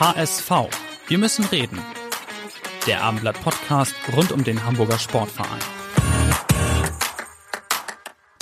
HSV. 0.00 0.50
Wir 1.08 1.18
müssen 1.18 1.44
reden. 1.44 1.78
Der 2.86 3.02
Abendblatt 3.02 3.38
Podcast 3.42 3.94
rund 4.16 4.32
um 4.32 4.42
den 4.42 4.64
Hamburger 4.64 4.98
Sportverein. 4.98 5.60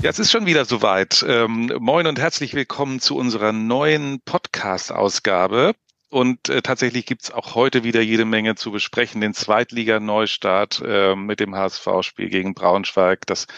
Ja, 0.00 0.08
es 0.08 0.20
ist 0.20 0.30
schon 0.30 0.46
wieder 0.46 0.64
soweit. 0.66 1.26
Ähm, 1.26 1.72
moin 1.80 2.06
und 2.06 2.20
herzlich 2.20 2.54
willkommen 2.54 3.00
zu 3.00 3.16
unserer 3.16 3.50
neuen 3.50 4.20
Podcast-Ausgabe. 4.20 5.74
Und 6.10 6.48
äh, 6.48 6.62
tatsächlich 6.62 7.06
gibt's 7.06 7.32
auch 7.32 7.56
heute 7.56 7.82
wieder 7.82 8.02
jede 8.02 8.24
Menge 8.24 8.54
zu 8.54 8.70
besprechen. 8.70 9.20
Den 9.20 9.34
Zweitliga-Neustart 9.34 10.80
äh, 10.86 11.16
mit 11.16 11.40
dem 11.40 11.56
HSV-Spiel 11.56 12.28
gegen 12.28 12.54
Braunschweig, 12.54 13.26
das 13.26 13.48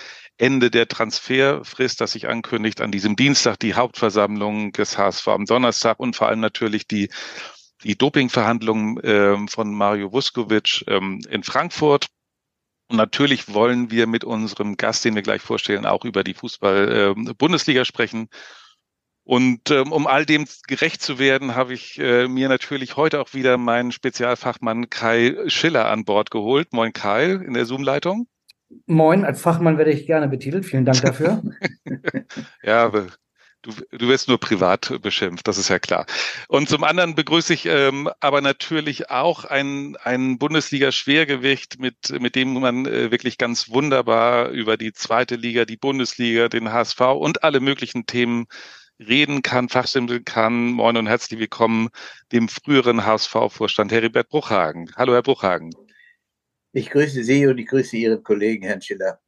Ende 0.40 0.70
der 0.70 0.88
Transferfrist, 0.88 2.00
das 2.00 2.12
sich 2.12 2.28
ankündigt, 2.28 2.80
an 2.80 2.90
diesem 2.90 3.14
Dienstag 3.14 3.58
die 3.58 3.74
Hauptversammlung 3.74 4.72
des 4.72 4.96
HSV 4.96 5.28
am 5.28 5.44
Donnerstag 5.44 6.00
und 6.00 6.16
vor 6.16 6.28
allem 6.28 6.40
natürlich 6.40 6.88
die 6.88 7.10
die 7.84 7.96
Dopingverhandlungen 7.96 9.00
ähm, 9.02 9.48
von 9.48 9.74
Mario 9.74 10.12
Vuskovic 10.12 10.84
ähm, 10.86 11.20
in 11.28 11.42
Frankfurt. 11.42 12.06
Und 12.88 12.96
natürlich 12.96 13.52
wollen 13.54 13.90
wir 13.90 14.06
mit 14.06 14.24
unserem 14.24 14.76
Gast, 14.76 15.04
den 15.04 15.14
wir 15.14 15.22
gleich 15.22 15.42
vorstellen, 15.42 15.86
auch 15.86 16.04
über 16.04 16.24
die 16.24 16.34
Fußball-Bundesliga 16.34 17.80
ähm, 17.80 17.84
sprechen. 17.84 18.28
Und 19.22 19.70
ähm, 19.70 19.92
um 19.92 20.08
all 20.08 20.26
dem 20.26 20.46
gerecht 20.66 21.02
zu 21.02 21.20
werden, 21.20 21.54
habe 21.54 21.72
ich 21.72 22.00
äh, 22.00 22.26
mir 22.26 22.48
natürlich 22.48 22.96
heute 22.96 23.20
auch 23.20 23.32
wieder 23.32 23.58
meinen 23.58 23.92
Spezialfachmann 23.92 24.90
Kai 24.90 25.36
Schiller 25.46 25.88
an 25.88 26.04
Bord 26.04 26.32
geholt. 26.32 26.72
Moin 26.72 26.92
Kai 26.92 27.32
in 27.32 27.54
der 27.54 27.64
Zoom-Leitung. 27.64 28.26
Moin, 28.86 29.24
als 29.24 29.40
Fachmann 29.40 29.78
werde 29.78 29.92
ich 29.92 30.06
gerne 30.06 30.28
betitelt. 30.28 30.64
Vielen 30.64 30.84
Dank 30.84 31.02
dafür. 31.02 31.42
ja, 32.62 32.92
Du, 33.62 33.72
du 33.90 34.08
wirst 34.08 34.28
nur 34.28 34.40
privat 34.40 35.02
beschimpft, 35.02 35.46
das 35.46 35.58
ist 35.58 35.68
ja 35.68 35.78
klar. 35.78 36.06
Und 36.48 36.70
zum 36.70 36.82
anderen 36.82 37.14
begrüße 37.14 37.52
ich 37.52 37.66
ähm, 37.66 38.08
aber 38.20 38.40
natürlich 38.40 39.10
auch 39.10 39.44
ein, 39.44 39.96
ein 40.02 40.38
Bundesliga-Schwergewicht, 40.38 41.78
mit, 41.78 42.18
mit 42.20 42.36
dem 42.36 42.54
man 42.54 42.86
äh, 42.86 43.10
wirklich 43.10 43.36
ganz 43.36 43.68
wunderbar 43.68 44.48
über 44.48 44.78
die 44.78 44.94
zweite 44.94 45.36
Liga, 45.36 45.66
die 45.66 45.76
Bundesliga, 45.76 46.48
den 46.48 46.72
HSV 46.72 47.00
und 47.00 47.44
alle 47.44 47.60
möglichen 47.60 48.06
Themen 48.06 48.46
reden 48.98 49.42
kann, 49.42 49.68
fachsimpeln 49.68 50.24
kann. 50.24 50.72
Moin 50.72 50.96
und 50.96 51.06
herzlich 51.06 51.38
willkommen 51.38 51.88
dem 52.32 52.48
früheren 52.48 53.04
HSV-Vorstand 53.04 53.92
Heribert 53.92 54.30
Bruchhagen. 54.30 54.90
Hallo, 54.96 55.12
Herr 55.12 55.22
Bruchhagen. 55.22 55.70
Ich 56.72 56.88
grüße 56.88 57.24
Sie 57.24 57.46
und 57.46 57.58
ich 57.58 57.66
grüße 57.66 57.94
Ihren 57.96 58.22
Kollegen, 58.22 58.64
Herrn 58.64 58.80
Schiller. 58.80 59.20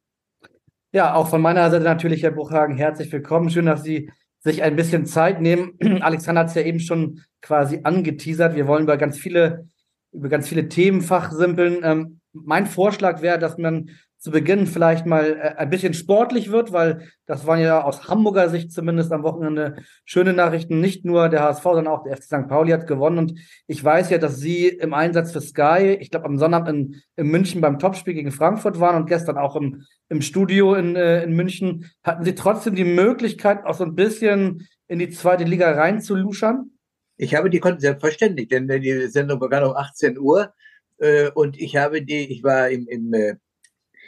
Ja, 0.91 1.13
auch 1.13 1.27
von 1.29 1.41
meiner 1.41 1.69
Seite 1.69 1.83
natürlich, 1.83 2.23
Herr 2.23 2.31
Bruchhagen, 2.31 2.77
herzlich 2.77 3.11
willkommen. 3.11 3.49
Schön, 3.49 3.65
dass 3.65 3.83
Sie 3.83 4.11
sich 4.43 4.61
ein 4.61 4.75
bisschen 4.75 5.05
Zeit 5.05 5.41
nehmen. 5.41 5.77
Alexander 6.01 6.41
hat 6.41 6.49
es 6.49 6.55
ja 6.55 6.61
eben 6.63 6.79
schon 6.79 7.21
quasi 7.41 7.79
angeteasert. 7.83 8.55
Wir 8.55 8.67
wollen 8.67 8.83
über 8.83 8.97
ganz 8.97 9.17
viele, 9.17 9.67
über 10.11 10.29
ganz 10.29 10.47
viele 10.47 10.67
Themen 10.67 11.01
fachsimpeln. 11.01 11.79
Ähm, 11.83 12.19
mein 12.33 12.65
Vorschlag 12.65 13.21
wäre, 13.21 13.39
dass 13.39 13.57
man 13.57 13.89
zu 14.23 14.31
Beginn 14.31 14.67
vielleicht 14.67 15.05
mal 15.05 15.35
äh, 15.35 15.55
ein 15.57 15.69
bisschen 15.69 15.93
sportlich 15.93 16.49
wird, 16.49 16.71
weil 16.71 17.09
das 17.25 17.45
waren 17.45 17.59
ja 17.59 17.83
aus 17.83 18.07
Hamburger 18.07 18.47
Sicht 18.47 18.71
zumindest 18.71 19.11
am 19.11 19.23
Wochenende 19.23 19.75
schöne 20.05 20.31
Nachrichten. 20.31 20.79
Nicht 20.79 21.03
nur 21.03 21.27
der 21.27 21.41
HSV, 21.41 21.63
sondern 21.63 21.87
auch 21.87 22.03
der 22.03 22.15
FC 22.15 22.23
St. 22.23 22.47
Pauli 22.47 22.71
hat 22.71 22.87
gewonnen. 22.87 23.17
Und 23.17 23.39
ich 23.67 23.83
weiß 23.83 24.09
ja, 24.11 24.19
dass 24.19 24.37
Sie 24.37 24.69
im 24.69 24.93
Einsatz 24.93 25.33
für 25.33 25.41
Sky, 25.41 25.97
ich 25.99 26.09
glaube 26.09 26.25
am 26.25 26.37
Sonnabend 26.37 26.69
in, 26.69 27.01
in 27.17 27.31
München 27.31 27.59
beim 27.59 27.79
Topspiel 27.79 28.13
gegen 28.13 28.31
Frankfurt 28.31 28.79
waren 28.79 28.95
und 28.95 29.09
gestern 29.09 29.37
auch 29.37 29.57
im, 29.57 29.83
im 30.07 30.21
Studio 30.21 30.73
in, 30.73 30.95
äh, 30.95 31.21
in 31.23 31.33
München. 31.33 31.91
Hatten 32.01 32.23
Sie 32.23 32.33
trotzdem 32.33 32.75
die 32.75 32.85
Möglichkeit, 32.85 33.65
auch 33.65 33.75
so 33.75 33.83
ein 33.83 33.95
bisschen 33.95 34.69
in 34.87 34.99
die 34.99 35.09
zweite 35.09 35.43
Liga 35.43 35.69
reinzuluschern? 35.69 36.71
Ich 37.17 37.35
habe 37.35 37.49
die 37.49 37.59
konnten 37.59 37.81
selbstverständlich, 37.81 38.47
denn 38.47 38.69
die 38.69 39.07
Sendung 39.07 39.41
begann 39.41 39.65
um 39.65 39.75
18 39.75 40.17
Uhr 40.17 40.53
äh, 40.99 41.29
und 41.31 41.59
ich 41.59 41.75
habe 41.75 42.01
die, 42.01 42.31
ich 42.31 42.41
war 42.41 42.69
im, 42.69 42.87
im 42.87 43.13
äh, 43.13 43.35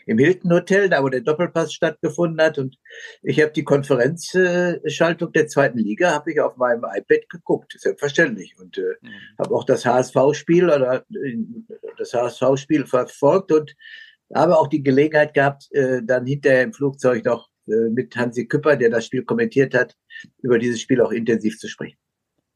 im 0.05 0.17
Hilton 0.17 0.51
Hotel, 0.51 0.89
da 0.89 1.03
wo 1.03 1.09
der 1.09 1.21
Doppelpass 1.21 1.73
stattgefunden 1.73 2.41
hat. 2.41 2.57
Und 2.57 2.77
ich 3.23 3.41
habe 3.41 3.51
die 3.51 3.63
Konferenzschaltung 3.63 5.31
der 5.31 5.47
zweiten 5.47 5.79
Liga, 5.79 6.11
habe 6.11 6.31
ich 6.31 6.39
auf 6.39 6.57
meinem 6.57 6.83
iPad 6.83 7.29
geguckt, 7.29 7.75
selbstverständlich. 7.77 8.55
Und 8.59 8.77
äh, 8.77 8.95
mhm. 9.01 9.09
habe 9.39 9.55
auch 9.55 9.63
das 9.63 9.85
HSV-Spiel 9.85 10.65
oder 10.65 11.05
äh, 11.09 11.37
das 11.97 12.13
HSV-Spiel 12.13 12.85
verfolgt 12.85 13.51
und 13.51 13.75
habe 14.33 14.57
auch 14.57 14.67
die 14.67 14.83
Gelegenheit 14.83 15.33
gehabt, 15.33 15.67
äh, 15.71 16.01
dann 16.03 16.25
hinterher 16.25 16.63
im 16.63 16.73
Flugzeug 16.73 17.25
noch 17.25 17.49
äh, 17.67 17.89
mit 17.89 18.15
Hansi 18.15 18.47
Küpper, 18.47 18.75
der 18.75 18.89
das 18.89 19.05
Spiel 19.05 19.23
kommentiert 19.23 19.73
hat, 19.73 19.95
über 20.41 20.59
dieses 20.59 20.81
Spiel 20.81 21.01
auch 21.01 21.11
intensiv 21.11 21.57
zu 21.57 21.67
sprechen. 21.67 21.97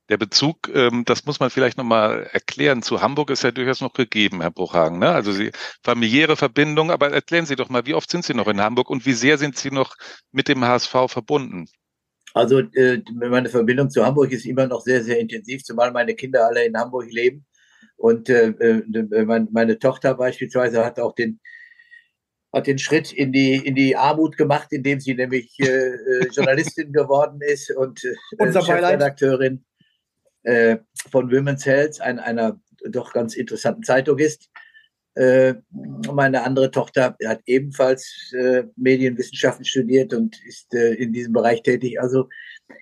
Der 0.09 0.17
Bezug, 0.17 0.69
ähm, 0.73 1.03
das 1.05 1.25
muss 1.25 1.39
man 1.39 1.51
vielleicht 1.51 1.77
nochmal 1.77 2.27
erklären, 2.31 2.81
zu 2.81 3.01
Hamburg 3.01 3.29
ist 3.29 3.43
ja 3.43 3.51
durchaus 3.51 3.79
noch 3.79 3.93
gegeben, 3.93 4.41
Herr 4.41 4.49
Bruchhagen. 4.49 4.97
Ne? 4.97 5.09
Also 5.09 5.31
Sie 5.31 5.51
familiäre 5.83 6.35
Verbindung, 6.35 6.89
aber 6.89 7.11
erklären 7.11 7.45
Sie 7.45 7.55
doch 7.55 7.69
mal, 7.69 7.85
wie 7.85 7.93
oft 7.93 8.09
sind 8.09 8.25
Sie 8.25 8.33
noch 8.33 8.47
in 8.47 8.59
Hamburg 8.59 8.89
und 8.89 9.05
wie 9.05 9.13
sehr 9.13 9.37
sind 9.37 9.55
Sie 9.55 9.69
noch 9.69 9.95
mit 10.31 10.47
dem 10.47 10.65
HSV 10.65 10.91
verbunden? 11.07 11.67
Also 12.33 12.59
äh, 12.59 13.01
meine 13.13 13.49
Verbindung 13.49 13.89
zu 13.89 14.05
Hamburg 14.05 14.31
ist 14.31 14.45
immer 14.45 14.67
noch 14.67 14.81
sehr, 14.81 15.03
sehr 15.03 15.19
intensiv, 15.19 15.63
zumal 15.63 15.91
meine 15.91 16.15
Kinder 16.15 16.45
alle 16.47 16.65
in 16.65 16.75
Hamburg 16.75 17.11
leben. 17.11 17.45
Und 17.95 18.29
äh, 18.29 18.47
äh, 18.47 19.47
meine 19.51 19.77
Tochter 19.77 20.15
beispielsweise 20.15 20.85
hat 20.85 20.99
auch 20.99 21.13
den 21.13 21.39
hat 22.51 22.65
den 22.65 22.79
Schritt 22.79 23.11
in 23.11 23.31
die 23.31 23.55
in 23.55 23.75
die 23.75 23.95
Armut 23.95 24.37
gemacht, 24.37 24.69
indem 24.71 24.99
sie 24.99 25.13
nämlich 25.13 25.59
äh, 25.59 25.65
äh 25.65 26.27
Journalistin 26.31 26.93
geworden 26.93 27.41
ist 27.41 27.69
und 27.75 28.03
äh, 28.03 28.51
Chefredakteurin 28.51 29.65
äh, 30.49 30.79
von 31.11 31.31
Women's 31.31 31.65
Health, 31.65 32.01
ein, 32.01 32.19
einer 32.19 32.59
doch 32.89 33.13
ganz 33.13 33.35
interessanten 33.35 33.83
Zeitung 33.83 34.17
ist. 34.17 34.49
Äh, 35.15 35.55
meine 36.11 36.43
andere 36.43 36.71
Tochter 36.71 37.15
hat 37.25 37.41
ebenfalls 37.45 38.33
äh, 38.33 38.63
Medienwissenschaften 38.75 39.65
studiert 39.65 40.13
und 40.13 40.41
ist 40.45 40.73
äh, 40.73 40.93
in 40.93 41.13
diesem 41.13 41.33
Bereich 41.33 41.61
tätig. 41.61 42.01
Also 42.01 42.29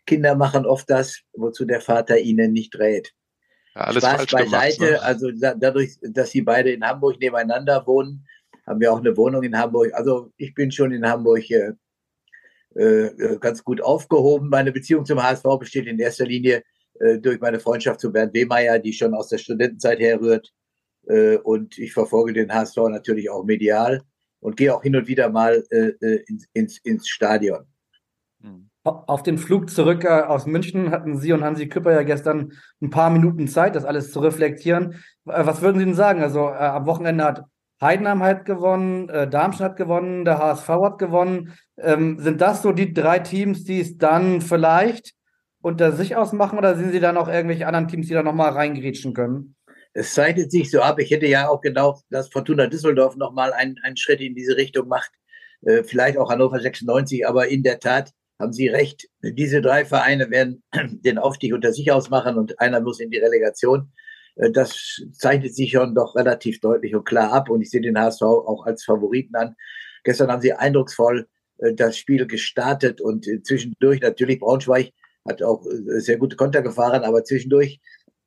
Kinder 0.05 0.35
machen 0.35 0.65
oft 0.65 0.89
das, 0.89 1.21
wozu 1.33 1.65
der 1.65 1.81
Vater 1.81 2.17
ihnen 2.17 2.53
nicht 2.53 2.77
rät. 2.79 3.11
Ja, 3.75 3.81
alles 3.81 4.03
Spaß 4.03 4.27
beiseite. 4.27 4.77
Gemacht, 4.77 4.91
ne? 4.91 5.01
Also 5.01 5.31
da, 5.31 5.53
dadurch, 5.53 5.97
dass 6.01 6.31
sie 6.31 6.41
beide 6.41 6.71
in 6.71 6.83
Hamburg 6.83 7.19
nebeneinander 7.19 7.85
wohnen, 7.85 8.25
haben 8.65 8.79
wir 8.79 8.93
auch 8.93 8.99
eine 8.99 9.15
Wohnung 9.17 9.43
in 9.43 9.57
Hamburg. 9.57 9.93
Also 9.93 10.31
ich 10.37 10.53
bin 10.53 10.71
schon 10.71 10.91
in 10.91 11.07
Hamburg 11.07 11.49
äh, 11.49 11.73
äh, 12.75 13.37
ganz 13.39 13.63
gut 13.63 13.81
aufgehoben. 13.81 14.49
Meine 14.49 14.71
Beziehung 14.71 15.05
zum 15.05 15.23
HSV 15.23 15.45
besteht 15.59 15.87
in 15.87 15.99
erster 15.99 16.25
Linie 16.25 16.63
äh, 16.99 17.19
durch 17.19 17.39
meine 17.39 17.59
Freundschaft 17.59 17.99
zu 17.99 18.11
Bernd 18.11 18.33
Wehmeier, 18.33 18.79
die 18.79 18.93
schon 18.93 19.13
aus 19.13 19.29
der 19.29 19.37
Studentenzeit 19.37 19.99
herrührt. 19.99 20.53
Äh, 21.07 21.37
und 21.37 21.77
ich 21.77 21.93
verfolge 21.93 22.33
den 22.33 22.53
HSV 22.53 22.77
natürlich 22.89 23.29
auch 23.29 23.43
medial 23.43 24.01
und 24.39 24.57
gehe 24.57 24.73
auch 24.73 24.83
hin 24.83 24.95
und 24.95 25.07
wieder 25.07 25.29
mal 25.29 25.63
äh, 25.71 25.93
äh 26.01 26.23
ins, 26.27 26.45
ins, 26.53 26.77
ins 26.79 27.07
Stadion. 27.07 27.65
Hm. 28.41 28.69
Auf 28.83 29.23
dem 29.23 29.37
Flug 29.37 29.69
zurück 29.69 30.03
äh, 30.03 30.07
aus 30.07 30.45
München 30.45 30.91
hatten 30.91 31.17
Sie 31.17 31.33
und 31.33 31.43
Hansi 31.43 31.67
Küpper 31.67 31.91
ja 31.91 32.03
gestern 32.03 32.53
ein 32.81 32.89
paar 32.89 33.09
Minuten 33.09 33.47
Zeit, 33.47 33.75
das 33.75 33.85
alles 33.85 34.11
zu 34.11 34.19
reflektieren. 34.19 34.95
Was 35.25 35.61
würden 35.61 35.79
Sie 35.79 35.85
denn 35.85 35.93
sagen? 35.93 36.21
Also 36.21 36.47
am 36.47 36.85
Wochenende 36.85 37.23
hat 37.23 37.43
Heidenheim 37.81 38.23
halt 38.23 38.45
gewonnen, 38.45 39.07
Darmstadt 39.07 39.71
hat 39.71 39.75
gewonnen, 39.75 40.25
der 40.25 40.39
HSV 40.39 40.67
hat 40.69 40.97
gewonnen. 40.99 41.53
Ähm, 41.77 42.17
sind 42.19 42.41
das 42.41 42.61
so 42.61 42.71
die 42.71 42.93
drei 42.93 43.19
Teams, 43.19 43.65
die 43.65 43.81
es 43.81 43.97
dann 43.97 44.41
vielleicht 44.41 45.16
unter 45.67 45.91
sich 45.91 46.15
ausmachen 46.15 46.57
oder 46.57 46.75
sind 46.75 46.91
Sie 46.91 46.99
da 47.01 47.11
noch 47.11 47.27
irgendwelche 47.27 47.67
anderen 47.67 47.89
Teams, 47.89 48.07
die 48.07 48.13
da 48.13 48.23
nochmal 48.23 48.51
reingrätschen 48.51 49.13
können? 49.13 49.55
Es 49.93 50.13
zeichnet 50.13 50.49
sich 50.49 50.71
so 50.71 50.81
ab. 50.81 50.99
Ich 50.99 51.11
hätte 51.11 51.27
ja 51.27 51.49
auch 51.49 51.59
gedacht, 51.59 52.03
dass 52.09 52.29
Fortuna 52.29 52.67
Düsseldorf 52.67 53.17
nochmal 53.17 53.51
einen, 53.51 53.77
einen 53.83 53.97
Schritt 53.97 54.21
in 54.21 54.33
diese 54.33 54.55
Richtung 54.55 54.87
macht. 54.87 55.11
Äh, 55.61 55.83
vielleicht 55.83 56.17
auch 56.17 56.29
Hannover 56.29 56.59
96, 56.59 57.27
aber 57.27 57.49
in 57.49 57.63
der 57.63 57.79
Tat 57.79 58.11
haben 58.39 58.53
Sie 58.53 58.67
recht. 58.67 59.07
Diese 59.21 59.61
drei 59.61 59.83
Vereine 59.83 60.29
werden 60.29 60.63
den 60.73 61.17
Aufstieg 61.17 61.53
unter 61.53 61.73
sich 61.73 61.91
ausmachen 61.91 62.37
und 62.37 62.59
einer 62.59 62.79
muss 62.79 62.99
in 62.99 63.11
die 63.11 63.17
Relegation. 63.17 63.91
Äh, 64.35 64.51
das 64.51 65.01
zeichnet 65.11 65.53
sich 65.53 65.71
schon 65.71 65.95
doch 65.95 66.15
relativ 66.15 66.61
deutlich 66.61 66.95
und 66.95 67.03
klar 67.03 67.33
ab 67.33 67.49
und 67.49 67.61
ich 67.61 67.69
sehe 67.69 67.81
den 67.81 67.99
HSV 67.99 68.21
auch 68.21 68.65
als 68.65 68.85
Favoriten 68.85 69.35
an. 69.35 69.55
Gestern 70.05 70.31
haben 70.31 70.41
Sie 70.41 70.53
eindrucksvoll 70.53 71.27
äh, 71.57 71.73
das 71.73 71.97
Spiel 71.97 72.25
gestartet 72.25 73.01
und 73.01 73.25
zwischendurch 73.43 73.99
natürlich 73.99 74.39
Braunschweig 74.39 74.93
hat 75.27 75.43
auch 75.43 75.65
äh, 75.65 75.99
sehr 75.99 76.17
gute 76.17 76.35
Konter 76.35 76.61
gefahren, 76.61 77.03
aber 77.03 77.23
zwischendurch 77.23 77.79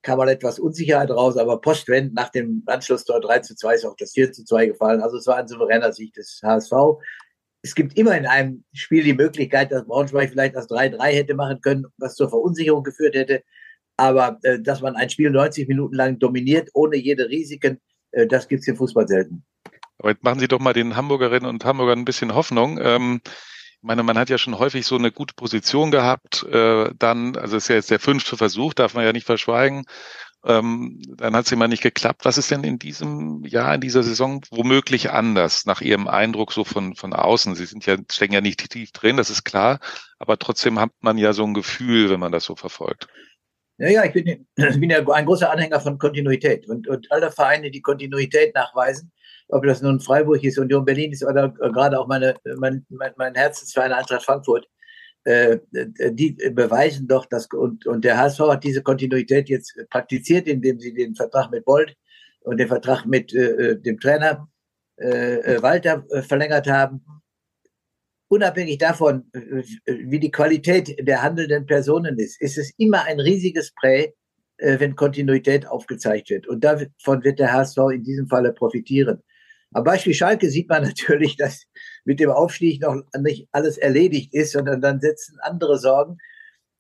kam 0.02 0.18
mal 0.18 0.28
etwas 0.28 0.58
Unsicherheit 0.58 1.10
raus, 1.10 1.36
aber 1.36 1.60
postwend 1.60 2.14
nach 2.14 2.30
dem 2.30 2.62
Anschlusstor 2.66 3.20
3 3.20 3.40
zu 3.40 3.54
2 3.54 3.74
ist 3.74 3.84
auch 3.84 3.96
das 3.96 4.12
4 4.12 4.32
zu 4.32 4.44
2 4.44 4.66
gefallen. 4.66 5.02
Also 5.02 5.18
es 5.18 5.26
war 5.26 5.36
ein 5.36 5.48
souveräner 5.48 5.92
Sieg 5.92 6.14
des 6.14 6.40
HSV. 6.42 6.72
Es 7.62 7.74
gibt 7.74 7.98
immer 7.98 8.16
in 8.16 8.26
einem 8.26 8.64
Spiel 8.72 9.04
die 9.04 9.12
Möglichkeit, 9.12 9.70
dass 9.72 9.86
Braunschweig 9.86 10.30
vielleicht 10.30 10.56
das 10.56 10.68
3-3 10.70 11.02
hätte 11.08 11.34
machen 11.34 11.60
können, 11.60 11.86
was 11.98 12.14
zur 12.14 12.30
Verunsicherung 12.30 12.82
geführt 12.82 13.14
hätte. 13.14 13.42
Aber 13.98 14.38
äh, 14.42 14.58
dass 14.60 14.80
man 14.80 14.96
ein 14.96 15.10
Spiel 15.10 15.30
90 15.30 15.68
Minuten 15.68 15.94
lang 15.94 16.18
dominiert, 16.18 16.70
ohne 16.72 16.96
jede 16.96 17.28
Risiken, 17.28 17.78
äh, 18.12 18.26
das 18.26 18.48
gibt 18.48 18.62
es 18.62 18.68
im 18.68 18.76
Fußball 18.76 19.06
selten. 19.06 19.44
Aber 19.98 20.10
jetzt 20.10 20.24
machen 20.24 20.40
Sie 20.40 20.48
doch 20.48 20.60
mal 20.60 20.72
den 20.72 20.96
Hamburgerinnen 20.96 21.48
und 21.48 21.66
Hamburgern 21.66 21.98
ein 21.98 22.04
bisschen 22.06 22.34
Hoffnung. 22.34 22.78
Ähm, 22.80 23.20
ich 23.82 23.86
meine, 23.86 24.02
man 24.02 24.18
hat 24.18 24.28
ja 24.28 24.36
schon 24.36 24.58
häufig 24.58 24.84
so 24.84 24.96
eine 24.96 25.10
gute 25.10 25.32
Position 25.32 25.90
gehabt. 25.90 26.42
Äh, 26.44 26.90
dann, 26.98 27.34
also 27.36 27.56
es 27.56 27.64
ist 27.64 27.68
ja 27.68 27.76
jetzt 27.76 27.90
der 27.90 27.98
fünfte 27.98 28.36
Versuch, 28.36 28.74
darf 28.74 28.92
man 28.92 29.06
ja 29.06 29.14
nicht 29.14 29.24
verschweigen. 29.24 29.86
Ähm, 30.44 31.00
dann 31.16 31.34
hat 31.34 31.46
es 31.46 31.52
immer 31.52 31.66
nicht 31.66 31.82
geklappt. 31.82 32.26
Was 32.26 32.36
ist 32.36 32.50
denn 32.50 32.62
in 32.62 32.78
diesem 32.78 33.42
Jahr, 33.46 33.74
in 33.74 33.80
dieser 33.80 34.02
Saison 34.02 34.42
womöglich 34.50 35.10
anders, 35.10 35.64
nach 35.64 35.80
Ihrem 35.80 36.08
Eindruck 36.08 36.52
so 36.52 36.62
von, 36.64 36.94
von 36.94 37.14
außen? 37.14 37.54
Sie 37.54 37.64
sind 37.64 37.86
ja, 37.86 37.96
stecken 38.10 38.34
ja 38.34 38.42
nicht 38.42 38.68
tief 38.70 38.92
drin, 38.92 39.16
das 39.16 39.30
ist 39.30 39.44
klar, 39.44 39.80
aber 40.18 40.38
trotzdem 40.38 40.78
hat 40.78 40.90
man 41.00 41.16
ja 41.16 41.32
so 41.32 41.44
ein 41.44 41.54
Gefühl, 41.54 42.10
wenn 42.10 42.20
man 42.20 42.32
das 42.32 42.44
so 42.44 42.56
verfolgt. 42.56 43.08
Ja, 43.78 43.88
ja, 43.88 44.04
ich 44.04 44.12
bin, 44.12 44.26
ich 44.56 44.80
bin 44.80 44.90
ja 44.90 45.06
ein 45.08 45.24
großer 45.24 45.50
Anhänger 45.50 45.80
von 45.80 45.98
Kontinuität 45.98 46.68
und, 46.68 46.86
und 46.86 47.10
alle 47.10 47.30
Vereine, 47.30 47.70
die 47.70 47.80
Kontinuität 47.80 48.54
nachweisen, 48.54 49.10
ob 49.52 49.64
das 49.64 49.82
nun 49.82 50.00
Freiburg 50.00 50.42
ist, 50.44 50.58
Union 50.58 50.84
Berlin 50.84 51.12
ist 51.12 51.24
oder 51.24 51.48
gerade 51.50 51.98
auch 51.98 52.06
meine, 52.06 52.34
mein, 52.56 52.84
mein, 52.88 53.12
mein 53.16 53.34
Herzensverein 53.34 53.92
Eintracht 53.92 54.24
Frankfurt, 54.24 54.66
äh, 55.24 55.58
die 56.12 56.32
beweisen 56.52 57.06
doch, 57.06 57.26
dass 57.26 57.46
und, 57.46 57.86
und 57.86 58.04
der 58.04 58.16
HSV 58.16 58.40
hat 58.40 58.64
diese 58.64 58.82
Kontinuität 58.82 59.48
jetzt 59.48 59.74
praktiziert, 59.90 60.46
indem 60.46 60.80
sie 60.80 60.94
den 60.94 61.14
Vertrag 61.14 61.50
mit 61.50 61.64
Bold 61.64 61.94
und 62.40 62.58
den 62.58 62.68
Vertrag 62.68 63.04
mit 63.04 63.34
äh, 63.34 63.78
dem 63.78 64.00
Trainer 64.00 64.48
äh, 64.96 65.56
äh 65.56 65.62
Walter 65.62 66.04
äh, 66.10 66.22
verlängert 66.22 66.68
haben. 66.68 67.04
Unabhängig 68.28 68.78
davon, 68.78 69.30
äh, 69.32 69.62
wie 69.86 70.20
die 70.20 70.30
Qualität 70.30 71.06
der 71.06 71.22
handelnden 71.22 71.66
Personen 71.66 72.18
ist, 72.18 72.40
ist 72.40 72.56
es 72.56 72.72
immer 72.78 73.04
ein 73.04 73.20
riesiges 73.20 73.72
Prä, 73.74 74.12
wenn 74.62 74.94
Kontinuität 74.94 75.66
aufgezeigt 75.66 76.28
wird. 76.28 76.46
Und 76.46 76.62
davon 76.62 77.24
wird 77.24 77.38
der 77.38 77.50
HSV 77.50 77.78
in 77.94 78.02
diesem 78.02 78.28
Falle 78.28 78.52
profitieren. 78.52 79.22
Am 79.72 79.84
Beispiel 79.84 80.14
Schalke 80.14 80.50
sieht 80.50 80.68
man 80.68 80.82
natürlich, 80.84 81.36
dass 81.36 81.64
mit 82.04 82.20
dem 82.20 82.30
Aufstieg 82.30 82.82
noch 82.82 83.02
nicht 83.18 83.48
alles 83.52 83.78
erledigt 83.78 84.34
ist, 84.34 84.52
sondern 84.52 84.80
dann 84.80 85.00
setzen 85.00 85.38
andere 85.42 85.78
Sorgen 85.78 86.18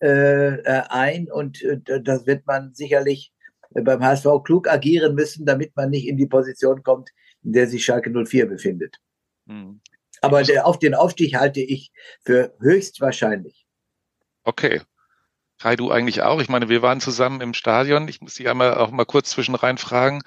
äh, 0.00 0.54
äh 0.54 0.82
ein 0.88 1.30
und 1.30 1.62
äh, 1.62 2.00
das 2.02 2.26
wird 2.26 2.46
man 2.46 2.74
sicherlich 2.74 3.32
beim 3.70 4.02
HSV 4.02 4.26
klug 4.44 4.68
agieren 4.68 5.14
müssen, 5.14 5.46
damit 5.46 5.76
man 5.76 5.90
nicht 5.90 6.08
in 6.08 6.16
die 6.16 6.26
Position 6.26 6.82
kommt, 6.82 7.10
in 7.42 7.52
der 7.52 7.68
sich 7.68 7.84
Schalke 7.84 8.10
04 8.10 8.46
befindet. 8.46 8.96
Hm. 9.46 9.80
Aber 10.22 10.42
der, 10.42 10.66
auf 10.66 10.78
den 10.78 10.94
Aufstieg 10.94 11.34
halte 11.34 11.60
ich 11.60 11.92
für 12.24 12.54
höchstwahrscheinlich. 12.60 13.66
Okay. 14.44 14.80
Kai, 15.58 15.76
du 15.76 15.90
eigentlich 15.90 16.22
auch? 16.22 16.40
Ich 16.40 16.48
meine, 16.48 16.68
wir 16.68 16.82
waren 16.82 17.00
zusammen 17.00 17.40
im 17.42 17.52
Stadion. 17.52 18.08
Ich 18.08 18.20
muss 18.20 18.34
dich 18.34 18.48
einmal 18.48 18.74
auch 18.74 18.90
mal 18.90 19.04
kurz 19.04 19.30
zwischen 19.30 19.54
rein 19.54 19.76
fragen. 19.76 20.22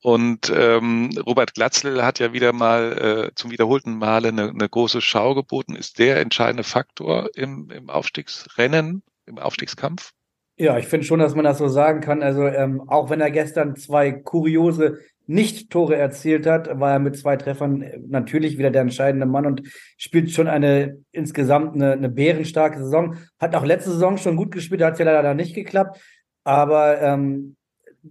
Und 0.00 0.52
ähm, 0.54 1.10
Robert 1.26 1.54
Glatzl 1.54 2.04
hat 2.04 2.20
ja 2.20 2.32
wieder 2.32 2.52
mal 2.52 3.30
äh, 3.30 3.34
zum 3.34 3.50
wiederholten 3.50 3.98
Male 3.98 4.28
eine, 4.28 4.50
eine 4.50 4.68
große 4.68 5.00
Schau 5.00 5.34
geboten. 5.34 5.74
Ist 5.74 5.98
der 5.98 6.20
entscheidende 6.20 6.62
Faktor 6.62 7.30
im, 7.34 7.70
im 7.70 7.90
Aufstiegsrennen, 7.90 9.02
im 9.26 9.38
Aufstiegskampf? 9.38 10.12
Ja, 10.56 10.78
ich 10.78 10.86
finde 10.86 11.06
schon, 11.06 11.20
dass 11.20 11.34
man 11.34 11.44
das 11.44 11.58
so 11.58 11.68
sagen 11.68 12.00
kann. 12.00 12.22
Also 12.22 12.46
ähm, 12.46 12.82
auch 12.88 13.10
wenn 13.10 13.20
er 13.20 13.30
gestern 13.30 13.74
zwei 13.76 14.12
kuriose 14.12 14.98
Nicht-Tore 15.26 15.96
erzielt 15.96 16.46
hat, 16.46 16.80
war 16.80 16.92
er 16.92 16.98
mit 17.00 17.16
zwei 17.16 17.36
Treffern 17.36 17.82
äh, 17.82 17.98
natürlich 18.08 18.56
wieder 18.56 18.70
der 18.70 18.82
entscheidende 18.82 19.26
Mann 19.26 19.46
und 19.46 19.62
spielt 19.96 20.30
schon 20.30 20.48
eine 20.48 20.98
insgesamt 21.10 21.74
eine, 21.74 21.92
eine 21.92 22.08
bärenstarke 22.08 22.78
Saison. 22.78 23.16
Hat 23.40 23.54
auch 23.56 23.64
letzte 23.64 23.90
Saison 23.90 24.16
schon 24.16 24.36
gut 24.36 24.52
gespielt, 24.52 24.82
hat 24.82 24.98
ja 24.98 25.04
leider 25.04 25.34
nicht 25.34 25.54
geklappt. 25.54 26.00
Aber 26.44 27.00
ähm, 27.02 27.56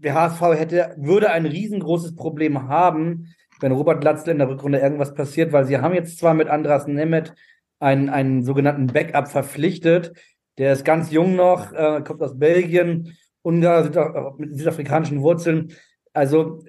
der 0.01 0.13
HSV 0.13 0.41
hätte, 0.57 0.95
würde 0.97 1.31
ein 1.31 1.45
riesengroßes 1.45 2.15
Problem 2.15 2.67
haben, 2.67 3.33
wenn 3.59 3.71
Robert 3.71 4.03
Latzl 4.03 4.31
in 4.31 4.39
der 4.39 4.49
Rückrunde 4.49 4.79
irgendwas 4.79 5.13
passiert, 5.13 5.51
weil 5.51 5.65
sie 5.65 5.77
haben 5.77 5.93
jetzt 5.93 6.19
zwar 6.19 6.33
mit 6.33 6.47
Andras 6.47 6.87
Nemeth 6.87 7.33
einen, 7.79 8.09
einen 8.09 8.43
sogenannten 8.43 8.87
Backup 8.87 9.27
verpflichtet, 9.27 10.13
der 10.57 10.73
ist 10.73 10.85
ganz 10.85 11.11
jung 11.11 11.35
noch, 11.35 11.71
äh, 11.73 12.01
kommt 12.05 12.21
aus 12.21 12.37
Belgien, 12.37 13.17
Ungar, 13.43 14.35
mit 14.37 14.57
südafrikanischen 14.57 15.21
Wurzeln. 15.21 15.73
Also, 16.13 16.65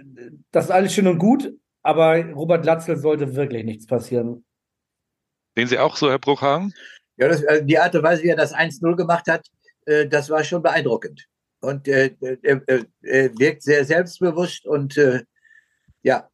das 0.53 0.67
ist 0.67 0.71
alles 0.71 0.95
schön 0.95 1.09
und 1.09 1.19
gut, 1.19 1.53
aber 1.83 2.25
Robert 2.33 2.65
Latzl 2.65 2.97
sollte 2.97 3.35
wirklich 3.35 3.65
nichts 3.65 3.87
passieren. 3.87 4.45
Sehen 5.57 5.69
Sie 5.69 5.79
auch 5.79 5.97
so, 5.97 6.11
Herr 6.11 6.19
Bruchhagen? 6.19 6.73
Ja, 7.17 7.29
das, 7.29 7.43
äh, 7.43 7.65
die 7.65 7.79
Art 7.79 7.95
und 7.97 8.03
Weise, 8.03 8.23
wie 8.23 8.29
er 8.29 8.37
das 8.37 8.55
1-0 8.55 8.95
gemacht 8.95 9.27
hat, 9.27 9.47
äh, 9.87 10.07
das 10.07 10.31
war 10.31 10.45
schon 10.45 10.63
beeindruckend 10.63 11.27
und 11.61 11.89
äh, 11.89 12.15
er, 12.43 12.63
er, 13.03 13.39
wirkt 13.39 13.63
sehr 13.63 13.85
selbstbewusst 13.85 14.67
und 14.67 14.97
äh, 14.97 15.23
ja, 16.03 16.29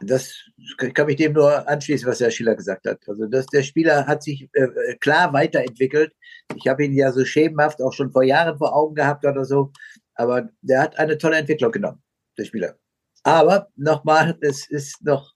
das 0.00 0.34
kann 0.78 1.06
mich 1.06 1.16
dem 1.16 1.34
nur 1.34 1.68
anschließen, 1.68 2.08
was 2.08 2.20
Herr 2.20 2.30
Schiller 2.30 2.56
gesagt 2.56 2.86
hat. 2.86 3.00
Also 3.06 3.26
das, 3.26 3.46
der 3.46 3.62
Spieler 3.62 4.06
hat 4.06 4.22
sich 4.22 4.48
äh, 4.54 4.96
klar 4.98 5.32
weiterentwickelt. 5.32 6.12
Ich 6.54 6.66
habe 6.68 6.84
ihn 6.84 6.94
ja 6.94 7.12
so 7.12 7.24
schemenhaft 7.24 7.82
auch 7.82 7.92
schon 7.92 8.10
vor 8.10 8.22
Jahren 8.22 8.56
vor 8.56 8.74
Augen 8.74 8.94
gehabt 8.94 9.26
oder 9.26 9.44
so, 9.44 9.72
aber 10.14 10.48
der 10.62 10.82
hat 10.82 10.98
eine 10.98 11.18
tolle 11.18 11.36
Entwicklung 11.36 11.72
genommen, 11.72 12.02
der 12.38 12.44
Spieler. 12.44 12.76
Aber 13.22 13.68
nochmal, 13.76 14.38
es 14.40 14.68
ist 14.70 15.02
noch, 15.04 15.34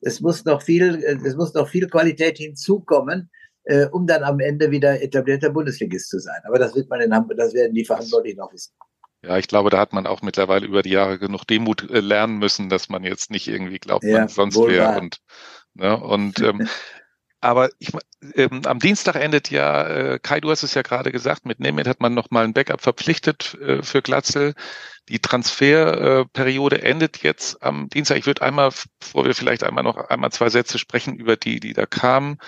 es 0.00 0.20
muss 0.20 0.44
noch 0.44 0.62
viel, 0.62 1.02
es 1.24 1.36
muss 1.36 1.54
noch 1.54 1.68
viel 1.68 1.88
Qualität 1.88 2.38
hinzukommen, 2.38 3.30
äh, 3.66 3.86
um 3.86 4.06
dann 4.06 4.22
am 4.22 4.40
Ende 4.40 4.70
wieder 4.70 5.02
etablierter 5.02 5.50
Bundesligist 5.50 6.08
zu 6.08 6.18
sein. 6.18 6.40
Aber 6.44 6.58
das 6.58 6.74
wird 6.74 6.88
man 6.88 7.00
in 7.00 7.14
Hamburg, 7.14 7.36
das 7.36 7.52
werden 7.52 7.74
die 7.74 7.84
Verantwortlichen 7.84 8.40
auch 8.40 8.52
wissen. 8.52 8.72
Ja, 9.22 9.38
ich 9.38 9.48
glaube, 9.48 9.70
da 9.70 9.78
hat 9.78 9.92
man 9.92 10.06
auch 10.06 10.22
mittlerweile 10.22 10.66
über 10.66 10.82
die 10.82 10.90
Jahre 10.90 11.18
genug 11.18 11.44
Demut 11.46 11.90
äh, 11.90 12.00
lernen 12.00 12.38
müssen, 12.38 12.68
dass 12.68 12.88
man 12.88 13.02
jetzt 13.02 13.30
nicht 13.30 13.48
irgendwie 13.48 13.78
glaubt, 13.78 14.04
ja, 14.04 14.20
man 14.20 14.28
sonst 14.28 14.56
wäre. 14.56 14.98
Und, 14.98 15.18
ne, 15.74 15.96
und 15.96 16.40
ähm, 16.40 16.68
aber 17.40 17.70
ich, 17.78 17.90
ähm, 18.34 18.62
am 18.64 18.78
Dienstag 18.78 19.16
endet 19.16 19.50
ja, 19.50 19.86
äh, 19.86 20.18
Kai, 20.20 20.40
du 20.40 20.50
hast 20.50 20.62
es 20.62 20.74
ja 20.74 20.82
gerade 20.82 21.10
gesagt, 21.10 21.44
mit 21.44 21.58
Nemeth 21.58 21.88
hat 21.88 22.00
man 22.00 22.14
nochmal 22.14 22.44
ein 22.44 22.54
Backup 22.54 22.80
verpflichtet 22.80 23.54
äh, 23.60 23.82
für 23.82 24.00
Glatzel. 24.00 24.54
Die 25.08 25.18
Transferperiode 25.18 26.82
äh, 26.82 26.90
endet 26.90 27.22
jetzt 27.22 27.62
am 27.62 27.88
Dienstag. 27.88 28.18
Ich 28.18 28.26
würde 28.26 28.42
einmal, 28.42 28.70
bevor 29.00 29.24
wir 29.24 29.34
vielleicht 29.34 29.64
einmal 29.64 29.84
noch 29.84 29.96
einmal 29.96 30.30
zwei 30.30 30.50
Sätze 30.50 30.78
sprechen 30.78 31.16
über 31.16 31.36
die, 31.36 31.58
die 31.58 31.72
da 31.72 31.86
kamen, 31.86 32.38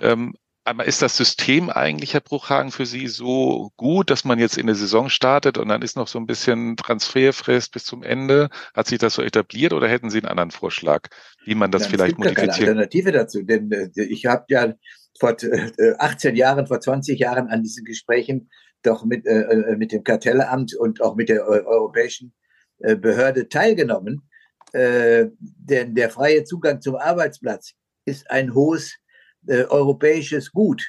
ähm, 0.00 0.34
Einmal 0.68 0.86
ist 0.86 1.00
das 1.00 1.16
System 1.16 1.70
eigentlich, 1.70 2.12
Herr 2.12 2.20
Bruchhagen, 2.20 2.70
für 2.72 2.84
Sie 2.84 3.06
so 3.06 3.72
gut, 3.78 4.10
dass 4.10 4.26
man 4.26 4.38
jetzt 4.38 4.58
in 4.58 4.66
der 4.66 4.74
Saison 4.74 5.08
startet 5.08 5.56
und 5.56 5.68
dann 5.68 5.80
ist 5.80 5.96
noch 5.96 6.08
so 6.08 6.18
ein 6.18 6.26
bisschen 6.26 6.76
Transferfrist 6.76 7.72
bis 7.72 7.86
zum 7.86 8.02
Ende? 8.02 8.50
Hat 8.74 8.86
sich 8.86 8.98
das 8.98 9.14
so 9.14 9.22
etabliert 9.22 9.72
oder 9.72 9.88
hätten 9.88 10.10
Sie 10.10 10.18
einen 10.18 10.26
anderen 10.26 10.50
Vorschlag, 10.50 11.08
wie 11.46 11.54
man 11.54 11.70
das 11.70 11.84
ja, 11.84 11.88
vielleicht 11.88 12.18
modifiziert? 12.18 12.50
Es 12.50 12.56
gibt 12.56 12.66
keine 12.66 12.80
Alternative 12.80 13.12
dazu, 13.12 13.42
denn 13.44 13.72
äh, 13.72 13.88
ich 13.96 14.26
habe 14.26 14.44
ja 14.48 14.74
vor 15.18 15.34
äh, 15.42 15.94
18 15.98 16.36
Jahren, 16.36 16.66
vor 16.66 16.80
20 16.80 17.18
Jahren 17.18 17.48
an 17.48 17.62
diesen 17.62 17.86
Gesprächen 17.86 18.50
doch 18.82 19.06
mit, 19.06 19.24
äh, 19.26 19.44
äh, 19.44 19.76
mit 19.76 19.92
dem 19.92 20.04
Kartellamt 20.04 20.74
und 20.74 21.00
auch 21.00 21.16
mit 21.16 21.30
der 21.30 21.46
europäischen 21.46 22.34
äh, 22.80 22.94
Behörde 22.94 23.48
teilgenommen. 23.48 24.28
Äh, 24.72 25.28
denn 25.38 25.94
der 25.94 26.10
freie 26.10 26.44
Zugang 26.44 26.82
zum 26.82 26.96
Arbeitsplatz 26.96 27.72
ist 28.04 28.30
ein 28.30 28.52
hohes 28.52 28.98
äh, 29.46 29.64
europäisches 29.64 30.52
Gut. 30.52 30.86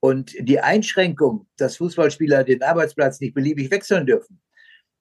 Und 0.00 0.34
die 0.38 0.60
Einschränkung, 0.60 1.48
dass 1.56 1.78
Fußballspieler 1.78 2.44
den 2.44 2.62
Arbeitsplatz 2.62 3.20
nicht 3.20 3.34
beliebig 3.34 3.70
wechseln 3.70 4.06
dürfen, 4.06 4.40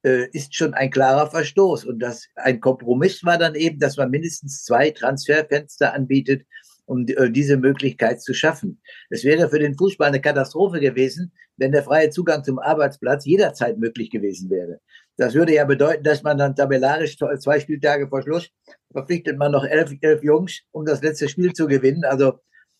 äh, 0.03 0.29
ist 0.31 0.55
schon 0.55 0.73
ein 0.73 0.89
klarer 0.89 1.29
Verstoß. 1.29 1.85
Und 1.85 1.99
das 1.99 2.27
ein 2.35 2.59
Kompromiss 2.59 3.23
war 3.23 3.37
dann 3.37 3.55
eben, 3.55 3.79
dass 3.79 3.97
man 3.97 4.09
mindestens 4.09 4.63
zwei 4.63 4.91
Transferfenster 4.91 5.93
anbietet, 5.93 6.45
um 6.85 7.05
äh, 7.07 7.29
diese 7.29 7.57
Möglichkeit 7.57 8.21
zu 8.21 8.33
schaffen. 8.33 8.81
Es 9.09 9.23
wäre 9.23 9.49
für 9.49 9.59
den 9.59 9.75
Fußball 9.75 10.07
eine 10.07 10.21
Katastrophe 10.21 10.79
gewesen, 10.79 11.31
wenn 11.57 11.71
der 11.71 11.83
freie 11.83 12.09
Zugang 12.09 12.43
zum 12.43 12.59
Arbeitsplatz 12.59 13.25
jederzeit 13.25 13.77
möglich 13.77 14.09
gewesen 14.11 14.49
wäre. 14.49 14.79
Das 15.17 15.33
würde 15.33 15.53
ja 15.53 15.65
bedeuten, 15.65 16.03
dass 16.03 16.23
man 16.23 16.37
dann 16.37 16.55
tabellarisch 16.55 17.17
zwei 17.17 17.59
Spieltage 17.59 18.07
vor 18.07 18.21
Schluss 18.21 18.49
verpflichtet 18.91 19.37
man 19.37 19.51
noch 19.51 19.65
elf, 19.65 19.91
elf 20.01 20.23
Jungs, 20.23 20.61
um 20.71 20.85
das 20.85 21.01
letzte 21.01 21.29
Spiel 21.29 21.53
zu 21.53 21.67
gewinnen. 21.67 22.03
Also 22.03 22.39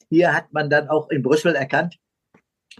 hier 0.09 0.33
hat 0.33 0.51
man 0.53 0.69
dann 0.69 0.89
auch 0.89 1.09
in 1.09 1.21
Brüssel 1.21 1.55
erkannt, 1.55 1.97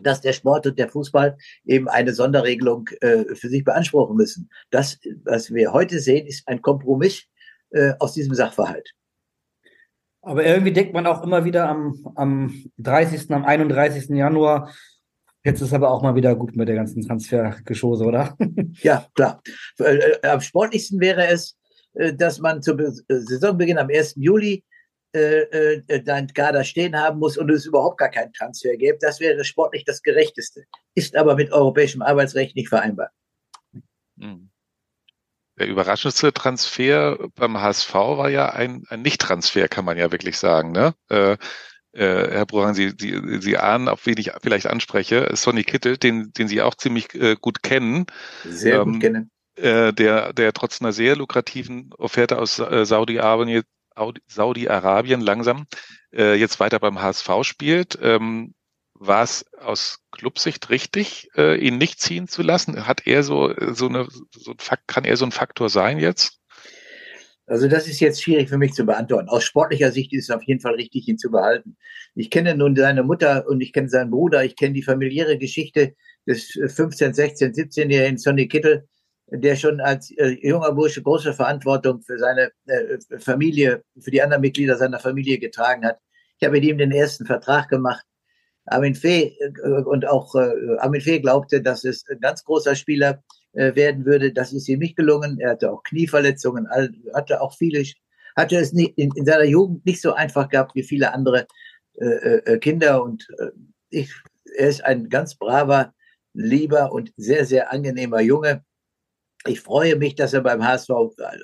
dass 0.01 0.21
der 0.21 0.33
Sport 0.33 0.67
und 0.67 0.77
der 0.77 0.89
Fußball 0.89 1.37
eben 1.65 1.87
eine 1.87 2.13
Sonderregelung 2.13 2.89
äh, 3.01 3.35
für 3.35 3.49
sich 3.49 3.63
beanspruchen 3.63 4.15
müssen. 4.15 4.49
Das, 4.71 4.99
was 5.23 5.53
wir 5.53 5.71
heute 5.71 5.99
sehen, 5.99 6.27
ist 6.27 6.47
ein 6.47 6.61
Kompromiss 6.61 7.23
äh, 7.71 7.93
aus 7.99 8.13
diesem 8.13 8.33
Sachverhalt. 8.33 8.91
Aber 10.21 10.43
irgendwie 10.43 10.73
denkt 10.73 10.93
man 10.93 11.05
auch 11.05 11.23
immer 11.23 11.45
wieder 11.45 11.69
am, 11.69 12.03
am 12.15 12.65
30., 12.77 13.31
am 13.31 13.45
31. 13.45 14.09
Januar, 14.09 14.73
Jetzt 15.45 15.61
ist 15.61 15.73
aber 15.73 15.91
auch 15.91 16.01
mal 16.01 16.15
wieder 16.15 16.35
gut 16.35 16.55
mit 16.55 16.67
der 16.67 16.75
ganzen 16.75 17.03
Transfergeschosse, 17.03 18.03
oder? 18.03 18.35
ja, 18.81 19.05
klar. 19.13 19.43
Äh, 19.77 19.97
äh, 19.97 20.27
am 20.27 20.41
sportlichsten 20.41 20.99
wäre 20.99 21.27
es, 21.27 21.55
äh, 21.93 22.15
dass 22.15 22.39
man 22.39 22.63
zu 22.63 22.75
Saisonbeginn 23.07 23.77
am 23.77 23.89
1. 23.89 24.15
Juli 24.17 24.63
äh, 25.19 26.03
dein 26.03 26.27
Kader 26.27 26.63
stehen 26.63 26.95
haben 26.95 27.19
muss 27.19 27.37
und 27.37 27.49
es 27.49 27.65
überhaupt 27.65 27.97
gar 27.97 28.09
keinen 28.09 28.33
Transfer 28.33 28.75
gäbe. 28.77 28.97
Das 28.99 29.19
wäre 29.19 29.43
sportlich 29.43 29.85
das 29.85 30.01
Gerechteste. 30.01 30.65
Ist 30.93 31.15
aber 31.15 31.35
mit 31.35 31.51
europäischem 31.51 32.01
Arbeitsrecht 32.01 32.55
nicht 32.55 32.69
vereinbar. 32.69 33.09
Hm. 34.19 34.49
Der 35.57 35.67
überraschendste 35.67 36.33
Transfer 36.33 37.17
beim 37.35 37.57
HSV 37.59 37.93
war 37.93 38.29
ja 38.29 38.49
ein, 38.49 38.83
ein 38.89 39.01
Nicht-Transfer, 39.01 39.69
kann 39.69 39.85
man 39.85 39.97
ja 39.97 40.11
wirklich 40.11 40.37
sagen. 40.37 40.73
Ne? 40.73 40.93
Äh, 41.09 41.37
äh, 41.93 42.29
Herr 42.31 42.45
Bruhan, 42.45 42.75
Sie, 42.75 42.93
Sie, 42.99 43.39
Sie 43.39 43.57
ahnen, 43.57 43.87
auf 43.87 44.05
wen 44.05 44.17
ich 44.17 44.31
vielleicht 44.41 44.67
anspreche, 44.67 45.29
Sonny 45.33 45.63
Kittel, 45.63 45.97
den, 45.97 46.33
den 46.33 46.49
Sie 46.49 46.61
auch 46.61 46.75
ziemlich 46.75 47.13
äh, 47.15 47.37
gut 47.39 47.63
kennen. 47.63 48.05
Sehr 48.43 48.81
ähm, 48.81 48.93
gut 48.93 49.01
kennen. 49.01 49.31
Äh, 49.55 49.93
der, 49.93 50.33
der 50.33 50.51
trotz 50.51 50.81
einer 50.81 50.91
sehr 50.91 51.15
lukrativen 51.15 51.93
Offerte 51.97 52.37
aus 52.37 52.59
äh, 52.59 52.85
Saudi-Arabien 52.85 53.63
Saudi-Arabien 54.27 55.21
langsam 55.21 55.65
äh, 56.13 56.35
jetzt 56.35 56.59
weiter 56.59 56.79
beim 56.79 57.01
HSV 57.01 57.29
spielt. 57.43 57.97
Ähm, 58.01 58.53
war 58.93 59.23
es 59.23 59.45
aus 59.59 59.99
Clubsicht 60.11 60.69
richtig, 60.69 61.29
äh, 61.35 61.57
ihn 61.57 61.77
nicht 61.77 61.99
ziehen 61.99 62.27
zu 62.27 62.41
lassen? 62.41 62.87
Hat 62.87 63.05
er 63.05 63.23
so, 63.23 63.53
so 63.73 63.87
eine, 63.87 64.07
so 64.31 64.51
ein 64.51 64.59
Fakt, 64.59 64.87
kann 64.87 65.03
er 65.03 65.17
so 65.17 65.25
ein 65.25 65.31
Faktor 65.31 65.69
sein 65.69 65.99
jetzt? 65.99 66.39
Also 67.47 67.67
das 67.67 67.87
ist 67.87 67.99
jetzt 67.99 68.23
schwierig 68.23 68.49
für 68.49 68.57
mich 68.57 68.73
zu 68.73 68.85
beantworten. 68.85 69.29
Aus 69.29 69.43
sportlicher 69.43 69.91
Sicht 69.91 70.13
ist 70.13 70.29
es 70.29 70.35
auf 70.35 70.43
jeden 70.43 70.61
Fall 70.61 70.75
richtig, 70.75 71.07
ihn 71.07 71.17
zu 71.17 71.29
behalten. 71.29 71.77
Ich 72.15 72.31
kenne 72.31 72.55
nun 72.55 72.75
seine 72.75 73.03
Mutter 73.03 73.45
und 73.47 73.61
ich 73.61 73.71
kenne 73.71 73.89
seinen 73.89 74.09
Bruder. 74.09 74.43
Ich 74.43 74.55
kenne 74.55 74.73
die 74.73 74.81
familiäre 74.81 75.37
Geschichte 75.37 75.93
des 76.25 76.57
15, 76.67 77.13
16, 77.13 77.53
17-jährigen 77.53 78.17
Sonny 78.17 78.47
Kittel, 78.47 78.87
der 79.27 79.55
schon 79.55 79.79
als 79.79 80.11
äh, 80.11 80.37
junger 80.41 80.71
Bursche 80.71 81.01
große 81.01 81.33
Verantwortung 81.33 82.01
für 82.01 82.17
seine 82.17 82.51
äh, 82.67 82.97
Familie, 83.19 83.83
für 83.99 84.11
die 84.11 84.21
anderen 84.21 84.41
Mitglieder 84.41 84.77
seiner 84.77 84.99
Familie 84.99 85.39
getragen 85.39 85.85
hat. 85.85 85.99
Ich 86.37 86.45
habe 86.45 86.57
mit 86.57 86.63
ihm 86.63 86.77
den 86.77 86.91
ersten 86.91 87.25
Vertrag 87.25 87.69
gemacht. 87.69 88.05
Armin 88.65 88.95
Fee 88.95 89.35
äh, 89.39 89.69
und 89.83 90.07
auch 90.07 90.35
äh, 90.35 90.77
Armin 90.79 91.01
Fee 91.01 91.19
glaubte, 91.19 91.61
dass 91.61 91.83
es 91.83 92.03
ein 92.09 92.19
ganz 92.19 92.43
großer 92.43 92.75
Spieler 92.75 93.23
äh, 93.53 93.75
werden 93.75 94.05
würde. 94.05 94.31
Das 94.31 94.53
ist 94.53 94.67
ihm 94.67 94.79
nicht 94.79 94.95
gelungen. 94.95 95.39
Er 95.39 95.51
hatte 95.51 95.71
auch 95.71 95.83
Knieverletzungen, 95.83 96.67
hatte 97.13 97.41
auch 97.41 97.55
viele, 97.55 97.83
hatte 98.35 98.57
es 98.57 98.73
nicht, 98.73 98.97
in, 98.97 99.11
in 99.15 99.25
seiner 99.25 99.45
Jugend 99.45 99.85
nicht 99.85 100.01
so 100.01 100.13
einfach 100.13 100.49
gehabt 100.49 100.75
wie 100.75 100.83
viele 100.83 101.13
andere 101.13 101.47
äh, 101.97 102.57
Kinder. 102.59 103.01
Und 103.03 103.27
ich, 103.89 104.13
er 104.57 104.69
ist 104.69 104.83
ein 104.83 105.09
ganz 105.09 105.35
braver, 105.35 105.93
lieber 106.33 106.91
und 106.91 107.13
sehr, 107.17 107.45
sehr 107.45 107.71
angenehmer 107.71 108.19
Junge. 108.19 108.63
Ich 109.47 109.61
freue 109.61 109.95
mich, 109.95 110.15
dass 110.15 110.33
er 110.33 110.41
beim 110.41 110.65
HSV 110.65 110.89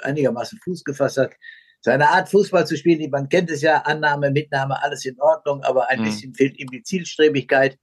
einigermaßen 0.03 0.59
Fuß 0.63 0.83
gefasst 0.83 1.17
hat. 1.17 1.33
Seine 1.81 2.09
Art, 2.09 2.29
Fußball 2.29 2.65
zu 2.67 2.77
spielen, 2.77 3.09
man 3.09 3.29
kennt 3.29 3.49
es 3.49 3.61
ja, 3.61 3.79
Annahme, 3.81 4.29
Mitnahme, 4.31 4.81
alles 4.83 5.05
in 5.05 5.19
Ordnung, 5.19 5.63
aber 5.63 5.89
ein 5.89 5.99
mhm. 5.99 6.05
bisschen 6.05 6.33
fehlt 6.33 6.59
ihm 6.59 6.67
die 6.67 6.83
Zielstrebigkeit. 6.83 7.77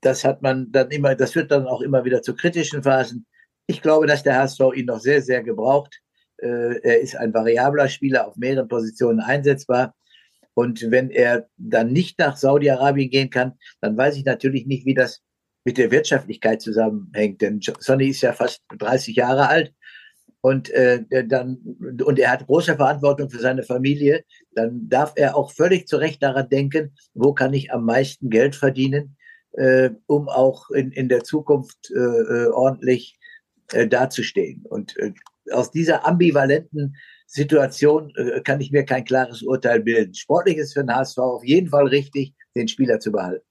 Das 0.00 0.24
hat 0.24 0.42
man 0.42 0.72
dann 0.72 0.90
immer, 0.90 1.14
das 1.14 1.32
führt 1.32 1.50
dann 1.50 1.66
auch 1.66 1.82
immer 1.82 2.04
wieder 2.04 2.22
zu 2.22 2.34
kritischen 2.34 2.82
Phasen. 2.82 3.26
Ich 3.66 3.82
glaube, 3.82 4.06
dass 4.06 4.22
der 4.22 4.36
HSV 4.36 4.60
ihn 4.74 4.86
noch 4.86 5.00
sehr, 5.00 5.22
sehr 5.22 5.42
gebraucht. 5.42 6.00
Äh, 6.38 6.80
er 6.82 7.00
ist 7.00 7.14
ein 7.16 7.32
variabler 7.32 7.88
Spieler, 7.88 8.26
auf 8.26 8.36
mehreren 8.36 8.68
Positionen 8.68 9.20
einsetzbar. 9.20 9.94
Und 10.54 10.90
wenn 10.90 11.10
er 11.10 11.48
dann 11.56 11.92
nicht 11.92 12.18
nach 12.18 12.36
Saudi-Arabien 12.36 13.10
gehen 13.10 13.30
kann, 13.30 13.54
dann 13.80 13.96
weiß 13.96 14.16
ich 14.16 14.24
natürlich 14.24 14.66
nicht, 14.66 14.84
wie 14.84 14.94
das 14.94 15.22
mit 15.64 15.78
der 15.78 15.90
Wirtschaftlichkeit 15.90 16.60
zusammenhängt. 16.60 17.40
Denn 17.40 17.60
Sonny 17.60 18.08
ist 18.08 18.22
ja 18.22 18.32
fast 18.32 18.62
30 18.78 19.16
Jahre 19.16 19.48
alt 19.48 19.72
und 20.42 20.70
äh, 20.70 21.04
dann 21.26 21.58
und 22.04 22.18
er 22.18 22.32
hat 22.32 22.46
große 22.46 22.76
Verantwortung 22.76 23.30
für 23.30 23.38
seine 23.38 23.62
Familie. 23.62 24.24
Dann 24.54 24.88
darf 24.88 25.12
er 25.16 25.36
auch 25.36 25.52
völlig 25.52 25.86
zu 25.86 25.96
Recht 25.96 26.22
daran 26.22 26.48
denken, 26.48 26.94
wo 27.14 27.32
kann 27.32 27.54
ich 27.54 27.72
am 27.72 27.84
meisten 27.84 28.28
Geld 28.28 28.56
verdienen, 28.56 29.16
äh, 29.52 29.90
um 30.06 30.28
auch 30.28 30.70
in, 30.70 30.90
in 30.90 31.08
der 31.08 31.22
Zukunft 31.22 31.90
äh, 31.94 31.98
äh 31.98 32.46
ordentlich 32.48 33.18
äh, 33.72 33.86
dazustehen. 33.86 34.64
Und 34.68 34.96
äh, 34.98 35.12
aus 35.52 35.70
dieser 35.70 36.06
ambivalenten 36.06 36.96
Situation 37.26 38.12
äh, 38.16 38.40
kann 38.40 38.60
ich 38.60 38.72
mir 38.72 38.84
kein 38.84 39.04
klares 39.04 39.42
Urteil 39.42 39.80
bilden. 39.80 40.14
Sportlich 40.14 40.56
ist 40.56 40.74
für 40.74 40.80
den 40.80 40.94
HSV 40.94 41.18
auf 41.18 41.44
jeden 41.44 41.68
Fall 41.68 41.86
richtig, 41.86 42.34
den 42.56 42.66
Spieler 42.66 42.98
zu 42.98 43.12
behalten. 43.12 43.46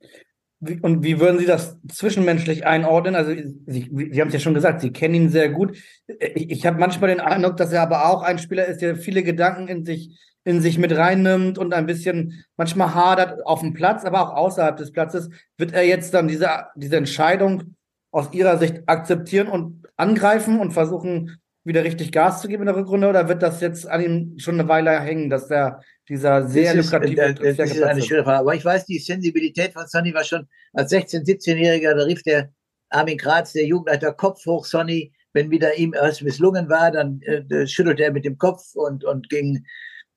Und 0.81 1.03
wie 1.03 1.19
würden 1.19 1.39
Sie 1.39 1.47
das 1.47 1.77
zwischenmenschlich 1.87 2.67
einordnen? 2.67 3.15
Also 3.15 3.31
Sie, 3.31 3.89
Sie 4.11 4.21
haben 4.21 4.27
es 4.27 4.33
ja 4.33 4.39
schon 4.39 4.53
gesagt, 4.53 4.81
Sie 4.81 4.91
kennen 4.91 5.15
ihn 5.15 5.29
sehr 5.29 5.49
gut. 5.49 5.75
Ich, 6.07 6.51
ich 6.51 6.65
habe 6.65 6.79
manchmal 6.79 7.09
den 7.09 7.19
Eindruck, 7.19 7.57
dass 7.57 7.71
er 7.71 7.81
aber 7.81 8.05
auch 8.05 8.21
ein 8.21 8.37
Spieler 8.37 8.65
ist, 8.65 8.81
der 8.81 8.95
viele 8.95 9.23
Gedanken 9.23 9.67
in 9.67 9.85
sich 9.85 10.19
in 10.43 10.61
sich 10.61 10.77
mit 10.77 10.95
reinnimmt 10.95 11.57
und 11.57 11.73
ein 11.73 11.85
bisschen 11.85 12.43
manchmal 12.57 12.95
hadert 12.95 13.45
auf 13.45 13.59
dem 13.59 13.73
Platz, 13.73 14.05
aber 14.05 14.21
auch 14.21 14.35
außerhalb 14.35 14.75
des 14.75 14.91
Platzes. 14.91 15.29
Wird 15.57 15.73
er 15.73 15.83
jetzt 15.83 16.13
dann 16.13 16.27
diese, 16.27 16.49
diese 16.75 16.97
Entscheidung 16.97 17.75
aus 18.11 18.33
Ihrer 18.33 18.57
Sicht 18.57 18.81
akzeptieren 18.87 19.47
und 19.47 19.87
angreifen 19.97 20.59
und 20.59 20.71
versuchen, 20.71 21.39
wieder 21.63 21.83
richtig 21.83 22.11
Gas 22.11 22.41
zu 22.41 22.47
geben 22.47 22.63
in 22.63 22.67
der 22.67 22.75
Rückrunde 22.75 23.07
oder 23.07 23.27
wird 23.27 23.43
das 23.43 23.61
jetzt 23.61 23.87
an 23.87 24.01
ihm 24.01 24.39
schon 24.39 24.59
eine 24.59 24.67
Weile 24.67 24.99
hängen, 24.99 25.29
dass 25.29 25.47
der 25.47 25.81
dieser 26.09 26.47
sehr 26.47 26.75
das 26.75 26.85
lukrative 26.85 27.21
ist, 27.21 27.39
äh, 27.39 27.55
das 27.55 27.71
ist 27.71 27.83
eine 27.83 28.01
schöne 28.01 28.23
Frage. 28.23 28.39
Aber 28.39 28.55
ich 28.55 28.65
weiß, 28.65 28.85
die 28.85 28.99
Sensibilität 28.99 29.73
von 29.73 29.87
Sonny 29.87 30.13
war 30.13 30.23
schon 30.23 30.47
als 30.73 30.91
16-, 30.91 31.25
17-Jähriger, 31.25 31.95
da 31.95 32.03
rief 32.03 32.23
der 32.23 32.51
Armin 32.89 33.17
Graz, 33.17 33.53
der 33.53 33.65
Jugendleiter, 33.65 34.11
Kopf 34.13 34.45
hoch, 34.45 34.65
Sonny. 34.65 35.13
Wenn 35.33 35.49
wieder 35.49 35.77
ihm 35.77 35.93
erst 35.93 36.23
misslungen 36.23 36.67
war, 36.67 36.91
dann 36.91 37.21
äh, 37.21 37.65
schüttelte 37.65 38.03
er 38.03 38.11
mit 38.11 38.25
dem 38.25 38.37
Kopf 38.37 38.75
und, 38.75 39.05
und 39.05 39.29
ging 39.29 39.63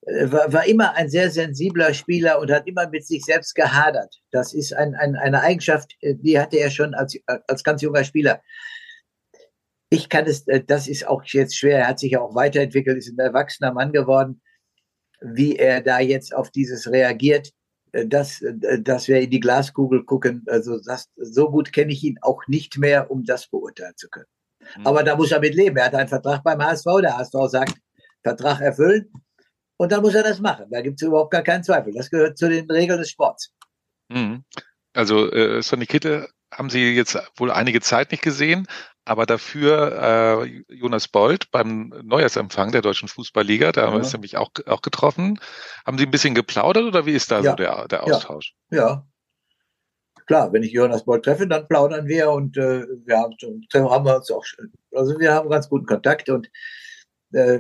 äh, 0.07 0.31
war, 0.33 0.53
war 0.53 0.67
immer 0.67 0.95
ein 0.97 1.09
sehr 1.09 1.31
sensibler 1.31 1.95
Spieler 1.95 2.41
und 2.41 2.51
hat 2.51 2.67
immer 2.67 2.89
mit 2.89 3.07
sich 3.07 3.25
selbst 3.25 3.55
gehadert. 3.55 4.15
Das 4.33 4.53
ist 4.53 4.73
ein, 4.73 4.95
ein, 4.95 5.15
eine 5.17 5.41
Eigenschaft, 5.41 5.95
äh, 6.01 6.15
die 6.17 6.39
hatte 6.39 6.57
er 6.57 6.71
schon 6.71 6.95
als, 6.95 7.17
als 7.27 7.63
ganz 7.63 7.83
junger 7.83 8.05
Spieler. 8.05 8.41
Ich 9.95 10.09
kann 10.09 10.27
es, 10.27 10.47
äh, 10.49 10.65
das 10.65 10.89
ist 10.89 11.07
auch 11.07 11.23
jetzt 11.25 11.57
schwer. 11.57 11.79
Er 11.79 11.89
hat 11.89 12.01
sich 12.01 12.13
ja 12.13 12.21
auch 12.21 12.35
weiterentwickelt, 12.35 12.99
ist 12.99 13.09
ein 13.09 13.19
erwachsener 13.19 13.73
Mann 13.73 13.93
geworden. 13.93 14.43
Wie 15.21 15.57
er 15.57 15.81
da 15.81 16.01
jetzt 16.01 16.35
auf 16.35 16.51
dieses 16.51 16.91
reagiert, 16.91 17.51
das, 18.07 18.43
dass 18.81 19.07
wir 19.07 19.21
in 19.21 19.31
die 19.31 19.39
Glaskugel 19.39 20.05
gucken. 20.05 20.45
Also 20.49 20.81
das, 20.85 21.09
so 21.17 21.49
gut 21.49 21.73
kenne 21.73 21.93
ich 21.93 22.03
ihn 22.03 22.19
auch 22.23 22.43
nicht 22.49 22.77
mehr, 22.77 23.09
um 23.09 23.25
das 23.25 23.47
beurteilen 23.47 23.95
zu 23.97 24.09
können. 24.09 24.27
Mhm. 24.77 24.87
Aber 24.87 25.05
da 25.05 25.17
muss 25.17 25.31
er 25.31 25.39
mit 25.39 25.55
leben. 25.55 25.77
Er 25.77 25.87
hat 25.87 25.95
einen 25.95 26.09
Vertrag 26.09 26.43
beim 26.43 26.61
HSV. 26.61 26.87
Der 27.03 27.17
HSV 27.17 27.35
sagt, 27.47 27.75
Vertrag 28.23 28.61
erfüllen. 28.61 29.13
Und 29.77 29.93
dann 29.93 30.03
muss 30.03 30.15
er 30.15 30.25
das 30.25 30.41
machen. 30.41 30.67
Da 30.71 30.81
gibt 30.81 31.01
es 31.01 31.07
überhaupt 31.07 31.31
gar 31.31 31.43
keinen 31.43 31.63
Zweifel. 31.63 31.93
Das 31.95 32.11
gehört 32.11 32.37
zu 32.37 32.49
den 32.49 32.69
Regeln 32.69 32.99
des 32.99 33.11
Sports. 33.11 33.53
Mhm. 34.09 34.45
Also 34.93 35.31
äh, 35.31 35.63
Sonny 35.63 35.87
Kittel 35.87 36.29
haben 36.53 36.71
Sie 36.71 36.95
jetzt 36.95 37.17
wohl 37.37 37.51
einige 37.51 37.81
Zeit 37.81 38.11
nicht 38.13 38.23
gesehen, 38.23 38.67
aber 39.05 39.27
dafür 39.27 40.43
äh, 40.43 40.75
Jonas 40.75 41.09
Bold 41.09 41.51
beim 41.51 41.93
Neujahrsempfang 42.03 42.73
der 42.73 42.83
Deutschen 42.83 43.09
Fußballliga, 43.09 43.73
da 43.73 43.87
haben 43.87 43.95
wir 43.95 44.01
es 44.01 44.13
nämlich 44.13 44.37
auch, 44.37 44.51
auch 44.67 44.83
getroffen. 44.83 45.39
Haben 45.85 45.99
Sie 45.99 46.05
ein 46.05 46.11
bisschen 46.11 46.35
geplaudert 46.35 46.85
oder 46.85 47.07
wie 47.07 47.13
ist 47.13 47.31
da 47.31 47.41
ja. 47.41 47.51
so 47.51 47.57
der, 47.57 47.89
der 47.89 48.05
Austausch? 48.05 48.55
Ja. 48.71 48.79
ja. 48.79 49.07
Klar, 50.27 50.53
wenn 50.55 50.63
ich 50.63 50.73
Jonas 50.73 51.05
Bold 51.05 51.23
treffe, 51.25 51.47
dann 51.47 51.69
plaudern 51.69 52.07
wir 52.07 52.31
und 52.31 52.57
äh, 52.57 52.87
wir 53.05 53.19
haben, 53.19 53.37
haben 53.91 54.05
wir 54.07 54.17
uns 54.17 54.31
auch, 54.31 54.45
also 54.93 55.19
wir 55.19 55.35
haben 55.35 55.51
ganz 55.51 55.69
guten 55.69 55.85
Kontakt 55.85 56.31
und 56.31 56.51
äh, 57.33 57.59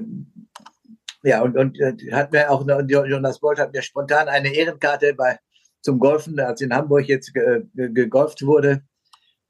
ja, 1.24 1.42
und, 1.42 1.56
und 1.56 1.78
äh, 1.80 1.94
hat 2.12 2.32
mir 2.32 2.50
auch, 2.50 2.66
Jonas 2.86 3.40
Bolt 3.40 3.58
hat 3.58 3.72
mir 3.72 3.82
spontan 3.82 4.28
eine 4.28 4.54
Ehrenkarte 4.54 5.14
bei, 5.14 5.38
zum 5.82 5.98
Golfen, 5.98 6.40
als 6.40 6.62
in 6.62 6.74
Hamburg 6.74 7.06
jetzt 7.06 7.34
ge, 7.34 7.64
gegolft 7.74 8.44
wurde. 8.46 8.82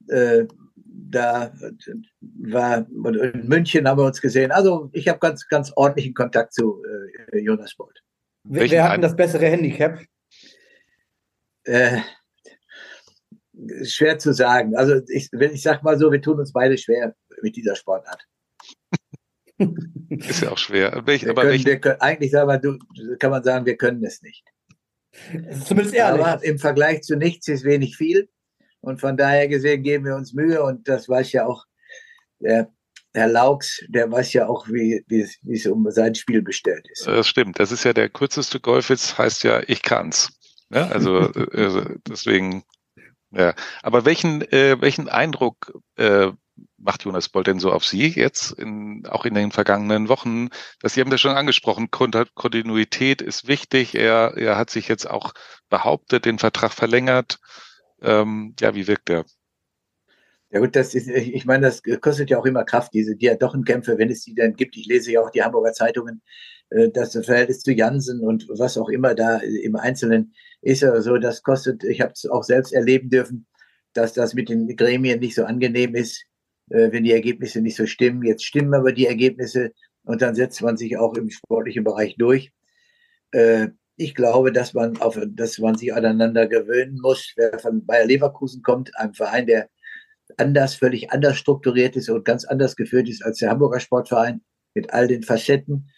Äh, 0.08 0.44
da 0.96 1.52
war, 2.20 2.86
in 2.88 3.48
München 3.48 3.88
haben 3.88 3.98
wir 3.98 4.06
uns 4.06 4.20
gesehen. 4.20 4.52
Also 4.52 4.90
ich 4.92 5.08
habe 5.08 5.18
ganz, 5.18 5.48
ganz 5.48 5.72
ordentlichen 5.74 6.14
Kontakt 6.14 6.52
zu 6.52 6.82
äh, 7.32 7.38
Jonas 7.40 7.74
Bolt. 7.74 8.00
Wer, 8.44 8.70
wer 8.70 8.84
hat 8.84 8.94
denn 8.94 9.02
das 9.02 9.16
bessere 9.16 9.46
Handicap? 9.46 10.00
Äh, 11.64 12.00
schwer 13.84 14.18
zu 14.18 14.32
sagen. 14.32 14.76
Also 14.76 15.00
ich, 15.08 15.28
wenn 15.32 15.54
ich 15.54 15.62
sag 15.62 15.82
mal 15.82 15.98
so, 15.98 16.12
wir 16.12 16.20
tun 16.20 16.38
uns 16.38 16.52
beide 16.52 16.76
schwer 16.78 17.14
mit 17.42 17.56
dieser 17.56 17.76
Sportart. 17.76 18.22
Ist 20.08 20.42
ja 20.42 20.50
auch 20.50 20.58
schwer. 20.58 21.02
Welch, 21.06 21.28
aber 21.28 21.42
können, 21.42 21.64
welch... 21.64 21.80
können, 21.80 22.00
eigentlich 22.00 22.30
sagen 22.30 22.60
du, 22.62 23.16
kann 23.18 23.30
man 23.30 23.42
sagen, 23.42 23.66
wir 23.66 23.76
können 23.76 24.04
es 24.04 24.22
nicht. 24.22 24.44
Zumindest 25.64 25.94
ehrlich. 25.94 26.24
Aber 26.24 26.44
im 26.44 26.58
Vergleich 26.58 27.02
zu 27.02 27.16
nichts 27.16 27.48
ist 27.48 27.64
wenig 27.64 27.96
viel. 27.96 28.28
Und 28.84 29.00
von 29.00 29.16
daher 29.16 29.48
gesehen 29.48 29.82
geben 29.82 30.04
wir 30.04 30.16
uns 30.16 30.32
Mühe. 30.32 30.62
Und 30.62 30.88
das 30.88 31.08
weiß 31.08 31.32
ja 31.32 31.46
auch 31.46 31.64
der 32.40 32.70
Herr 33.14 33.28
Laux, 33.28 33.84
der 33.88 34.10
weiß 34.10 34.32
ja 34.32 34.48
auch, 34.48 34.66
wie, 34.68 35.04
wie, 35.06 35.26
wie 35.42 35.54
es 35.54 35.66
um 35.66 35.88
sein 35.90 36.14
Spiel 36.14 36.42
bestellt 36.42 36.86
ist. 36.90 37.06
Das 37.06 37.28
stimmt. 37.28 37.60
Das 37.60 37.70
ist 37.70 37.84
ja 37.84 37.92
der 37.92 38.08
kürzeste 38.08 38.60
Golfwitz, 38.60 39.16
heißt 39.16 39.44
ja, 39.44 39.62
ich 39.66 39.82
kann's. 39.82 40.36
Ja, 40.70 40.88
also, 40.88 41.18
also 41.52 41.84
deswegen 42.08 42.64
Ja, 43.30 43.54
aber 43.82 44.04
welchen, 44.04 44.42
äh, 44.52 44.80
welchen 44.80 45.08
Eindruck 45.08 45.72
äh, 45.96 46.32
macht 46.76 47.04
Jonas 47.04 47.28
Boll 47.28 47.44
denn 47.44 47.58
so 47.58 47.72
auf 47.72 47.84
Sie 47.84 48.08
jetzt, 48.08 48.52
in, 48.52 49.06
auch 49.06 49.24
in 49.24 49.34
den 49.34 49.52
vergangenen 49.52 50.08
Wochen? 50.08 50.48
Das, 50.80 50.94
Sie 50.94 51.00
haben 51.00 51.10
das 51.10 51.20
schon 51.20 51.36
angesprochen, 51.36 51.90
Kontinuität 51.90 53.22
ist 53.22 53.48
wichtig. 53.48 53.94
Er, 53.94 54.34
er 54.36 54.56
hat 54.56 54.70
sich 54.70 54.88
jetzt 54.88 55.08
auch 55.08 55.32
behauptet, 55.68 56.24
den 56.24 56.38
Vertrag 56.38 56.72
verlängert. 56.72 57.38
Ähm, 58.04 58.54
ja, 58.60 58.74
wie 58.74 58.86
wirkt 58.86 59.10
er? 59.10 59.24
Ja 60.50 60.60
gut, 60.60 60.76
das 60.76 60.94
ist, 60.94 61.08
ich 61.08 61.46
meine, 61.46 61.66
das 61.66 61.82
kostet 62.00 62.30
ja 62.30 62.38
auch 62.38 62.46
immer 62.46 62.64
Kraft, 62.64 62.92
diese 62.94 63.16
Diadochenkämpfe, 63.16 63.98
wenn 63.98 64.10
es 64.10 64.22
die 64.22 64.34
dann 64.34 64.54
gibt. 64.54 64.76
Ich 64.76 64.86
lese 64.86 65.10
ja 65.12 65.20
auch 65.22 65.30
die 65.30 65.42
Hamburger 65.42 65.72
Zeitungen, 65.72 66.22
äh, 66.70 66.90
das 66.90 67.12
Verhältnis 67.12 67.60
zu 67.60 67.72
Jansen 67.72 68.20
und 68.20 68.46
was 68.48 68.78
auch 68.78 68.88
immer 68.88 69.14
da 69.14 69.38
im 69.38 69.76
Einzelnen 69.76 70.34
ist 70.60 70.82
ja 70.82 71.00
so, 71.00 71.18
das 71.18 71.42
kostet, 71.42 71.82
ich 71.84 72.00
habe 72.00 72.12
es 72.12 72.26
auch 72.26 72.44
selbst 72.44 72.72
erleben 72.72 73.10
dürfen, 73.10 73.46
dass 73.94 74.12
das 74.12 74.34
mit 74.34 74.48
den 74.48 74.76
Gremien 74.76 75.20
nicht 75.20 75.34
so 75.34 75.44
angenehm 75.44 75.94
ist, 75.94 76.24
äh, 76.70 76.92
wenn 76.92 77.04
die 77.04 77.12
Ergebnisse 77.12 77.60
nicht 77.60 77.76
so 77.76 77.86
stimmen. 77.86 78.22
Jetzt 78.22 78.44
stimmen 78.44 78.74
aber 78.74 78.92
die 78.92 79.06
Ergebnisse 79.06 79.72
und 80.04 80.22
dann 80.22 80.34
setzt 80.34 80.62
man 80.62 80.76
sich 80.76 80.96
auch 80.98 81.14
im 81.14 81.30
sportlichen 81.30 81.84
Bereich 81.84 82.16
durch. 82.16 82.52
Ich 83.96 84.14
glaube, 84.14 84.52
dass 84.52 84.74
man 84.74 84.96
auf, 84.98 85.18
dass 85.28 85.58
man 85.58 85.76
sich 85.76 85.94
aneinander 85.94 86.48
gewöhnen 86.48 86.98
muss. 87.00 87.32
Wer 87.36 87.58
von 87.58 87.86
Bayer 87.86 88.06
Leverkusen 88.06 88.62
kommt, 88.62 88.96
einem 88.96 89.14
Verein, 89.14 89.46
der 89.46 89.68
anders, 90.36 90.74
völlig 90.74 91.12
anders 91.12 91.36
strukturiert 91.36 91.96
ist 91.96 92.08
und 92.08 92.24
ganz 92.24 92.44
anders 92.44 92.76
geführt 92.76 93.08
ist 93.08 93.24
als 93.24 93.38
der 93.38 93.50
Hamburger 93.50 93.80
Sportverein 93.80 94.40
mit 94.74 94.92
all 94.92 95.06
den 95.06 95.22
Facetten, 95.22 95.88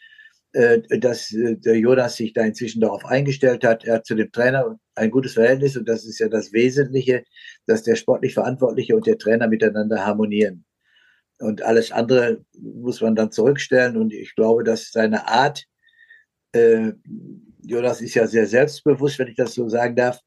äh, 0.52 0.80
dass 0.98 1.32
äh, 1.32 1.56
der 1.56 1.78
Jonas 1.78 2.16
sich 2.16 2.32
da 2.32 2.42
inzwischen 2.44 2.80
darauf 2.80 3.04
eingestellt 3.04 3.64
hat. 3.64 3.84
Er 3.84 3.96
hat 3.96 4.06
zu 4.06 4.14
dem 4.14 4.30
Trainer 4.32 4.78
ein 4.94 5.10
gutes 5.10 5.34
Verhältnis 5.34 5.76
und 5.76 5.88
das 5.88 6.04
ist 6.04 6.18
ja 6.18 6.28
das 6.28 6.52
Wesentliche, 6.52 7.24
dass 7.66 7.82
der 7.82 7.96
sportlich 7.96 8.34
Verantwortliche 8.34 8.94
und 8.96 9.06
der 9.06 9.18
Trainer 9.18 9.48
miteinander 9.48 10.04
harmonieren. 10.04 10.64
Und 11.38 11.62
alles 11.62 11.92
andere 11.92 12.44
muss 12.58 13.00
man 13.00 13.14
dann 13.14 13.30
zurückstellen 13.30 13.96
und 13.96 14.12
ich 14.12 14.34
glaube, 14.34 14.64
dass 14.64 14.90
seine 14.90 15.28
Art, 15.28 15.64
äh, 16.52 16.92
Jonas 17.66 18.00
ist 18.00 18.14
ja 18.14 18.26
sehr 18.26 18.46
selbstbewusst, 18.46 19.18
wenn 19.18 19.28
ich 19.28 19.36
das 19.36 19.54
so 19.54 19.68
sagen 19.68 19.96
darf, 19.96 20.20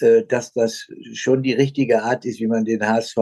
äh, 0.00 0.24
dass 0.24 0.52
das 0.52 0.86
schon 1.12 1.42
die 1.42 1.52
richtige 1.54 2.02
Art 2.02 2.24
ist, 2.24 2.40
wie 2.40 2.46
man 2.46 2.64
den 2.64 2.86
HSV 2.86 3.16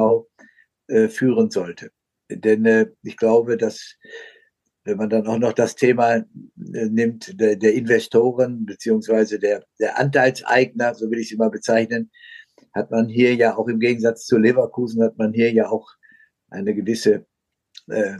äh, 0.88 1.08
führen 1.08 1.50
sollte. 1.50 1.90
Denn 2.30 2.64
äh, 2.66 2.86
ich 3.02 3.16
glaube, 3.16 3.56
dass 3.56 3.96
wenn 4.84 4.96
man 4.96 5.10
dann 5.10 5.26
auch 5.26 5.38
noch 5.38 5.52
das 5.52 5.76
Thema 5.76 6.16
äh, 6.16 6.24
nimmt 6.56 7.40
der, 7.40 7.56
der 7.56 7.74
Investoren 7.74 8.66
beziehungsweise 8.66 9.38
der, 9.38 9.64
der 9.78 9.98
Anteilseigner, 9.98 10.94
so 10.94 11.10
will 11.10 11.20
ich 11.20 11.28
sie 11.28 11.36
mal 11.36 11.50
bezeichnen, 11.50 12.10
hat 12.72 12.90
man 12.90 13.08
hier 13.08 13.34
ja 13.34 13.56
auch 13.56 13.68
im 13.68 13.78
Gegensatz 13.78 14.24
zu 14.26 14.38
Leverkusen 14.38 15.02
hat 15.02 15.18
man 15.18 15.32
hier 15.32 15.52
ja 15.52 15.68
auch 15.68 15.88
eine 16.50 16.74
gewisse 16.74 17.26
äh, 17.88 18.16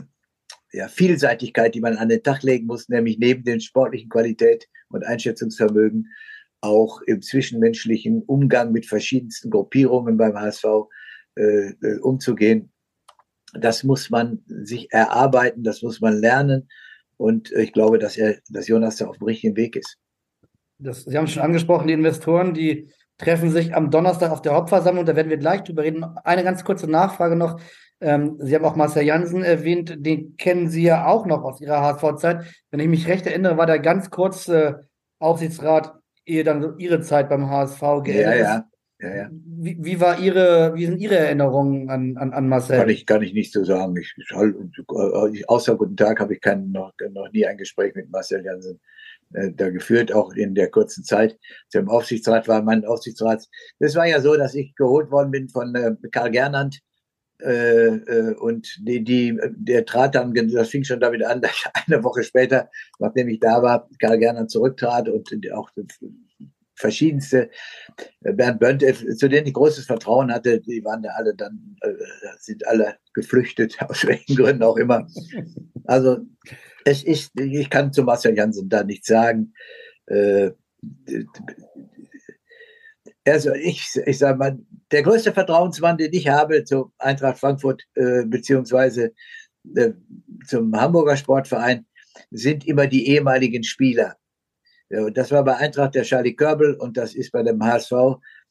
ja, 0.73 0.87
Vielseitigkeit, 0.87 1.75
die 1.75 1.81
man 1.81 1.97
an 1.97 2.09
den 2.09 2.23
Tag 2.23 2.43
legen 2.43 2.65
muss, 2.65 2.89
nämlich 2.89 3.19
neben 3.19 3.43
den 3.43 3.61
sportlichen 3.61 4.09
Qualität 4.09 4.67
und 4.89 5.05
Einschätzungsvermögen 5.05 6.09
auch 6.61 7.01
im 7.01 7.21
zwischenmenschlichen 7.21 8.23
Umgang 8.23 8.71
mit 8.71 8.85
verschiedensten 8.85 9.49
Gruppierungen 9.49 10.17
beim 10.17 10.35
HSV 10.35 10.63
äh, 11.35 11.41
äh, 11.41 11.99
umzugehen. 11.99 12.71
Das 13.53 13.83
muss 13.83 14.09
man 14.09 14.43
sich 14.47 14.91
erarbeiten, 14.91 15.63
das 15.63 15.81
muss 15.81 16.01
man 16.01 16.17
lernen. 16.17 16.69
Und 17.17 17.51
ich 17.51 17.73
glaube, 17.73 17.99
dass 17.99 18.17
er, 18.17 18.37
dass 18.49 18.67
Jonas 18.67 18.95
da 18.95 19.07
auf 19.07 19.17
dem 19.17 19.27
richtigen 19.27 19.55
Weg 19.55 19.75
ist. 19.75 19.97
Das, 20.79 21.03
Sie 21.03 21.17
haben 21.17 21.27
schon 21.27 21.43
angesprochen, 21.43 21.87
die 21.87 21.93
Investoren, 21.93 22.53
die 22.53 22.89
treffen 23.17 23.51
sich 23.51 23.75
am 23.75 23.91
Donnerstag 23.91 24.31
auf 24.31 24.41
der 24.41 24.53
Hauptversammlung. 24.53 25.05
Da 25.05 25.15
werden 25.15 25.29
wir 25.29 25.37
gleich 25.37 25.61
drüber 25.63 25.83
reden. 25.83 26.03
Eine 26.23 26.43
ganz 26.43 26.63
kurze 26.63 26.89
Nachfrage 26.89 27.35
noch. 27.35 27.59
Ähm, 28.03 28.37
Sie 28.39 28.53
haben 28.53 28.65
auch 28.65 28.75
Marcel 28.75 29.03
Jansen 29.03 29.43
erwähnt. 29.43 29.95
Den 30.05 30.37
kennen 30.37 30.69
Sie 30.69 30.83
ja 30.83 31.07
auch 31.07 31.25
noch 31.25 31.43
aus 31.43 31.61
Ihrer 31.61 31.81
HSV-Zeit. 31.81 32.45
Wenn 32.69 32.79
ich 32.79 32.87
mich 32.87 33.07
recht 33.07 33.25
erinnere, 33.25 33.57
war 33.57 33.65
der 33.65 33.79
ganz 33.79 34.09
kurz 34.09 34.47
äh, 34.47 34.73
Aufsichtsrat 35.19 35.93
ihr 36.25 36.43
dann 36.43 36.77
ihre 36.79 37.01
Zeit 37.01 37.29
beim 37.29 37.49
HSV 37.49 37.79
geendet 38.03 38.25
ja, 38.25 38.35
ja. 38.35 38.65
Ja, 38.99 39.15
ja. 39.15 39.29
Wie, 39.31 39.77
wie, 39.81 39.99
war 39.99 40.17
Ihre, 40.19 40.73
wie 40.75 40.85
sind 40.85 40.97
Ihre 40.99 41.17
Erinnerungen 41.17 41.89
an, 41.89 42.15
an, 42.15 42.31
an 42.31 42.47
Marcel? 42.47 42.77
Kann 42.77 42.89
ich, 42.89 43.05
kann 43.05 43.21
ich 43.21 43.33
nicht 43.33 43.51
so 43.51 43.65
sagen. 43.65 43.97
Ich, 43.97 44.13
ich, 44.17 45.49
außer 45.49 45.75
guten 45.75 45.97
Tag 45.97 46.21
habe 46.21 46.33
ich 46.33 46.39
kein, 46.39 46.71
noch, 46.71 46.93
noch 47.11 47.29
nie 47.33 47.45
ein 47.45 47.57
Gespräch 47.57 47.95
mit 47.95 48.09
Marcel 48.09 48.45
Jansen 48.45 48.79
äh, 49.33 49.51
da 49.51 49.71
geführt, 49.71 50.13
auch 50.13 50.31
in 50.33 50.55
der 50.55 50.69
kurzen 50.69 51.03
Zeit. 51.03 51.37
Zu 51.67 51.79
dem 51.79 51.89
Aufsichtsrat 51.89 52.47
war 52.47 52.61
mein 52.61 52.85
Aufsichtsrat. 52.85 53.45
Das 53.79 53.95
war 53.95 54.07
ja 54.07 54.21
so, 54.21 54.37
dass 54.37 54.55
ich 54.55 54.73
geholt 54.75 55.11
worden 55.11 55.31
bin 55.31 55.49
von 55.49 55.75
äh, 55.75 55.95
Karl 56.09 56.31
Gernand. 56.31 56.79
Äh, 57.41 57.87
äh, 57.87 58.35
und 58.35 58.79
die, 58.87 59.03
die, 59.03 59.37
der 59.55 59.85
trat 59.85 60.15
dann, 60.15 60.33
das 60.33 60.69
fing 60.69 60.83
schon 60.83 60.99
damit 60.99 61.23
an, 61.23 61.41
dass 61.41 61.63
eine 61.87 62.03
Woche 62.03 62.23
später, 62.23 62.69
nachdem 62.99 63.27
ich 63.27 63.39
da 63.39 63.61
war, 63.61 63.89
Karl 63.99 64.19
Gernand 64.19 64.51
zurücktrat 64.51 65.09
und 65.09 65.29
auch 65.51 65.69
verschiedenste 66.75 67.49
äh, 68.21 68.33
Bernd 68.33 68.59
Bönt, 68.59 68.83
zu 69.17 69.27
denen 69.27 69.47
ich 69.47 69.53
großes 69.53 69.85
Vertrauen 69.85 70.31
hatte, 70.31 70.61
die 70.61 70.83
waren 70.83 71.03
da 71.03 71.09
alle 71.11 71.35
dann, 71.35 71.75
sind 72.39 72.65
alle 72.67 72.95
geflüchtet, 73.13 73.77
aus 73.89 74.05
welchen 74.05 74.35
Gründen 74.35 74.63
auch 74.63 74.77
immer. 74.77 75.07
Also 75.85 76.19
es 76.85 77.03
ist, 77.03 77.31
ich 77.39 77.69
kann 77.69 77.93
zu 77.93 78.03
Marcel 78.03 78.35
Janssen 78.35 78.69
da 78.69 78.83
nichts 78.83 79.07
sagen. 79.07 79.53
Also 83.25 83.53
ich, 83.53 83.87
ich 84.05 84.17
sage 84.17 84.37
mal, 84.37 84.59
der 84.93 85.03
größte 85.03 85.33
Vertrauensmann, 85.33 85.97
den 85.97 86.13
ich 86.13 86.27
habe 86.27 86.63
zu 86.63 86.93
Eintracht 86.99 87.39
Frankfurt 87.39 87.83
äh, 87.95 88.25
beziehungsweise 88.25 89.13
äh, 89.75 89.91
zum 90.47 90.73
Hamburger 90.79 91.17
Sportverein, 91.17 91.85
sind 92.31 92.67
immer 92.67 92.87
die 92.87 93.07
ehemaligen 93.07 93.63
Spieler. 93.63 94.15
Das 95.13 95.31
war 95.31 95.43
bei 95.43 95.55
Eintracht 95.57 95.95
der 95.95 96.03
Charlie 96.03 96.35
Körbel 96.35 96.75
und 96.75 96.97
das 96.97 97.15
ist 97.15 97.31
bei 97.31 97.41
dem 97.41 97.63
HSV, 97.63 97.91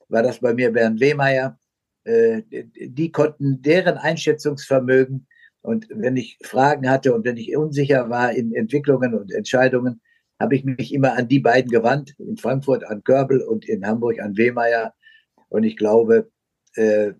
war 0.08 0.22
das 0.22 0.40
bei 0.40 0.52
mir 0.52 0.72
Bernd 0.72 0.98
Wehmeier. 0.98 1.56
Äh, 2.04 2.42
die 2.50 3.12
konnten 3.12 3.62
deren 3.62 3.96
Einschätzungsvermögen 3.96 5.28
und 5.60 5.86
wenn 5.90 6.16
ich 6.16 6.38
Fragen 6.42 6.90
hatte 6.90 7.14
und 7.14 7.24
wenn 7.24 7.36
ich 7.36 7.56
unsicher 7.56 8.10
war 8.10 8.32
in 8.32 8.52
Entwicklungen 8.52 9.14
und 9.14 9.32
Entscheidungen, 9.32 10.00
habe 10.40 10.56
ich 10.56 10.64
mich 10.64 10.92
immer 10.92 11.12
an 11.16 11.28
die 11.28 11.38
beiden 11.38 11.70
gewandt, 11.70 12.16
in 12.18 12.36
Frankfurt 12.36 12.84
an 12.84 13.04
Körbel 13.04 13.42
und 13.42 13.68
in 13.68 13.86
Hamburg 13.86 14.18
an 14.18 14.36
Wehmeier. 14.36 14.92
Und 15.48 15.62
ich 15.62 15.76
glaube, 15.76 16.31
äh, 16.76 17.12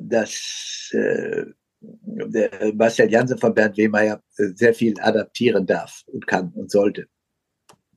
dass 0.00 0.90
äh, 0.92 1.44
der 1.80 2.74
Marcel 2.74 3.10
Jansen 3.10 3.38
von 3.38 3.54
Bernd 3.54 3.76
Wehmeier 3.76 4.20
sehr 4.30 4.74
viel 4.74 4.94
adaptieren 5.00 5.66
darf 5.66 6.02
und 6.06 6.26
kann 6.26 6.52
und 6.54 6.70
sollte. 6.70 7.06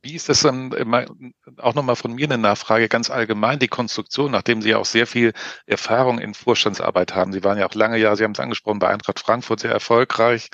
Wie 0.02 0.14
ist 0.14 0.28
das 0.28 0.40
dann 0.40 0.72
auch 1.58 1.74
nochmal 1.74 1.96
von 1.96 2.14
mir 2.14 2.24
eine 2.24 2.38
Nachfrage 2.38 2.88
ganz 2.88 3.10
allgemein, 3.10 3.58
die 3.58 3.68
Konstruktion, 3.68 4.32
nachdem 4.32 4.62
Sie 4.62 4.70
ja 4.70 4.78
auch 4.78 4.86
sehr 4.86 5.06
viel 5.06 5.32
Erfahrung 5.66 6.18
in 6.18 6.32
Vorstandsarbeit 6.32 7.14
haben. 7.14 7.32
Sie 7.32 7.44
waren 7.44 7.58
ja 7.58 7.68
auch 7.68 7.74
lange 7.74 7.98
Jahre, 7.98 8.16
Sie 8.16 8.24
haben 8.24 8.32
es 8.32 8.40
angesprochen, 8.40 8.78
bei 8.78 8.88
Eintracht 8.88 9.20
Frankfurt 9.20 9.60
sehr 9.60 9.72
erfolgreich. 9.72 10.48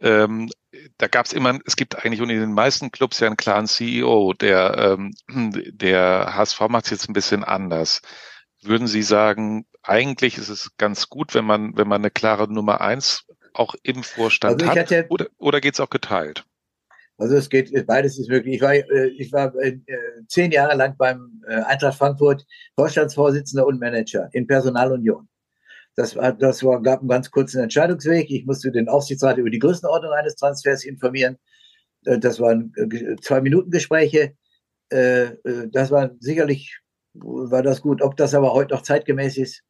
Ähm, 0.00 0.50
da 0.98 1.06
gab 1.06 1.26
es 1.26 1.32
immer, 1.32 1.58
es 1.64 1.76
gibt 1.76 2.04
eigentlich 2.04 2.20
in 2.20 2.28
den 2.28 2.52
meisten 2.52 2.90
Clubs 2.90 3.20
ja 3.20 3.28
einen 3.28 3.36
klaren 3.36 3.66
CEO, 3.66 4.34
der, 4.34 4.98
ähm, 4.98 5.14
der 5.72 6.34
HSV 6.34 6.60
macht 6.68 6.86
es 6.86 6.90
jetzt 6.90 7.08
ein 7.08 7.14
bisschen 7.14 7.44
anders. 7.44 8.02
Würden 8.62 8.86
Sie 8.86 9.02
sagen, 9.02 9.66
eigentlich 9.82 10.38
ist 10.38 10.48
es 10.48 10.76
ganz 10.76 11.08
gut, 11.08 11.34
wenn 11.34 11.44
man, 11.44 11.76
wenn 11.76 11.88
man 11.88 12.00
eine 12.00 12.10
klare 12.10 12.52
Nummer 12.52 12.80
eins 12.80 13.24
auch 13.54 13.74
im 13.82 14.02
Vorstand 14.02 14.62
also 14.62 14.74
hat, 14.74 15.10
oder, 15.10 15.26
oder 15.38 15.60
geht 15.60 15.74
es 15.74 15.80
auch 15.80 15.90
geteilt? 15.90 16.44
Also 17.18 17.36
es 17.36 17.48
geht, 17.48 17.86
beides 17.86 18.18
ist 18.18 18.28
möglich. 18.28 18.56
Ich 18.56 18.62
war, 18.62 18.74
äh, 18.74 19.08
ich 19.08 19.32
war 19.32 19.54
äh, 19.56 19.78
zehn 20.26 20.50
Jahre 20.50 20.76
lang 20.76 20.96
beim 20.96 21.42
äh, 21.46 21.54
Eintracht 21.62 21.98
Frankfurt 21.98 22.44
Vorstandsvorsitzender 22.74 23.66
und 23.66 23.78
Manager 23.78 24.28
in 24.32 24.46
Personalunion. 24.46 25.28
Das, 25.94 26.16
war, 26.16 26.32
das 26.32 26.64
war, 26.64 26.80
gab 26.82 27.00
einen 27.00 27.08
ganz 27.08 27.30
kurzen 27.30 27.62
Entscheidungsweg. 27.62 28.30
Ich 28.30 28.46
musste 28.46 28.72
den 28.72 28.88
Aufsichtsrat 28.88 29.36
über 29.36 29.50
die 29.50 29.58
Größenordnung 29.58 30.12
eines 30.12 30.36
Transfers 30.36 30.84
informieren. 30.84 31.36
Das 32.02 32.40
waren 32.40 32.72
zwei 33.20 33.42
Minuten 33.42 33.70
Gespräche. 33.70 34.34
Das 34.88 35.90
war 35.90 36.10
sicherlich, 36.18 36.80
war 37.14 37.62
das 37.62 37.80
gut. 37.82 38.02
Ob 38.02 38.16
das 38.16 38.34
aber 38.34 38.52
heute 38.52 38.74
noch 38.74 38.82
zeitgemäß 38.82 39.36
ist, 39.38 39.62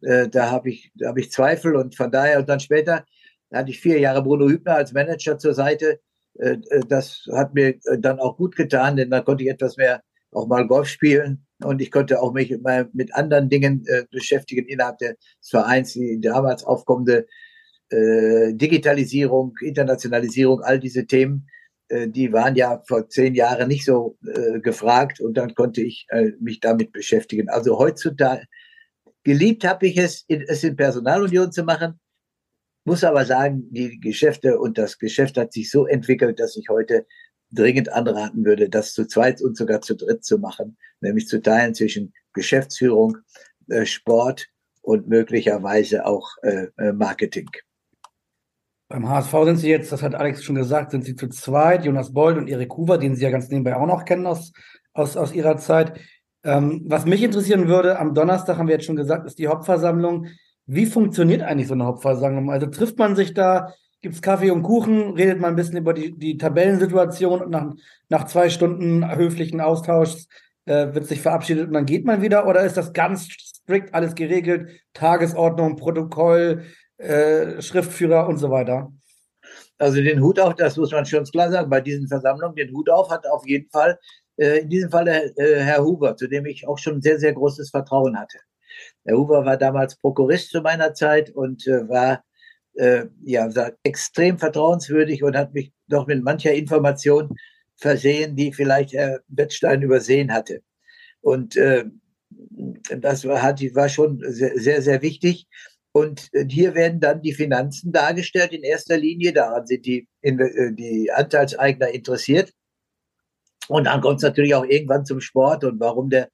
da 0.00 0.50
habe 0.50 0.70
ich, 0.70 0.92
da 0.94 1.08
habe 1.08 1.20
ich 1.20 1.32
Zweifel 1.32 1.74
und 1.74 1.96
von 1.96 2.10
daher 2.10 2.38
und 2.38 2.48
dann 2.48 2.60
später 2.60 3.04
hatte 3.52 3.70
ich 3.70 3.80
vier 3.80 3.98
Jahre 3.98 4.22
Bruno 4.22 4.48
Hübner 4.48 4.74
als 4.74 4.92
Manager 4.92 5.38
zur 5.38 5.54
Seite 5.54 6.00
äh, 6.38 6.58
äh, 6.70 6.80
das 6.88 7.26
hat 7.32 7.54
mir 7.54 7.68
äh, 7.84 7.98
dann 7.98 8.18
auch 8.18 8.36
gut 8.36 8.56
getan, 8.56 8.96
denn 8.96 9.10
da 9.10 9.20
konnte 9.20 9.44
ich 9.44 9.50
etwas 9.50 9.76
mehr 9.76 10.02
auch 10.32 10.46
mal 10.46 10.66
Golf 10.66 10.88
spielen 10.88 11.46
und 11.64 11.80
ich 11.80 11.90
konnte 11.90 12.20
auch 12.20 12.32
mich 12.32 12.56
mal 12.60 12.88
mit 12.92 13.14
anderen 13.14 13.48
Dingen 13.48 13.86
beschäftigen 14.10 14.66
innerhalb 14.66 14.98
des 14.98 15.14
Vereins, 15.40 15.94
die 15.94 16.20
damals 16.20 16.62
aufkommende 16.64 17.26
Digitalisierung, 17.90 19.54
Internationalisierung, 19.62 20.60
all 20.60 20.78
diese 20.78 21.06
Themen, 21.06 21.48
die 21.90 22.32
waren 22.32 22.56
ja 22.56 22.82
vor 22.88 23.08
zehn 23.08 23.34
Jahren 23.34 23.68
nicht 23.68 23.84
so 23.84 24.18
gefragt 24.62 25.20
und 25.20 25.34
dann 25.34 25.54
konnte 25.54 25.82
ich 25.82 26.06
mich 26.40 26.58
damit 26.58 26.90
beschäftigen. 26.92 27.48
Also 27.48 27.78
heutzutage 27.78 28.42
geliebt 29.22 29.64
habe 29.64 29.88
ich 29.88 29.96
es, 29.98 30.24
es 30.28 30.64
in 30.64 30.76
Personalunion 30.76 31.50
zu 31.50 31.64
machen. 31.64 32.00
Muss 32.84 33.02
aber 33.02 33.24
sagen, 33.24 33.64
die 33.70 33.98
Geschäfte 33.98 34.58
und 34.58 34.78
das 34.78 34.98
Geschäft 34.98 35.36
hat 35.36 35.52
sich 35.52 35.70
so 35.70 35.86
entwickelt, 35.86 36.38
dass 36.38 36.56
ich 36.56 36.68
heute 36.68 37.06
dringend 37.50 37.92
anraten 37.92 38.44
würde, 38.44 38.68
das 38.68 38.92
zu 38.92 39.06
zweit 39.06 39.42
und 39.42 39.56
sogar 39.56 39.80
zu 39.80 39.96
dritt 39.96 40.24
zu 40.24 40.38
machen, 40.38 40.76
nämlich 41.00 41.26
zu 41.26 41.40
teilen 41.42 41.74
zwischen 41.74 42.12
Geschäftsführung, 42.32 43.18
äh, 43.68 43.84
Sport 43.84 44.46
und 44.82 45.08
möglicherweise 45.08 46.06
auch 46.06 46.28
äh, 46.42 46.68
äh 46.78 46.92
Marketing. 46.92 47.50
Beim 48.88 49.08
HSV 49.08 49.32
sind 49.44 49.56
Sie 49.56 49.68
jetzt, 49.68 49.90
das 49.90 50.02
hat 50.02 50.14
Alex 50.14 50.44
schon 50.44 50.54
gesagt, 50.54 50.92
sind 50.92 51.04
Sie 51.04 51.16
zu 51.16 51.28
zweit, 51.28 51.84
Jonas 51.84 52.12
Bold 52.12 52.38
und 52.38 52.48
Erik 52.48 52.76
Huber, 52.76 52.98
den 52.98 53.16
Sie 53.16 53.24
ja 53.24 53.30
ganz 53.30 53.48
nebenbei 53.48 53.76
auch 53.76 53.86
noch 53.86 54.04
kennen 54.04 54.26
aus, 54.26 54.52
aus, 54.92 55.16
aus 55.16 55.32
Ihrer 55.32 55.56
Zeit. 55.56 55.98
Ähm, 56.44 56.82
was 56.86 57.04
mich 57.04 57.22
interessieren 57.24 57.66
würde, 57.66 57.98
am 57.98 58.14
Donnerstag 58.14 58.58
haben 58.58 58.68
wir 58.68 58.74
jetzt 58.74 58.86
schon 58.86 58.94
gesagt, 58.94 59.26
ist 59.26 59.40
die 59.40 59.48
Hauptversammlung. 59.48 60.28
Wie 60.66 60.86
funktioniert 60.86 61.42
eigentlich 61.42 61.66
so 61.66 61.74
eine 61.74 61.84
Hauptversammlung? 61.84 62.50
Also 62.50 62.66
trifft 62.66 62.96
man 62.98 63.16
sich 63.16 63.34
da, 63.34 63.72
gibt 64.02 64.14
es 64.14 64.22
Kaffee 64.22 64.52
und 64.52 64.62
Kuchen, 64.62 65.14
redet 65.14 65.40
man 65.40 65.50
ein 65.50 65.56
bisschen 65.56 65.78
über 65.78 65.92
die, 65.92 66.16
die 66.16 66.36
Tabellensituation 66.36 67.42
und 67.42 67.50
nach, 67.50 67.72
nach 68.08 68.26
zwei 68.26 68.50
Stunden 68.50 69.16
höflichen 69.16 69.60
Austauschs 69.60 70.28
äh, 70.66 70.94
wird 70.94 71.06
sich 71.06 71.20
verabschiedet 71.20 71.66
und 71.66 71.72
dann 71.72 71.86
geht 71.86 72.04
man 72.04 72.22
wieder? 72.22 72.46
Oder 72.46 72.62
ist 72.62 72.76
das 72.76 72.92
ganz 72.92 73.28
strikt 73.28 73.94
alles 73.94 74.14
geregelt? 74.14 74.70
Tagesordnung, 74.92 75.74
Protokoll, 75.74 76.62
äh, 76.98 77.60
Schriftführer 77.60 78.28
und 78.28 78.38
so 78.38 78.50
weiter? 78.50 78.92
Also 79.78 80.02
den 80.02 80.22
Hut 80.22 80.40
auf, 80.40 80.54
das 80.54 80.76
muss 80.76 80.92
man 80.92 81.04
schon 81.04 81.24
klar 81.24 81.50
sagen, 81.50 81.68
bei 81.68 81.80
diesen 81.80 82.08
Versammlungen, 82.08 82.56
den 82.56 82.72
Hut 82.72 82.88
auf 82.88 83.10
hat 83.10 83.26
auf 83.26 83.46
jeden 83.46 83.68
Fall 83.70 83.98
äh, 84.36 84.60
in 84.60 84.70
diesem 84.70 84.90
Fall 84.90 85.08
äh, 85.08 85.32
Herr 85.36 85.84
Huber, 85.84 86.16
zu 86.16 86.28
dem 86.28 86.46
ich 86.46 86.66
auch 86.66 86.78
schon 86.78 87.02
sehr, 87.02 87.18
sehr 87.18 87.32
großes 87.32 87.70
Vertrauen 87.70 88.18
hatte. 88.18 88.38
Herr 89.04 89.16
Huber 89.16 89.44
war 89.44 89.56
damals 89.56 89.96
Prokurist 89.96 90.50
zu 90.50 90.60
meiner 90.62 90.94
Zeit 90.94 91.30
und 91.30 91.66
äh, 91.66 91.88
war 91.88 92.24
äh, 92.74 93.06
ja 93.22 93.48
extrem 93.82 94.38
vertrauenswürdig 94.38 95.22
und 95.22 95.36
hat 95.36 95.54
mich 95.54 95.72
doch 95.88 96.06
mit 96.06 96.22
mancher 96.22 96.52
Information 96.52 97.34
versehen, 97.76 98.36
die 98.36 98.52
vielleicht 98.52 98.92
Herr 98.92 99.20
Bettstein 99.28 99.82
übersehen 99.82 100.32
hatte. 100.32 100.62
Und 101.20 101.56
äh, 101.56 101.84
das 102.98 103.26
war, 103.26 103.42
hat, 103.42 103.60
war 103.74 103.88
schon 103.88 104.22
sehr, 104.26 104.58
sehr, 104.58 104.82
sehr 104.82 105.02
wichtig. 105.02 105.46
Und 105.96 106.28
äh, 106.34 106.44
hier 106.46 106.74
werden 106.74 107.00
dann 107.00 107.22
die 107.22 107.32
Finanzen 107.32 107.90
dargestellt 107.90 108.52
in 108.52 108.62
erster 108.62 108.98
Linie. 108.98 109.32
Daran 109.32 109.66
sind 109.66 109.86
die, 109.86 110.06
die 110.22 111.10
Anteilseigner 111.10 111.88
interessiert. 111.88 112.52
Und 113.68 113.84
dann 113.84 114.02
kommt 114.02 114.18
es 114.18 114.22
natürlich 114.22 114.54
auch 114.54 114.66
irgendwann 114.66 115.06
zum 115.06 115.22
Sport 115.22 115.64
und 115.64 115.80
warum 115.80 116.10
der 116.10 116.28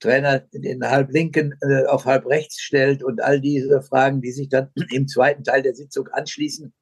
Trainer 0.00 0.40
den 0.54 0.82
halb 0.82 1.10
linken 1.12 1.54
äh, 1.60 1.84
auf 1.84 2.06
halb 2.06 2.24
rechts 2.24 2.62
stellt 2.62 3.04
und 3.04 3.22
all 3.22 3.38
diese 3.42 3.82
Fragen, 3.82 4.22
die 4.22 4.32
sich 4.32 4.48
dann 4.48 4.70
im 4.90 5.06
zweiten 5.06 5.44
Teil 5.44 5.60
der 5.60 5.74
Sitzung 5.74 6.08
anschließen. 6.08 6.72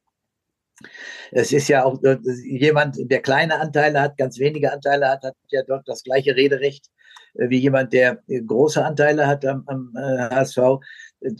Es 1.32 1.52
ist 1.52 1.66
ja 1.66 1.84
auch 1.84 2.00
äh, 2.04 2.16
jemand, 2.44 2.96
der 3.10 3.22
kleine 3.22 3.58
Anteile 3.58 4.00
hat, 4.00 4.16
ganz 4.16 4.38
wenige 4.38 4.72
Anteile 4.72 5.08
hat, 5.08 5.24
hat 5.24 5.34
ja 5.50 5.64
dort 5.64 5.82
das 5.88 6.04
gleiche 6.04 6.36
Rederecht 6.36 6.86
äh, 7.34 7.48
wie 7.50 7.58
jemand, 7.58 7.92
der 7.92 8.22
äh, 8.28 8.40
große 8.40 8.84
Anteile 8.84 9.26
hat 9.26 9.44
am, 9.44 9.64
am 9.66 9.92
äh, 9.96 10.34
HSV. 10.34 10.58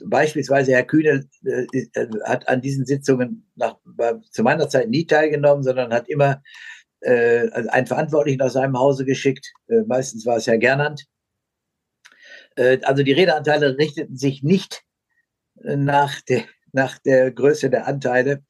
Beispielsweise 0.05 0.73
Herr 0.73 0.85
Kühne 0.85 1.27
äh, 1.45 1.67
hat 2.25 2.49
an 2.49 2.61
diesen 2.61 2.85
Sitzungen 2.85 3.51
nach, 3.57 3.77
zu 4.31 4.43
meiner 4.43 4.69
Zeit 4.69 4.91
nie 4.91 5.07
teilgenommen, 5.07 5.63
sondern 5.63 5.93
hat 5.93 6.09
immer 6.09 6.43
äh, 7.01 7.49
einen 7.51 7.87
Verantwortlichen 7.87 8.43
aus 8.43 8.53
seinem 8.53 8.79
Hause 8.79 9.05
geschickt. 9.05 9.51
Äh, 9.69 9.83
meistens 9.87 10.27
war 10.27 10.37
es 10.37 10.47
Herr 10.47 10.59
Gernand. 10.59 11.07
Äh, 12.57 12.79
also 12.83 13.03
die 13.03 13.13
Redeanteile 13.13 13.79
richteten 13.79 14.17
sich 14.17 14.43
nicht 14.43 14.83
äh, 15.65 15.77
nach, 15.77 16.21
der, 16.23 16.45
nach 16.73 16.99
der 16.99 17.31
Größe 17.31 17.71
der 17.71 17.87
Anteile, 17.87 18.45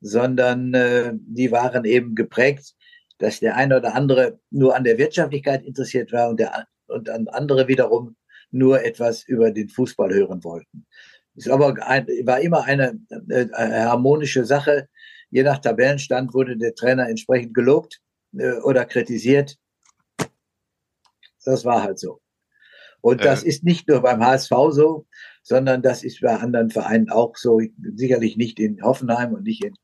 sondern 0.00 0.74
äh, 0.74 1.12
die 1.14 1.52
waren 1.52 1.84
eben 1.84 2.14
geprägt, 2.14 2.74
dass 3.18 3.38
der 3.38 3.56
eine 3.56 3.76
oder 3.76 3.94
andere 3.94 4.40
nur 4.50 4.74
an 4.74 4.82
der 4.82 4.98
Wirtschaftlichkeit 4.98 5.62
interessiert 5.64 6.12
war 6.12 6.28
und, 6.28 6.40
der, 6.40 6.66
und 6.88 7.08
andere 7.08 7.68
wiederum 7.68 8.16
nur 8.52 8.84
etwas 8.84 9.24
über 9.24 9.50
den 9.50 9.68
Fußball 9.68 10.12
hören 10.12 10.44
wollten. 10.44 10.86
Es 11.34 11.48
war 11.48 12.40
immer 12.40 12.64
eine, 12.64 13.00
eine 13.10 13.50
äh, 13.52 13.84
harmonische 13.84 14.44
Sache 14.44 14.88
Je 15.32 15.42
nach 15.42 15.60
Tabellenstand 15.60 16.34
wurde 16.34 16.58
der 16.58 16.74
Trainer 16.74 17.08
entsprechend 17.08 17.54
gelobt 17.54 18.02
äh, 18.36 18.58
oder 18.58 18.84
kritisiert. 18.84 19.56
Das 21.42 21.64
war 21.64 21.82
halt 21.82 21.98
so. 21.98 22.20
Und 23.00 23.24
das 23.24 23.42
ist 23.42 23.64
nicht 23.64 23.88
nur 23.88 24.02
beim 24.02 24.22
HSV 24.22 24.52
so, 24.70 25.06
sondern 25.42 25.80
das 25.80 26.04
ist 26.04 26.20
bei 26.20 26.36
anderen 26.36 26.68
Vereinen 26.68 27.08
auch 27.08 27.34
so. 27.36 27.60
Sicherlich 27.94 28.36
nicht 28.36 28.60
in 28.60 28.80
Hoffenheim 28.82 29.32
und 29.32 29.44
nicht 29.44 29.64
in 29.64 29.74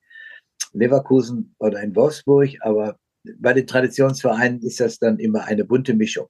Leverkusen 0.74 1.56
oder 1.58 1.80
in 1.82 1.96
Wolfsburg, 1.96 2.50
aber 2.60 2.98
bei 3.38 3.54
den 3.54 3.66
Traditionsvereinen 3.66 4.60
ist 4.60 4.80
das 4.80 4.98
dann 4.98 5.18
immer 5.18 5.44
eine 5.46 5.64
bunte 5.64 5.94
Mischung 5.94 6.28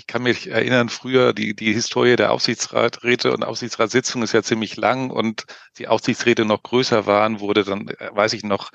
ich 0.00 0.06
kann 0.06 0.22
mich 0.22 0.48
erinnern, 0.48 0.88
früher 0.88 1.34
die, 1.34 1.54
die 1.54 1.74
Historie 1.74 2.16
der 2.16 2.32
Aufsichtsräte 2.32 3.32
und 3.34 3.44
Aufsichtsratssitzung 3.44 4.22
ist 4.22 4.32
ja 4.32 4.42
ziemlich 4.42 4.76
lang 4.78 5.10
und 5.10 5.44
die 5.76 5.88
Aufsichtsräte 5.88 6.46
noch 6.46 6.62
größer 6.62 7.04
waren, 7.04 7.40
wurde 7.40 7.64
dann, 7.64 7.88
äh, 7.88 8.08
weiß 8.10 8.32
ich 8.32 8.42
noch, 8.42 8.70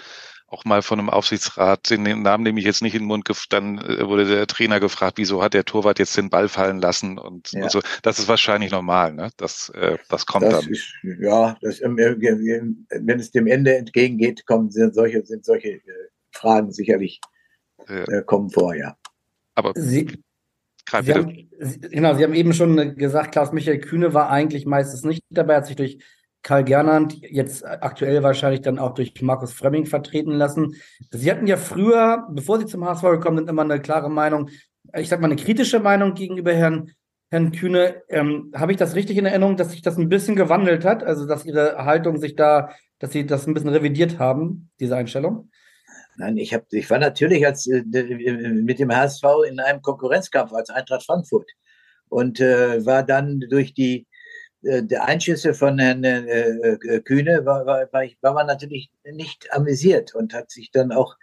auch 0.45 0.63
mal 0.65 0.83
von 0.83 0.99
einem 0.99 1.09
Aufsichtsrat, 1.09 1.89
den 1.89 2.03
Namen 2.21 2.43
nehme 2.43 2.59
ich 2.59 2.65
jetzt 2.65 2.83
nicht 2.83 2.93
in 2.93 3.01
den 3.01 3.07
Mund, 3.07 3.27
dann 3.49 3.79
äh, 3.79 4.07
wurde 4.07 4.25
der 4.25 4.45
Trainer 4.45 4.79
gefragt, 4.79 5.17
wieso 5.17 5.41
hat 5.41 5.55
der 5.55 5.65
Torwart 5.65 5.97
jetzt 5.97 6.15
den 6.15 6.29
Ball 6.29 6.47
fallen 6.47 6.79
lassen 6.79 7.17
und, 7.17 7.51
ja. 7.53 7.63
und 7.63 7.71
so. 7.71 7.81
Das 8.03 8.19
ist 8.19 8.27
wahrscheinlich 8.27 8.71
normal, 8.71 9.13
ne? 9.13 9.31
Das, 9.37 9.69
äh, 9.69 9.97
das 10.07 10.27
kommt 10.27 10.45
das 10.45 10.61
dann. 10.61 10.71
Ist, 10.71 10.93
ja, 11.01 11.57
das, 11.59 11.81
wenn 11.81 13.19
es 13.19 13.31
dem 13.31 13.47
Ende 13.47 13.75
entgegengeht, 13.75 14.45
kommen 14.45 14.69
sind 14.69 14.93
solche, 14.93 15.25
sind 15.25 15.43
solche 15.43 15.81
Fragen 16.29 16.71
sicherlich 16.71 17.19
äh, 17.87 18.21
kommen 18.21 18.51
vor, 18.51 18.75
ja. 18.75 18.95
Aber 19.55 19.71
Sie, 19.75 20.23
Sie 21.01 21.13
haben, 21.13 21.49
genau, 21.89 22.13
Sie 22.13 22.23
haben 22.23 22.33
eben 22.33 22.53
schon 22.53 22.95
gesagt, 22.95 23.31
Klaus-Michael 23.31 23.79
Kühne 23.79 24.13
war 24.13 24.29
eigentlich 24.29 24.65
meistens 24.65 25.03
nicht 25.03 25.23
dabei, 25.29 25.57
hat 25.57 25.65
sich 25.65 25.75
durch 25.75 25.97
Karl 26.43 26.63
Gernand, 26.63 27.17
jetzt 27.21 27.65
aktuell 27.65 28.21
wahrscheinlich 28.21 28.61
dann 28.61 28.77
auch 28.77 28.93
durch 28.93 29.19
Markus 29.21 29.51
Fremming 29.51 29.87
vertreten 29.87 30.31
lassen. 30.31 30.75
Sie 31.09 31.31
hatten 31.31 31.47
ja 31.47 31.57
früher, 31.57 32.27
bevor 32.29 32.59
Sie 32.59 32.67
zum 32.67 32.85
HSV 32.85 33.01
gekommen 33.01 33.37
sind, 33.37 33.49
immer 33.49 33.63
eine 33.63 33.81
klare 33.81 34.11
Meinung, 34.11 34.51
ich 34.95 35.09
sag 35.09 35.21
mal 35.21 35.31
eine 35.31 35.41
kritische 35.41 35.79
Meinung 35.79 36.13
gegenüber 36.13 36.53
Herrn, 36.53 36.91
Herrn 37.31 37.51
Kühne. 37.51 38.03
Ähm, 38.09 38.51
Habe 38.55 38.71
ich 38.71 38.77
das 38.77 38.93
richtig 38.93 39.17
in 39.17 39.25
Erinnerung, 39.25 39.57
dass 39.57 39.71
sich 39.71 39.81
das 39.81 39.97
ein 39.97 40.07
bisschen 40.07 40.35
gewandelt 40.35 40.85
hat? 40.85 41.03
Also, 41.03 41.25
dass 41.25 41.45
Ihre 41.45 41.83
Haltung 41.83 42.17
sich 42.17 42.35
da, 42.35 42.69
dass 42.99 43.11
Sie 43.11 43.25
das 43.25 43.47
ein 43.47 43.55
bisschen 43.55 43.69
revidiert 43.69 44.19
haben, 44.19 44.69
diese 44.79 44.95
Einstellung? 44.95 45.49
Nein, 46.17 46.37
ich, 46.37 46.53
hab, 46.53 46.71
ich 46.71 46.89
war 46.89 46.99
natürlich 46.99 47.45
als, 47.45 47.67
äh, 47.67 47.83
mit 47.83 48.79
dem 48.79 48.95
HSV 48.95 49.23
in 49.47 49.59
einem 49.59 49.81
Konkurrenzkampf 49.81 50.53
als 50.53 50.69
Eintracht 50.69 51.05
Frankfurt 51.05 51.49
und 52.09 52.39
äh, 52.39 52.85
war 52.85 53.03
dann 53.03 53.41
durch 53.49 53.73
die 53.73 54.07
äh, 54.63 54.83
der 54.83 55.05
Einschüsse 55.05 55.53
von 55.53 55.77
Herrn 55.77 56.03
äh, 56.03 56.19
äh, 56.19 57.01
Kühne 57.01 57.45
war, 57.45 57.65
war, 57.65 57.87
war, 57.91 58.03
ich, 58.03 58.17
war 58.21 58.33
man 58.33 58.47
natürlich 58.47 58.89
nicht 59.11 59.51
amüsiert 59.53 60.15
und 60.15 60.33
hat 60.33 60.51
sich 60.51 60.71
dann 60.71 60.91
auch 60.91 61.15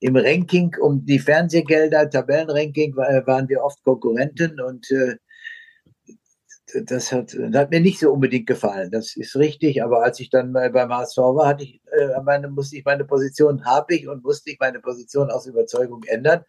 im 0.00 0.16
Ranking 0.16 0.74
um 0.80 1.04
die 1.04 1.18
Fernsehgelder, 1.18 2.10
Tabellenranking, 2.10 2.94
war, 2.96 3.26
waren 3.26 3.48
wir 3.48 3.62
oft 3.62 3.82
Konkurrenten 3.84 4.60
und 4.60 4.90
äh, 4.90 5.16
das 6.74 7.12
hat, 7.12 7.34
das 7.34 7.54
hat 7.54 7.70
mir 7.70 7.80
nicht 7.80 8.00
so 8.00 8.12
unbedingt 8.12 8.46
gefallen. 8.46 8.90
Das 8.90 9.16
ist 9.16 9.36
richtig. 9.36 9.82
Aber 9.82 10.02
als 10.02 10.20
ich 10.20 10.30
dann 10.30 10.52
mal 10.52 10.70
beim 10.70 10.92
HSV 10.92 11.18
war, 11.18 11.48
hatte 11.48 11.64
ich, 11.64 11.80
äh, 11.92 12.20
meine, 12.24 12.48
musste 12.48 12.76
ich 12.76 12.84
meine 12.84 13.04
Position, 13.04 13.64
habe 13.64 13.94
ich 13.94 14.08
und 14.08 14.24
musste 14.24 14.50
ich 14.50 14.58
meine 14.60 14.80
Position 14.80 15.30
aus 15.30 15.46
Überzeugung 15.46 16.02
ändern. 16.04 16.44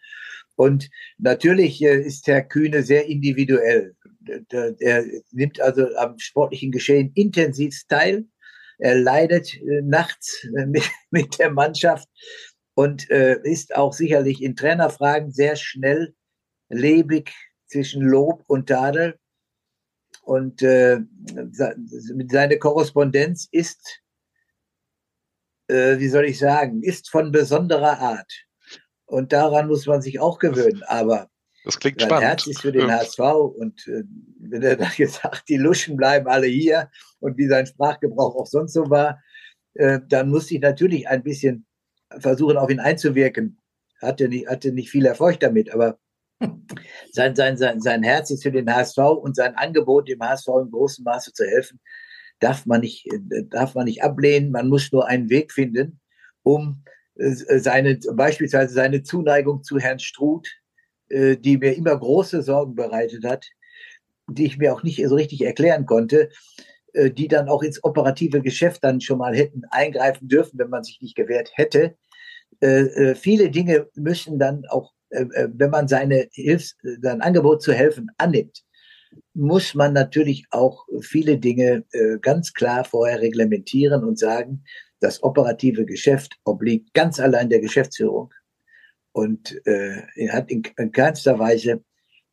Und 0.55 0.89
natürlich 1.17 1.81
äh, 1.83 2.01
ist 2.01 2.27
Herr 2.27 2.41
Kühne 2.41 2.83
sehr 2.83 3.05
individuell. 3.07 3.95
Er 4.79 5.03
nimmt 5.31 5.61
also 5.61 5.87
am 5.97 6.17
sportlichen 6.17 6.71
Geschehen 6.71 7.11
intensiv 7.13 7.83
teil. 7.87 8.25
Er 8.79 8.95
leidet 8.95 9.53
äh, 9.55 9.81
nachts 9.83 10.45
äh, 10.57 10.65
mit, 10.65 10.83
mit 11.11 11.39
der 11.39 11.51
Mannschaft 11.51 12.07
und 12.73 13.09
äh, 13.09 13.39
ist 13.43 13.75
auch 13.75 13.93
sicherlich 13.93 14.41
in 14.41 14.55
Trainerfragen 14.55 15.31
sehr 15.31 15.55
schnell 15.55 16.13
lebig 16.69 17.31
zwischen 17.67 18.01
Lob 18.01 18.43
und 18.47 18.67
Tadel 18.67 19.19
und 20.25 20.63
äh, 20.63 21.01
seine 22.27 22.57
Korrespondenz 22.57 23.47
ist, 23.51 24.01
äh, 25.67 25.99
wie 25.99 26.09
soll 26.09 26.25
ich 26.25 26.39
sagen, 26.39 26.81
ist 26.81 27.11
von 27.11 27.31
besonderer 27.31 27.99
Art. 27.99 28.31
Und 29.05 29.33
daran 29.33 29.67
muss 29.67 29.85
man 29.85 30.01
sich 30.01 30.19
auch 30.19 30.39
gewöhnen. 30.39 30.81
Aber 30.87 31.29
das 31.63 31.79
klingt 31.79 31.99
sein 31.99 32.09
spannend. 32.09 32.27
Herz 32.27 32.47
ist 32.47 32.61
für 32.61 32.71
den 32.71 32.87
ja. 32.87 32.99
HSV. 32.99 33.19
Und 33.19 33.87
äh, 33.87 34.03
wenn 34.39 34.63
er 34.63 34.77
dann 34.77 34.91
gesagt, 34.97 35.47
die 35.47 35.57
Luschen 35.57 35.95
bleiben 35.95 36.27
alle 36.27 36.47
hier 36.47 36.89
und 37.19 37.37
wie 37.37 37.47
sein 37.47 37.67
Sprachgebrauch 37.67 38.35
auch 38.35 38.47
sonst 38.47 38.73
so 38.73 38.89
war, 38.89 39.21
äh, 39.75 39.99
dann 40.07 40.29
musste 40.29 40.55
ich 40.55 40.61
natürlich 40.61 41.07
ein 41.07 41.21
bisschen 41.21 41.67
versuchen, 42.17 42.57
auf 42.57 42.71
ihn 42.71 42.79
einzuwirken. 42.79 43.61
Hatte 44.01 44.27
nicht, 44.27 44.47
hatte 44.47 44.71
nicht 44.71 44.89
viel 44.89 45.05
Erfolg 45.05 45.39
damit, 45.39 45.71
aber 45.71 45.99
sein, 47.11 47.35
sein, 47.35 47.57
sein, 47.57 47.81
sein 47.81 48.03
Herz 48.03 48.29
ist 48.29 48.43
für 48.43 48.51
den 48.51 48.73
HSV 48.73 48.97
und 48.97 49.35
sein 49.35 49.55
Angebot, 49.55 50.09
dem 50.09 50.21
HSV 50.21 50.47
im 50.63 50.71
großen 50.71 51.03
Maße 51.03 51.33
zu 51.33 51.45
helfen, 51.45 51.79
darf 52.39 52.65
man 52.65 52.81
nicht, 52.81 53.07
darf 53.49 53.75
man 53.75 53.85
nicht 53.85 54.03
ablehnen. 54.03 54.51
Man 54.51 54.67
muss 54.67 54.91
nur 54.91 55.07
einen 55.07 55.29
Weg 55.29 55.51
finden, 55.51 55.99
um 56.43 56.83
äh, 57.15 57.59
seine, 57.59 57.99
beispielsweise 58.13 58.73
seine 58.73 59.03
Zuneigung 59.03 59.63
zu 59.63 59.79
Herrn 59.79 59.99
Struth, 59.99 60.47
äh, 61.09 61.37
die 61.37 61.57
mir 61.57 61.75
immer 61.75 61.97
große 61.97 62.41
Sorgen 62.41 62.75
bereitet 62.75 63.23
hat, 63.25 63.47
die 64.27 64.45
ich 64.45 64.57
mir 64.57 64.73
auch 64.73 64.83
nicht 64.83 65.05
so 65.07 65.15
richtig 65.15 65.41
erklären 65.41 65.85
konnte, 65.85 66.29
äh, 66.93 67.11
die 67.11 67.27
dann 67.27 67.47
auch 67.47 67.63
ins 67.63 67.83
operative 67.83 68.41
Geschäft 68.41 68.83
dann 68.83 69.01
schon 69.01 69.19
mal 69.19 69.35
hätten 69.35 69.63
eingreifen 69.69 70.27
dürfen, 70.27 70.59
wenn 70.59 70.69
man 70.69 70.83
sich 70.83 71.01
nicht 71.01 71.15
gewehrt 71.15 71.51
hätte. 71.53 71.95
Viele 73.15 73.49
Dinge 73.49 73.89
müssen 73.95 74.39
dann 74.39 74.65
auch, 74.69 74.93
wenn 75.09 75.69
man 75.69 75.87
seine 75.87 76.27
Hilfs-, 76.31 76.77
sein 77.01 77.21
Angebot 77.21 77.61
zu 77.61 77.73
helfen 77.73 78.09
annimmt, 78.17 78.63
muss 79.33 79.73
man 79.73 79.93
natürlich 79.93 80.45
auch 80.49 80.85
viele 81.01 81.37
Dinge 81.37 81.85
ganz 82.21 82.53
klar 82.53 82.83
vorher 82.83 83.21
reglementieren 83.21 84.03
und 84.03 84.19
sagen, 84.19 84.63
das 84.99 85.23
operative 85.23 85.85
Geschäft 85.85 86.37
obliegt 86.43 86.93
ganz 86.93 87.19
allein 87.19 87.49
der 87.49 87.59
Geschäftsführung 87.59 88.33
und 89.11 89.55
äh, 89.65 90.01
hat 90.29 90.51
in, 90.51 90.63
in 90.77 90.91
keinster 90.91 91.39
Weise 91.39 91.83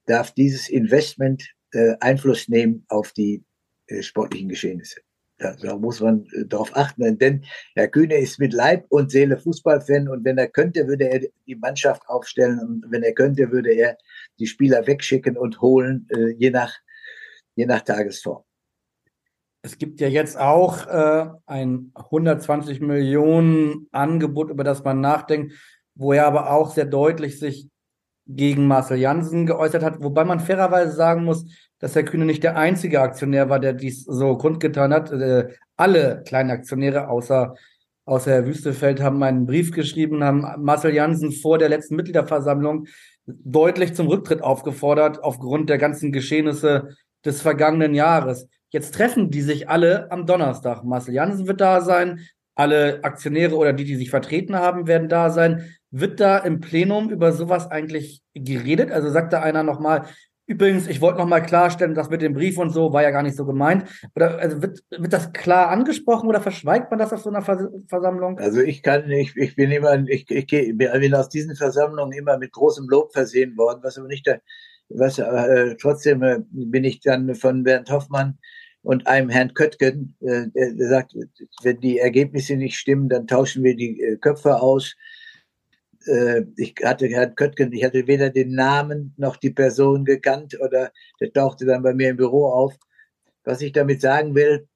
darf 0.06 0.32
dieses 0.32 0.68
Investment 0.68 1.48
äh, 1.72 1.94
Einfluss 2.00 2.48
nehmen 2.48 2.84
auf 2.88 3.12
die 3.12 3.44
äh, 3.86 4.02
sportlichen 4.02 4.48
Geschehnisse. 4.48 5.00
Da, 5.42 5.56
da 5.60 5.76
muss 5.76 6.00
man 6.00 6.24
äh, 6.32 6.46
darauf 6.46 6.76
achten, 6.76 7.18
denn 7.18 7.44
Herr 7.74 7.88
Kühne 7.88 8.18
ist 8.18 8.38
mit 8.38 8.52
Leib 8.52 8.86
und 8.90 9.10
Seele 9.10 9.36
Fußballfan 9.38 10.08
und 10.08 10.24
wenn 10.24 10.38
er 10.38 10.48
könnte, 10.48 10.86
würde 10.86 11.10
er 11.10 11.20
die 11.46 11.56
Mannschaft 11.56 12.08
aufstellen 12.08 12.60
und 12.60 12.86
wenn 12.90 13.02
er 13.02 13.12
könnte, 13.12 13.50
würde 13.50 13.72
er 13.72 13.98
die 14.38 14.46
Spieler 14.46 14.86
wegschicken 14.86 15.36
und 15.36 15.60
holen, 15.60 16.06
äh, 16.10 16.30
je 16.30 16.50
nach 16.50 16.72
je 17.54 17.66
nach 17.66 17.82
Tagesform. 17.82 18.44
Es 19.62 19.78
gibt 19.78 20.00
ja 20.00 20.08
jetzt 20.08 20.38
auch 20.38 20.86
äh, 20.86 21.26
ein 21.46 21.92
120 21.94 22.80
Millionen 22.80 23.88
Angebot, 23.92 24.50
über 24.50 24.64
das 24.64 24.82
man 24.82 25.00
nachdenkt, 25.00 25.54
wo 25.94 26.12
er 26.12 26.26
aber 26.26 26.50
auch 26.52 26.72
sehr 26.72 26.86
deutlich 26.86 27.38
sich 27.38 27.68
gegen 28.26 28.66
Marcel 28.66 28.98
Janssen 28.98 29.46
geäußert 29.46 29.82
hat, 29.82 30.02
wobei 30.02 30.24
man 30.24 30.40
fairerweise 30.40 30.92
sagen 30.92 31.24
muss, 31.24 31.46
dass 31.78 31.94
Herr 31.94 32.04
Kühne 32.04 32.24
nicht 32.24 32.42
der 32.42 32.56
einzige 32.56 33.00
Aktionär 33.00 33.48
war, 33.48 33.58
der 33.58 33.72
dies 33.72 34.04
so 34.04 34.36
kundgetan 34.36 34.92
hat. 34.92 35.10
Äh, 35.10 35.48
alle 35.76 36.22
kleinen 36.24 36.50
Aktionäre 36.50 37.08
außer, 37.08 37.54
außer 38.04 38.30
Herr 38.30 38.46
Wüstefeld 38.46 39.00
haben 39.00 39.22
einen 39.22 39.46
Brief 39.46 39.72
geschrieben, 39.72 40.22
haben 40.22 40.46
Marcel 40.58 40.94
Janssen 40.94 41.32
vor 41.32 41.58
der 41.58 41.68
letzten 41.68 41.96
Mitgliederversammlung 41.96 42.86
deutlich 43.26 43.94
zum 43.94 44.08
Rücktritt 44.08 44.42
aufgefordert, 44.42 45.22
aufgrund 45.22 45.70
der 45.70 45.78
ganzen 45.78 46.12
Geschehnisse 46.12 46.96
des 47.24 47.42
vergangenen 47.42 47.94
Jahres. 47.94 48.48
Jetzt 48.70 48.94
treffen 48.94 49.30
die 49.30 49.42
sich 49.42 49.68
alle 49.68 50.10
am 50.10 50.26
Donnerstag. 50.26 50.84
Marcel 50.84 51.14
Jansen 51.14 51.46
wird 51.46 51.60
da 51.60 51.80
sein, 51.80 52.20
alle 52.54 53.02
Aktionäre 53.02 53.56
oder 53.56 53.72
die, 53.72 53.84
die 53.84 53.96
sich 53.96 54.10
vertreten 54.10 54.56
haben, 54.56 54.86
werden 54.86 55.08
da 55.08 55.30
sein. 55.30 55.74
Wird 55.92 56.20
da 56.20 56.38
im 56.38 56.60
Plenum 56.60 57.10
über 57.10 57.32
sowas 57.32 57.70
eigentlich 57.70 58.22
geredet? 58.34 58.90
Also 58.90 59.10
sagt 59.10 59.32
da 59.32 59.40
einer 59.40 59.62
nochmal, 59.62 60.06
übrigens, 60.46 60.88
ich 60.88 61.00
wollte 61.02 61.18
nochmal 61.18 61.42
klarstellen, 61.42 61.94
das 61.94 62.08
mit 62.08 62.22
dem 62.22 62.32
Brief 62.32 62.56
und 62.58 62.70
so 62.70 62.92
war 62.92 63.02
ja 63.02 63.10
gar 63.10 63.22
nicht 63.22 63.36
so 63.36 63.44
gemeint. 63.44 63.84
Oder 64.16 64.38
also 64.38 64.62
wird, 64.62 64.82
wird 64.90 65.12
das 65.12 65.32
klar 65.32 65.68
angesprochen 65.68 66.28
oder 66.28 66.40
verschweigt 66.40 66.90
man 66.90 66.98
das 66.98 67.12
auf 67.12 67.20
so 67.20 67.28
einer 67.28 67.42
Vers 67.42 67.68
Versammlung? 67.88 68.38
Also 68.38 68.60
ich 68.60 68.82
kann, 68.82 69.10
ich, 69.10 69.36
ich 69.36 69.54
bin 69.54 69.70
immer, 69.70 70.02
ich, 70.08 70.30
ich, 70.30 70.46
bin 70.46 71.14
aus 71.14 71.28
diesen 71.28 71.56
Versammlungen 71.56 72.18
immer 72.18 72.38
mit 72.38 72.52
großem 72.52 72.88
Lob 72.88 73.12
versehen 73.12 73.56
worden, 73.56 73.80
was 73.82 73.98
aber 73.98 74.08
nicht 74.08 74.26
der, 74.26 74.40
was 74.88 75.18
äh, 75.18 75.76
trotzdem 75.80 76.22
äh, 76.22 76.38
bin 76.50 76.84
ich 76.84 77.00
dann 77.00 77.34
von 77.34 77.64
Bernd 77.64 77.90
Hoffmann 77.90 78.38
und 78.82 79.06
einem 79.06 79.28
Herrn 79.28 79.54
Köttgen, 79.54 80.16
äh, 80.20 80.48
der, 80.54 80.72
der 80.72 80.88
sagt, 80.88 81.14
wenn 81.62 81.80
die 81.80 81.98
Ergebnisse 81.98 82.56
nicht 82.56 82.76
stimmen, 82.76 83.08
dann 83.08 83.26
tauschen 83.26 83.62
wir 83.62 83.76
die 83.76 84.00
äh, 84.00 84.16
Köpfe 84.16 84.60
aus. 84.60 84.96
Äh, 86.06 86.42
ich 86.56 86.74
hatte 86.82 87.06
Herrn 87.06 87.34
Köttgen, 87.34 87.72
ich 87.72 87.84
hatte 87.84 88.06
weder 88.06 88.30
den 88.30 88.54
Namen 88.54 89.14
noch 89.16 89.36
die 89.36 89.50
Person 89.50 90.04
gekannt 90.04 90.58
oder 90.60 90.92
der 91.20 91.32
tauchte 91.32 91.66
dann 91.66 91.82
bei 91.82 91.94
mir 91.94 92.10
im 92.10 92.16
Büro 92.16 92.46
auf. 92.46 92.74
Was 93.44 93.60
ich 93.60 93.72
damit 93.72 94.00
sagen 94.00 94.34
will, 94.34 94.68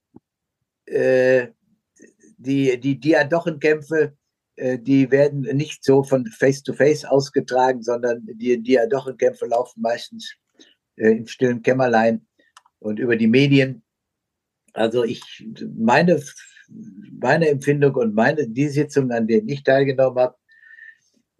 äh, 0.86 1.48
die, 2.38 2.78
die 2.78 3.00
Diadochenkämpfe, 3.00 4.16
äh, 4.56 4.78
die 4.78 5.10
werden 5.10 5.42
nicht 5.42 5.84
so 5.84 6.02
von 6.02 6.26
Face 6.26 6.62
to 6.62 6.72
Face 6.72 7.04
ausgetragen, 7.04 7.82
sondern 7.82 8.26
die 8.26 8.62
Diadochenkämpfe 8.62 9.46
laufen 9.46 9.80
meistens 9.80 10.34
äh, 10.96 11.10
im 11.10 11.26
stillen 11.26 11.62
Kämmerlein 11.62 12.26
und 12.78 12.98
über 12.98 13.16
die 13.16 13.26
Medien. 13.26 13.82
Also 14.72 15.04
ich, 15.04 15.46
meine, 15.76 16.22
meine 17.20 17.48
Empfindung 17.48 17.94
und 17.94 18.14
meine, 18.14 18.48
die 18.48 18.68
Sitzungen, 18.68 19.12
an 19.12 19.26
denen 19.26 19.48
ich 19.48 19.62
teilgenommen 19.62 20.18
habe, 20.18 20.36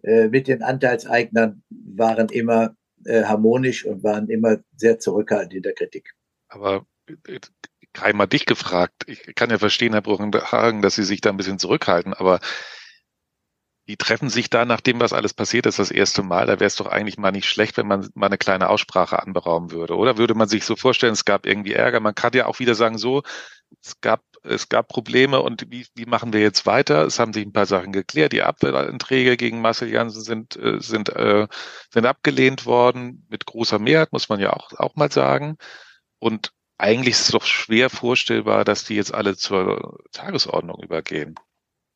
mit 0.03 0.47
den 0.47 0.61
Anteilseignern 0.61 1.63
waren 1.69 2.29
immer 2.29 2.75
äh, 3.05 3.23
harmonisch 3.23 3.85
und 3.85 4.03
waren 4.03 4.29
immer 4.29 4.57
sehr 4.75 4.99
zurückhaltend 4.99 5.53
in 5.53 5.63
der 5.63 5.73
Kritik. 5.73 6.13
Aber 6.49 6.85
äh, 7.27 7.39
Kai 7.93 8.13
mal 8.13 8.27
dich 8.27 8.45
gefragt. 8.45 9.05
Ich 9.07 9.33
kann 9.35 9.49
ja 9.49 9.57
verstehen, 9.57 9.93
Herr 9.93 10.01
Bruchenhagen, 10.01 10.81
dass 10.81 10.95
Sie 10.95 11.03
sich 11.03 11.21
da 11.21 11.29
ein 11.29 11.37
bisschen 11.37 11.57
zurückhalten, 11.57 12.13
aber 12.13 12.39
die 13.87 13.97
treffen 13.97 14.29
sich 14.29 14.49
da, 14.49 14.65
nachdem 14.65 14.99
was 14.99 15.13
alles 15.13 15.33
passiert 15.33 15.65
ist, 15.65 15.79
das 15.79 15.91
erste 15.91 16.21
Mal. 16.21 16.45
Da 16.45 16.59
wäre 16.59 16.65
es 16.65 16.75
doch 16.75 16.87
eigentlich 16.87 17.17
mal 17.17 17.31
nicht 17.31 17.47
schlecht, 17.47 17.77
wenn 17.77 17.87
man 17.87 18.09
mal 18.15 18.27
eine 18.27 18.37
kleine 18.37 18.69
Aussprache 18.69 19.21
anberaumen 19.23 19.71
würde. 19.71 19.95
Oder 19.95 20.17
würde 20.17 20.35
man 20.35 20.49
sich 20.49 20.65
so 20.65 20.75
vorstellen, 20.75 21.13
es 21.13 21.25
gab 21.25 21.45
irgendwie 21.45 21.73
Ärger? 21.73 22.01
Man 22.01 22.13
kann 22.13 22.33
ja 22.33 22.47
auch 22.47 22.59
wieder 22.59 22.75
sagen, 22.75 22.97
so, 22.97 23.23
es 23.81 23.99
gab, 24.01 24.21
es 24.47 24.69
gab 24.69 24.87
Probleme 24.87 25.41
und 25.41 25.69
wie, 25.69 25.85
wie 25.95 26.05
machen 26.05 26.33
wir 26.33 26.41
jetzt 26.41 26.65
weiter? 26.65 27.05
Es 27.05 27.19
haben 27.19 27.33
sich 27.33 27.45
ein 27.45 27.53
paar 27.53 27.65
Sachen 27.65 27.91
geklärt. 27.91 28.33
Die 28.33 28.43
Abwehranträge 28.43 29.37
gegen 29.37 29.61
Marcel 29.61 29.89
Janssen 29.89 30.21
sind, 30.21 30.55
äh, 30.55 30.79
sind, 30.79 31.09
äh, 31.09 31.47
sind 31.91 32.05
abgelehnt 32.05 32.65
worden. 32.65 33.25
Mit 33.29 33.45
großer 33.45 33.79
Mehrheit, 33.79 34.11
muss 34.11 34.29
man 34.29 34.39
ja 34.39 34.53
auch, 34.53 34.71
auch 34.77 34.95
mal 34.95 35.11
sagen. 35.11 35.57
Und 36.19 36.51
eigentlich 36.77 37.15
ist 37.15 37.25
es 37.25 37.31
doch 37.31 37.45
schwer 37.45 37.89
vorstellbar, 37.89 38.63
dass 38.63 38.83
die 38.83 38.95
jetzt 38.95 39.13
alle 39.13 39.35
zur 39.35 39.99
Tagesordnung 40.11 40.81
übergehen. 40.83 41.35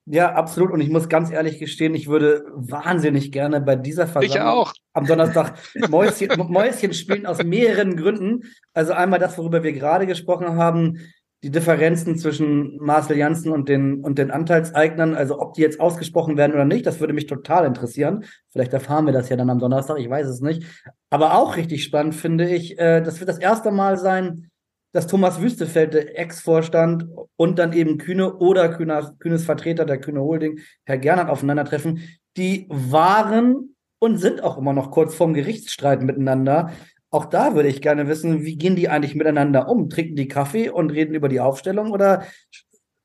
Ja, 0.05 0.33
absolut. 0.33 0.71
Und 0.71 0.81
ich 0.81 0.89
muss 0.89 1.09
ganz 1.09 1.29
ehrlich 1.29 1.59
gestehen, 1.59 1.93
ich 1.93 2.07
würde 2.07 2.43
wahnsinnig 2.53 3.31
gerne 3.31 3.61
bei 3.61 3.75
dieser 3.75 4.07
Versammlung 4.07 4.69
am 4.93 5.05
Donnerstag 5.05 5.53
Mäuschen, 5.89 6.29
Mäuschen 6.49 6.93
spielen 6.93 7.27
aus 7.27 7.43
mehreren 7.43 7.95
Gründen. 7.95 8.41
Also 8.73 8.93
einmal 8.93 9.19
das, 9.19 9.37
worüber 9.37 9.63
wir 9.63 9.73
gerade 9.73 10.07
gesprochen 10.07 10.55
haben, 10.55 10.97
die 11.43 11.49
Differenzen 11.49 12.17
zwischen 12.17 12.77
Marcel 12.77 13.17
Janssen 13.17 13.51
und 13.51 13.67
den, 13.67 14.01
und 14.01 14.19
den 14.19 14.30
Anteilseignern, 14.30 15.15
also 15.15 15.39
ob 15.39 15.54
die 15.56 15.62
jetzt 15.62 15.80
ausgesprochen 15.80 16.38
werden 16.38 16.54
oder 16.54 16.65
nicht, 16.65 16.86
das 16.86 16.99
würde 16.99 17.13
mich 17.13 17.25
total 17.25 17.65
interessieren. 17.65 18.25
Vielleicht 18.49 18.73
erfahren 18.73 19.08
wir 19.08 19.13
das 19.13 19.30
ja 19.30 19.38
dann 19.38 19.49
am 19.49 19.60
Donnerstag, 19.60 19.97
ich 19.97 20.10
weiß 20.10 20.27
es 20.27 20.41
nicht. 20.41 20.63
Aber 21.10 21.36
auch 21.36 21.58
richtig 21.58 21.84
spannend 21.84 22.13
finde 22.13 22.47
ich, 22.47 22.77
äh, 22.77 23.01
das 23.01 23.19
wird 23.19 23.30
das 23.30 23.39
erste 23.39 23.71
Mal 23.71 23.97
sein, 23.97 24.51
dass 24.93 25.08
Thomas 25.08 25.41
Wüstefeld, 25.41 25.93
der 25.93 26.19
Ex-Vorstand 26.19 27.08
und 27.38 27.58
dann 27.58 27.73
eben 27.73 27.97
Kühne 27.97 28.36
oder 28.36 28.69
Kühne, 28.69 29.15
Kühnes 29.19 29.45
Vertreter 29.45 29.86
der 29.86 29.99
Kühne 29.99 30.21
Holding, 30.21 30.60
Herr 30.86 30.97
Gernert, 30.97 31.30
aufeinandertreffen, 31.30 32.01
die 32.38 32.67
waren 32.69 33.75
und 33.99 34.17
sind 34.17 34.43
auch 34.43 34.58
immer 34.58 34.73
noch 34.73 34.91
kurz 34.91 35.15
vorm 35.15 35.34
Gerichtsstreit 35.34 36.01
miteinander. 36.01 36.71
Auch 37.12 37.26
da 37.26 37.56
würde 37.56 37.67
ich 37.67 37.82
gerne 37.82 38.08
wissen, 38.08 38.43
wie 38.43 38.56
gehen 38.56 38.78
die 38.78 38.88
eigentlich 38.88 39.15
miteinander 39.15 39.67
um? 39.67 39.89
Trinken 39.89 40.15
die 40.15 40.30
Kaffee 40.30 40.69
und 40.69 40.91
reden 40.91 41.13
über 41.13 41.28
die 41.28 41.41
Aufstellung 41.41 41.91
oder 41.91 42.24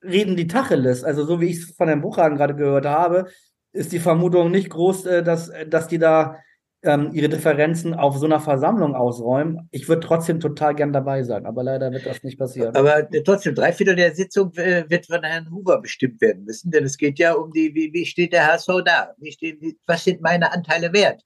reden 0.02 0.36
die 0.36 0.46
Tacheles? 0.46 1.02
Also 1.02 1.24
so 1.24 1.40
wie 1.40 1.46
ich 1.46 1.56
es 1.58 1.70
von 1.76 1.88
Herrn 1.88 2.02
Buchhagen 2.02 2.36
gerade 2.36 2.54
gehört 2.54 2.86
habe, 2.86 3.26
ist 3.72 3.92
die 3.92 3.98
Vermutung 3.98 4.52
nicht 4.52 4.70
groß, 4.70 5.06
äh, 5.06 5.22
dass, 5.22 5.50
dass 5.68 5.88
die 5.88 5.98
da 5.98 6.36
ähm, 6.82 7.10
ihre 7.12 7.28
Differenzen 7.28 7.94
auf 7.94 8.16
so 8.16 8.26
einer 8.26 8.38
Versammlung 8.38 8.94
ausräumen. 8.94 9.68
Ich 9.72 9.88
würde 9.88 10.06
trotzdem 10.06 10.38
total 10.38 10.74
gern 10.74 10.92
dabei 10.92 11.24
sein, 11.24 11.44
aber 11.44 11.64
leider 11.64 11.90
wird 11.90 12.06
das 12.06 12.22
nicht 12.22 12.38
passieren. 12.38 12.76
Aber 12.76 13.12
äh, 13.12 13.22
trotzdem, 13.24 13.56
drei 13.56 13.72
Viertel 13.72 13.96
der 13.96 14.14
Sitzung 14.14 14.52
äh, 14.54 14.84
wird 14.88 15.06
von 15.06 15.22
Herrn 15.22 15.50
Huber 15.50 15.80
bestimmt 15.80 16.20
werden 16.20 16.44
müssen, 16.44 16.70
denn 16.70 16.84
es 16.84 16.96
geht 16.96 17.18
ja 17.18 17.34
um 17.34 17.50
die, 17.52 17.74
wie, 17.74 17.92
wie 17.92 18.06
steht 18.06 18.32
der 18.32 18.46
HSV 18.46 18.68
da? 18.84 19.10
Wie 19.18 19.32
steht, 19.32 19.60
was 19.86 20.04
sind 20.04 20.20
meine 20.20 20.52
Anteile 20.52 20.92
wert? 20.92 21.22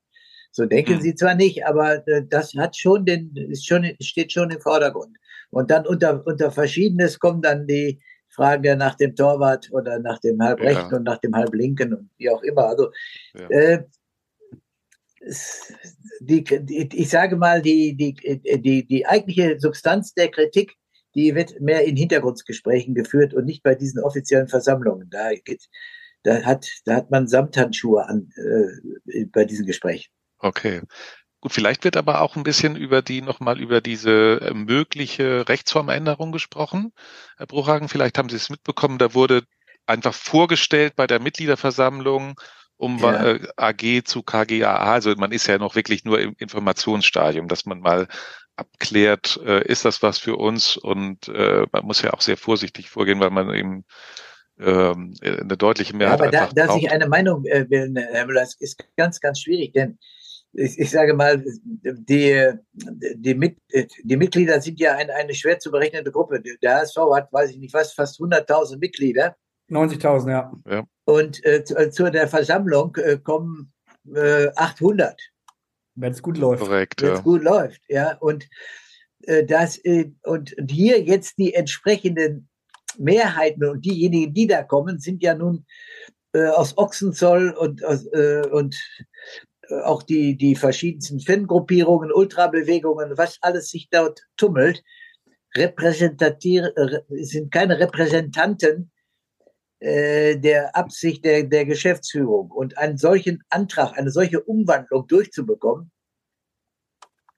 So 0.52 0.66
denken 0.66 0.96
mhm. 0.96 1.00
Sie 1.00 1.14
zwar 1.14 1.34
nicht, 1.34 1.64
aber 1.64 2.06
äh, 2.08 2.22
das 2.28 2.54
hat 2.54 2.76
schon 2.76 3.04
den, 3.04 3.34
ist 3.36 3.66
schon, 3.66 3.88
steht 4.00 4.32
schon 4.32 4.50
im 4.50 4.60
Vordergrund. 4.60 5.16
Und 5.50 5.70
dann 5.70 5.86
unter, 5.86 6.26
unter 6.26 6.50
Verschiedenes 6.50 7.18
kommen 7.18 7.42
dann 7.42 7.66
die 7.66 8.00
Fragen 8.28 8.78
nach 8.78 8.94
dem 8.94 9.14
Torwart 9.16 9.68
oder 9.72 9.98
nach 9.98 10.18
dem 10.20 10.40
Halbrechten 10.40 10.90
ja. 10.90 10.96
und 10.96 11.04
nach 11.04 11.18
dem 11.18 11.34
Halblinken 11.34 11.94
und 11.94 12.10
wie 12.16 12.30
auch 12.30 12.42
immer. 12.42 12.66
Also 12.66 12.90
ja. 13.34 13.48
äh, 13.48 13.84
die, 16.20 16.44
die, 16.44 16.88
ich 16.94 17.08
sage 17.10 17.36
mal, 17.36 17.60
die, 17.60 17.94
die, 17.94 18.14
die, 18.60 18.86
die 18.86 19.06
eigentliche 19.06 19.58
Substanz 19.58 20.14
der 20.14 20.30
Kritik, 20.30 20.76
die 21.14 21.34
wird 21.34 21.60
mehr 21.60 21.84
in 21.84 21.96
Hintergrundgesprächen 21.96 22.94
geführt 22.94 23.34
und 23.34 23.44
nicht 23.44 23.62
bei 23.62 23.74
diesen 23.74 24.02
offiziellen 24.02 24.48
Versammlungen. 24.48 25.10
Da, 25.10 25.30
geht, 25.44 25.68
da, 26.22 26.42
hat, 26.42 26.66
da 26.84 26.94
hat 26.94 27.10
man 27.10 27.26
Samthandschuhe 27.26 28.06
an 28.06 28.30
äh, 28.36 29.24
bei 29.26 29.44
diesen 29.44 29.66
Gesprächen. 29.66 30.10
Okay. 30.40 30.82
Gut, 31.40 31.52
vielleicht 31.52 31.84
wird 31.84 31.96
aber 31.96 32.20
auch 32.20 32.36
ein 32.36 32.42
bisschen 32.42 32.76
über 32.76 33.00
die 33.00 33.22
nochmal 33.22 33.58
über 33.60 33.80
diese 33.80 34.40
äh, 34.42 34.52
mögliche 34.52 35.48
Rechtsformänderung 35.48 36.32
gesprochen. 36.32 36.92
Herr 37.38 37.46
Bruchhagen, 37.46 37.88
vielleicht 37.88 38.18
haben 38.18 38.28
Sie 38.28 38.36
es 38.36 38.50
mitbekommen, 38.50 38.98
da 38.98 39.14
wurde 39.14 39.44
einfach 39.86 40.12
vorgestellt 40.12 40.96
bei 40.96 41.06
der 41.06 41.20
Mitgliederversammlung 41.20 42.38
um 42.76 42.98
ja. 42.98 43.32
Äh, 43.32 43.48
AG 43.56 44.04
zu 44.04 44.22
KGAA. 44.22 44.92
Also 44.92 45.14
man 45.16 45.32
ist 45.32 45.46
ja 45.46 45.58
noch 45.58 45.74
wirklich 45.74 46.04
nur 46.04 46.18
im 46.18 46.34
Informationsstadium, 46.38 47.46
dass 47.46 47.66
man 47.66 47.80
mal 47.80 48.08
abklärt, 48.56 49.38
äh, 49.44 49.66
ist 49.66 49.84
das 49.84 50.02
was 50.02 50.18
für 50.18 50.36
uns? 50.36 50.78
Und 50.78 51.28
man 51.28 51.84
muss 51.84 52.00
ja 52.02 52.12
auch 52.14 52.22
sehr 52.22 52.38
vorsichtig 52.38 52.88
vorgehen, 52.88 53.20
weil 53.20 53.30
man 53.30 53.54
eben 53.54 53.84
ähm, 54.58 55.14
eine 55.22 55.56
deutliche 55.56 55.94
Mehrheit. 55.94 56.20
Ja, 56.20 56.24
aber 56.24 56.52
da, 56.54 56.66
da 56.66 56.72
sich 56.72 56.90
eine 56.90 57.06
Meinung 57.08 57.42
bilden, 57.42 57.96
Herr 57.96 58.26
Müller, 58.26 58.42
ist 58.42 58.84
ganz, 58.96 59.20
ganz 59.20 59.40
schwierig, 59.40 59.72
denn 59.72 59.98
ich, 60.52 60.78
ich 60.78 60.90
sage 60.90 61.14
mal, 61.14 61.42
die, 61.64 62.52
die, 63.14 63.34
Mit, 63.34 63.58
die 64.02 64.16
Mitglieder 64.16 64.60
sind 64.60 64.80
ja 64.80 64.96
eine, 64.96 65.14
eine 65.14 65.34
schwer 65.34 65.58
zu 65.58 65.70
berechnende 65.70 66.10
Gruppe. 66.10 66.42
Der 66.62 66.76
HSV 66.76 66.96
hat, 67.14 67.32
weiß 67.32 67.50
ich 67.50 67.58
nicht 67.58 67.74
was, 67.74 67.92
fast 67.92 68.20
100.000 68.20 68.78
Mitglieder. 68.78 69.36
90.000, 69.70 70.30
ja. 70.30 70.52
ja. 70.68 70.84
Und 71.04 71.44
äh, 71.44 71.64
zu, 71.64 71.76
äh, 71.76 71.90
zu, 71.90 72.10
der 72.10 72.28
Versammlung 72.28 72.96
äh, 72.96 73.18
kommen 73.18 73.72
äh, 74.14 74.48
800. 74.56 75.20
Wenn 75.94 76.12
es 76.12 76.22
gut 76.22 76.38
läuft. 76.38 76.62
Korrekt, 76.62 77.02
Wenn 77.02 77.12
es 77.12 77.18
ja. 77.18 77.22
gut 77.24 77.42
läuft, 77.42 77.82
ja. 77.88 78.16
Und, 78.18 78.48
äh, 79.22 79.44
das, 79.44 79.78
äh, 79.84 80.10
und 80.24 80.56
hier 80.68 81.00
jetzt 81.02 81.38
die 81.38 81.54
entsprechenden 81.54 82.48
Mehrheiten 82.98 83.64
und 83.64 83.84
diejenigen, 83.84 84.34
die 84.34 84.48
da 84.48 84.64
kommen, 84.64 84.98
sind 84.98 85.22
ja 85.22 85.34
nun 85.34 85.64
äh, 86.32 86.46
aus 86.46 86.76
Ochsenzoll 86.76 87.50
und, 87.50 87.84
aus, 87.84 88.06
äh, 88.06 88.42
und 88.50 88.76
auch 89.84 90.02
die, 90.02 90.36
die 90.36 90.56
verschiedensten 90.56 91.20
Fangruppierungen, 91.20 92.12
Ultrabewegungen, 92.12 93.16
was 93.16 93.38
alles 93.40 93.70
sich 93.70 93.88
dort 93.90 94.22
tummelt, 94.36 94.82
äh, 95.54 95.72
sind 97.24 97.50
keine 97.50 97.78
Repräsentanten 97.78 98.90
äh, 99.80 100.36
der 100.36 100.76
Absicht 100.76 101.24
der, 101.24 101.44
der 101.44 101.64
Geschäftsführung. 101.64 102.50
Und 102.50 102.78
einen 102.78 102.98
solchen 102.98 103.42
Antrag, 103.48 103.96
eine 103.96 104.10
solche 104.10 104.40
Umwandlung 104.42 105.06
durchzubekommen, 105.06 105.90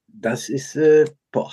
das 0.07 0.49
ist, 0.49 0.75
äh, 0.75 1.05
boah, 1.31 1.51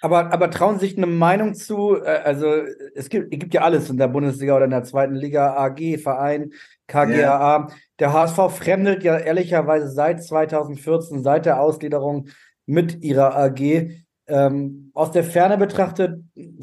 aber, 0.00 0.32
aber 0.32 0.50
trauen 0.50 0.78
sich 0.78 0.96
eine 0.96 1.06
Meinung 1.06 1.54
zu, 1.54 1.96
äh, 1.96 2.20
also 2.24 2.46
es 2.94 3.08
gibt, 3.08 3.32
es 3.32 3.38
gibt 3.38 3.54
ja 3.54 3.62
alles 3.62 3.90
in 3.90 3.98
der 3.98 4.08
Bundesliga 4.08 4.56
oder 4.56 4.64
in 4.64 4.70
der 4.70 4.84
zweiten 4.84 5.14
Liga, 5.14 5.56
AG, 5.56 5.98
Verein, 5.98 6.52
KGAA. 6.86 7.14
Ja. 7.20 7.66
Der 7.98 8.12
HSV 8.12 8.50
fremdelt 8.50 9.02
ja 9.02 9.18
ehrlicherweise 9.18 9.88
seit 9.88 10.22
2014, 10.22 11.22
seit 11.22 11.46
der 11.46 11.60
Ausgliederung 11.60 12.28
mit 12.66 13.02
ihrer 13.02 13.36
AG. 13.36 13.90
Ähm, 14.26 14.90
aus 14.94 15.10
der 15.10 15.24
Ferne 15.24 15.58
betrachtet, 15.58 16.22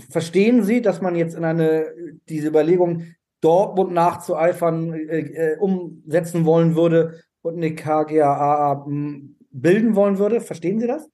verstehen 0.10 0.64
Sie, 0.64 0.82
dass 0.82 1.02
man 1.02 1.16
jetzt 1.16 1.36
in 1.36 1.44
eine, 1.44 1.88
diese 2.30 2.48
Überlegung, 2.48 3.04
Dortmund 3.42 3.92
nachzueifern, 3.92 4.94
äh, 4.94 5.20
äh, 5.20 5.58
umsetzen 5.58 6.46
wollen 6.46 6.76
würde 6.76 7.22
und 7.42 7.58
eine 7.58 7.76
KGAA 7.76 8.86
bilden 9.52 9.96
wollen 9.96 10.18
würde? 10.18 10.42
Verstehen 10.42 10.80
Sie 10.80 10.88
das? 10.88 11.08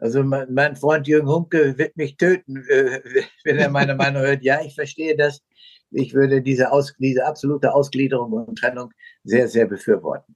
Also 0.00 0.22
mein, 0.22 0.52
mein, 0.52 0.76
Freund 0.76 1.06
Jürgen 1.06 1.28
Humke 1.28 1.76
wird 1.76 1.96
mich 1.96 2.16
töten, 2.16 2.64
äh, 2.68 3.00
wenn 3.44 3.58
er 3.58 3.70
meine 3.70 3.94
Meinung 3.94 4.22
hört. 4.22 4.42
Ja, 4.42 4.60
ich 4.62 4.74
verstehe 4.74 5.16
das. 5.16 5.42
Ich 5.90 6.14
würde 6.14 6.40
diese, 6.40 6.72
Aus, 6.72 6.94
diese 6.98 7.24
absolute 7.24 7.72
Ausgliederung 7.72 8.32
und 8.32 8.56
Trennung 8.56 8.92
sehr, 9.24 9.48
sehr 9.48 9.66
befürworten. 9.66 10.34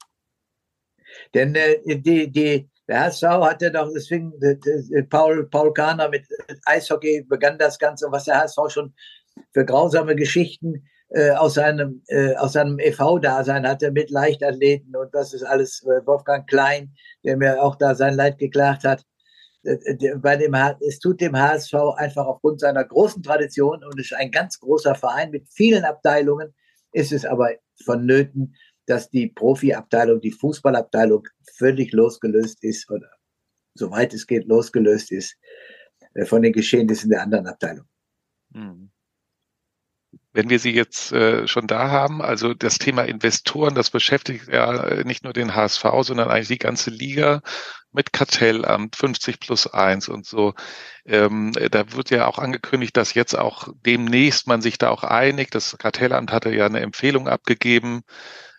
Denn 1.33 1.55
äh, 1.55 1.79
die, 1.87 2.31
die, 2.31 2.69
der 2.89 3.05
HSV 3.05 3.23
hatte 3.23 3.71
doch, 3.71 3.91
deswegen 3.95 4.33
Paul, 5.09 5.49
Paul 5.49 5.73
Kahner 5.73 6.09
mit 6.09 6.27
Eishockey 6.67 7.23
begann 7.23 7.59
das 7.59 7.79
Ganze, 7.79 8.11
was 8.11 8.25
der 8.25 8.41
HSV 8.41 8.59
schon 8.69 8.93
für 9.53 9.65
grausame 9.65 10.15
Geschichten 10.15 10.85
äh, 11.11 11.31
aus 11.31 11.55
seinem 11.55 12.03
äh, 12.09 12.35
aus 12.37 12.53
seinem 12.53 12.79
EV-Dasein 12.79 13.67
hatte 13.67 13.91
mit 13.91 14.11
Leichtathleten 14.11 14.95
und 14.97 15.15
das 15.15 15.33
ist 15.33 15.45
alles 15.45 15.83
äh, 15.85 16.05
Wolfgang 16.07 16.47
Klein, 16.49 16.93
der 17.25 17.37
mir 17.37 17.63
auch 17.63 17.77
da 17.77 17.95
sein 17.95 18.15
Leid 18.15 18.39
geklagt 18.39 18.85
hat. 18.85 19.05
Äh, 19.65 20.17
bei 20.19 20.37
dem, 20.37 20.55
es 20.87 20.99
tut 20.99 21.21
dem 21.21 21.37
HSV 21.37 21.75
einfach 21.97 22.27
aufgrund 22.27 22.61
seiner 22.61 22.85
großen 22.85 23.23
Tradition 23.23 23.83
und 23.85 23.99
ist 23.99 24.15
ein 24.15 24.31
ganz 24.31 24.59
großer 24.61 24.95
Verein 24.95 25.31
mit 25.31 25.49
vielen 25.49 25.85
Abteilungen, 25.85 26.55
ist 26.93 27.13
es 27.13 27.25
aber 27.25 27.51
vonnöten, 27.85 28.55
dass 28.87 29.11
die 29.11 29.29
Profiabteilung, 29.29 30.21
die 30.21 30.33
Fußballabteilung 30.33 31.27
völlig 31.57 31.93
losgelöst 31.93 32.63
ist 32.63 32.91
oder 32.91 33.11
soweit 33.75 34.15
es 34.15 34.27
geht 34.27 34.47
losgelöst 34.47 35.11
ist 35.11 35.37
äh, 36.15 36.25
von 36.25 36.43
den 36.43 36.53
Geschehnissen 36.53 37.11
der 37.11 37.23
anderen 37.23 37.47
Abteilung. 37.47 37.87
Mhm. 38.51 38.91
Wenn 40.35 40.51
wir 40.51 40.59
sie 40.59 40.73
jetzt 40.75 41.13
äh, 41.13 41.47
schon 41.47 41.69
da 41.69 41.91
haben, 41.91 42.21
also 42.21 42.55
das 42.55 42.79
Thema 42.79 43.05
Investoren, 43.05 43.75
das 43.75 43.91
beschäftigt 43.91 44.49
ja 44.49 44.75
äh, 44.85 45.05
nicht 45.05 45.25
nur 45.25 45.33
den 45.33 45.55
HSV, 45.55 45.85
sondern 46.01 46.29
eigentlich 46.29 46.49
die 46.49 46.59
ganze 46.59 46.91
Liga 46.91 47.41
mit 47.93 48.13
Kartellamt, 48.13 48.97
50 48.97 49.39
plus 49.39 49.69
1 49.69 50.09
und 50.09 50.27
so. 50.27 50.55
Ähm, 51.07 51.53
da 51.71 51.93
wird 51.93 52.11
ja 52.11 52.27
auch 52.27 52.39
angekündigt, 52.39 52.97
dass 52.97 53.15
jetzt 53.15 53.39
auch 53.39 53.69
demnächst 53.87 54.49
man 54.49 54.61
sich 54.61 54.77
da 54.77 54.91
auch 54.91 55.05
einigt. 55.05 55.55
Das 55.55 55.79
Kartellamt 55.79 56.33
hatte 56.33 56.51
ja 56.53 56.67
eine 56.67 56.81
Empfehlung 56.81 57.29
abgegeben. 57.29 58.03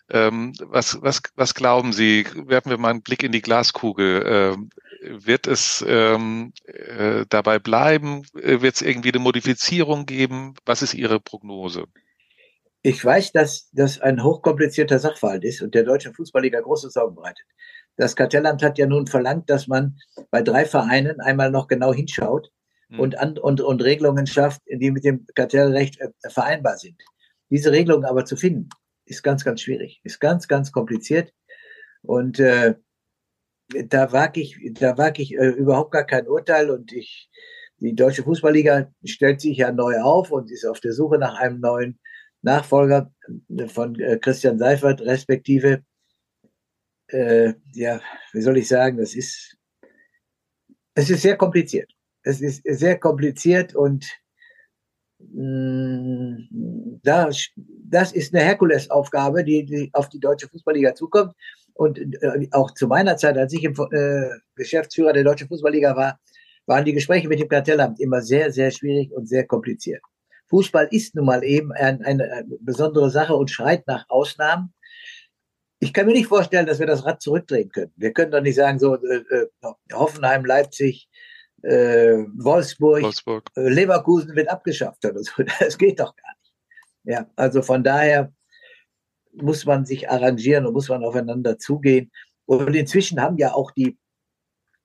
Ähm, 0.08 0.52
was, 0.60 1.02
was, 1.02 1.20
was 1.34 1.54
glauben 1.54 1.92
Sie? 1.92 2.26
Werfen 2.46 2.70
wir 2.70 2.78
mal 2.78 2.90
einen 2.90 3.02
Blick 3.02 3.22
in 3.22 3.32
die 3.32 3.42
Glaskugel. 3.42 4.22
Ähm, 4.24 4.70
wird 5.02 5.46
es 5.46 5.84
ähm, 5.86 6.52
äh, 6.64 7.24
dabei 7.28 7.58
bleiben? 7.58 8.22
Wird 8.32 8.76
es 8.76 8.82
irgendwie 8.82 9.10
eine 9.10 9.18
Modifizierung 9.18 10.06
geben? 10.06 10.54
Was 10.64 10.82
ist 10.82 10.94
Ihre 10.94 11.20
Prognose? 11.20 11.84
Ich 12.82 13.04
weiß, 13.04 13.32
dass 13.32 13.68
das 13.72 14.00
ein 14.00 14.22
hochkomplizierter 14.22 15.00
Sachverhalt 15.00 15.44
ist 15.44 15.60
und 15.60 15.74
der 15.74 15.82
Deutsche 15.82 16.12
Fußballliga 16.12 16.60
große 16.60 16.90
Sorgen 16.90 17.16
bereitet. 17.16 17.44
Das 17.96 18.14
Kartellamt 18.14 18.62
hat 18.62 18.78
ja 18.78 18.86
nun 18.86 19.06
verlangt, 19.06 19.50
dass 19.50 19.66
man 19.66 19.98
bei 20.30 20.42
drei 20.42 20.64
Vereinen 20.66 21.20
einmal 21.20 21.50
noch 21.50 21.66
genau 21.66 21.92
hinschaut 21.92 22.52
hm. 22.90 23.00
und, 23.00 23.18
an, 23.18 23.38
und, 23.38 23.60
und 23.60 23.82
Regelungen 23.82 24.26
schafft, 24.26 24.60
die 24.68 24.90
mit 24.90 25.04
dem 25.04 25.26
Kartellrecht 25.34 26.00
äh, 26.00 26.10
vereinbar 26.28 26.76
sind. 26.76 27.02
Diese 27.50 27.72
Regelungen 27.72 28.04
aber 28.04 28.24
zu 28.24 28.36
finden, 28.36 28.68
ist 29.06 29.22
ganz, 29.22 29.44
ganz 29.44 29.62
schwierig, 29.62 30.00
ist 30.04 30.20
ganz, 30.20 30.48
ganz 30.48 30.72
kompliziert. 30.72 31.32
Und 32.02 32.38
äh, 32.38 32.74
da 33.68 34.12
wage 34.12 34.40
ich, 34.40 34.58
da 34.74 34.98
wage 34.98 35.22
ich 35.22 35.34
äh, 35.34 35.48
überhaupt 35.48 35.92
gar 35.92 36.04
kein 36.04 36.28
Urteil. 36.28 36.70
Und 36.70 36.92
ich, 36.92 37.30
die 37.78 37.94
Deutsche 37.94 38.22
Fußballliga 38.22 38.92
stellt 39.04 39.40
sich 39.40 39.58
ja 39.58 39.72
neu 39.72 40.00
auf 40.00 40.30
und 40.30 40.50
ist 40.50 40.66
auf 40.66 40.80
der 40.80 40.92
Suche 40.92 41.18
nach 41.18 41.36
einem 41.38 41.60
neuen 41.60 41.98
Nachfolger 42.42 43.12
von 43.68 43.98
äh, 43.98 44.18
Christian 44.18 44.58
Seifert, 44.58 45.00
respektive 45.00 45.82
äh, 47.08 47.54
ja, 47.72 48.00
wie 48.32 48.42
soll 48.42 48.58
ich 48.58 48.68
sagen, 48.68 48.98
das 48.98 49.14
ist, 49.14 49.56
es 50.94 51.10
ist 51.10 51.22
sehr 51.22 51.36
kompliziert. 51.36 51.92
Es 52.22 52.40
ist 52.40 52.62
sehr 52.64 52.98
kompliziert 52.98 53.74
und 53.74 54.06
das, 57.02 57.48
das 57.56 58.12
ist 58.12 58.34
eine 58.34 58.44
Herkulesaufgabe, 58.44 59.44
die, 59.44 59.64
die 59.64 59.90
auf 59.92 60.08
die 60.08 60.20
deutsche 60.20 60.48
Fußballliga 60.48 60.94
zukommt. 60.94 61.32
Und 61.74 61.98
äh, 61.98 62.48
auch 62.52 62.72
zu 62.72 62.86
meiner 62.86 63.16
Zeit, 63.16 63.36
als 63.36 63.52
ich 63.52 63.64
im, 63.64 63.74
äh, 63.92 64.28
Geschäftsführer 64.54 65.12
der 65.12 65.24
deutschen 65.24 65.48
Fußballliga 65.48 65.94
war, 65.94 66.18
waren 66.66 66.84
die 66.84 66.94
Gespräche 66.94 67.28
mit 67.28 67.38
dem 67.38 67.48
Kartellamt 67.48 68.00
immer 68.00 68.22
sehr, 68.22 68.50
sehr 68.50 68.70
schwierig 68.70 69.12
und 69.12 69.28
sehr 69.28 69.46
kompliziert. 69.46 70.02
Fußball 70.48 70.88
ist 70.90 71.14
nun 71.14 71.26
mal 71.26 71.44
eben 71.44 71.72
ein, 71.72 72.02
eine 72.02 72.44
besondere 72.60 73.10
Sache 73.10 73.34
und 73.34 73.50
schreit 73.50 73.86
nach 73.86 74.04
Ausnahmen 74.08 74.72
ich 75.78 75.92
kann 75.92 76.06
mir 76.06 76.12
nicht 76.12 76.28
vorstellen, 76.28 76.66
dass 76.66 76.78
wir 76.78 76.86
das 76.86 77.04
Rad 77.04 77.20
zurückdrehen 77.20 77.68
können. 77.70 77.92
Wir 77.96 78.12
können 78.12 78.30
doch 78.30 78.40
nicht 78.40 78.54
sagen, 78.54 78.78
so 78.78 78.96
äh, 78.96 79.16
äh 79.16 79.46
Hoffenheim, 79.92 80.44
Leipzig, 80.44 81.08
äh, 81.66 82.24
Wolfsburg, 82.36 83.02
Wolfsburg. 83.02 83.50
Äh, 83.56 83.68
Leverkusen 83.68 84.34
wird 84.36 84.48
abgeschafft 84.48 85.04
oder 85.04 85.22
so. 85.22 85.42
Das 85.60 85.76
geht 85.76 85.98
doch 85.98 86.14
gar 86.14 86.34
nicht. 86.40 86.54
Ja, 87.04 87.30
also 87.36 87.62
von 87.62 87.82
daher 87.82 88.32
muss 89.32 89.64
man 89.64 89.84
sich 89.84 90.08
arrangieren 90.08 90.66
und 90.66 90.72
muss 90.72 90.88
man 90.88 91.04
aufeinander 91.04 91.58
zugehen. 91.58 92.10
Und 92.46 92.74
inzwischen 92.74 93.20
haben 93.20 93.36
ja 93.38 93.52
auch 93.52 93.72
die, 93.72 93.98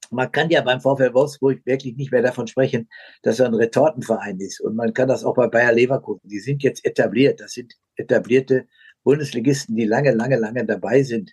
man 0.09 0.31
kann 0.31 0.49
ja 0.49 0.61
beim 0.61 0.81
VfL 0.81 1.13
Wolfsburg 1.13 1.65
wirklich 1.65 1.95
nicht 1.95 2.11
mehr 2.11 2.21
davon 2.21 2.47
sprechen, 2.47 2.89
dass 3.21 3.39
er 3.39 3.45
ein 3.45 3.53
Retortenverein 3.53 4.39
ist. 4.39 4.59
Und 4.59 4.75
man 4.75 4.93
kann 4.93 5.07
das 5.07 5.23
auch 5.23 5.35
bei 5.35 5.47
Bayer 5.47 5.73
Leverkusen. 5.73 6.27
Die 6.27 6.39
sind 6.39 6.63
jetzt 6.63 6.83
etabliert. 6.83 7.39
Das 7.39 7.53
sind 7.53 7.73
etablierte 7.95 8.67
Bundesligisten, 9.03 9.75
die 9.75 9.85
lange, 9.85 10.11
lange, 10.11 10.37
lange 10.37 10.65
dabei 10.65 11.03
sind. 11.03 11.31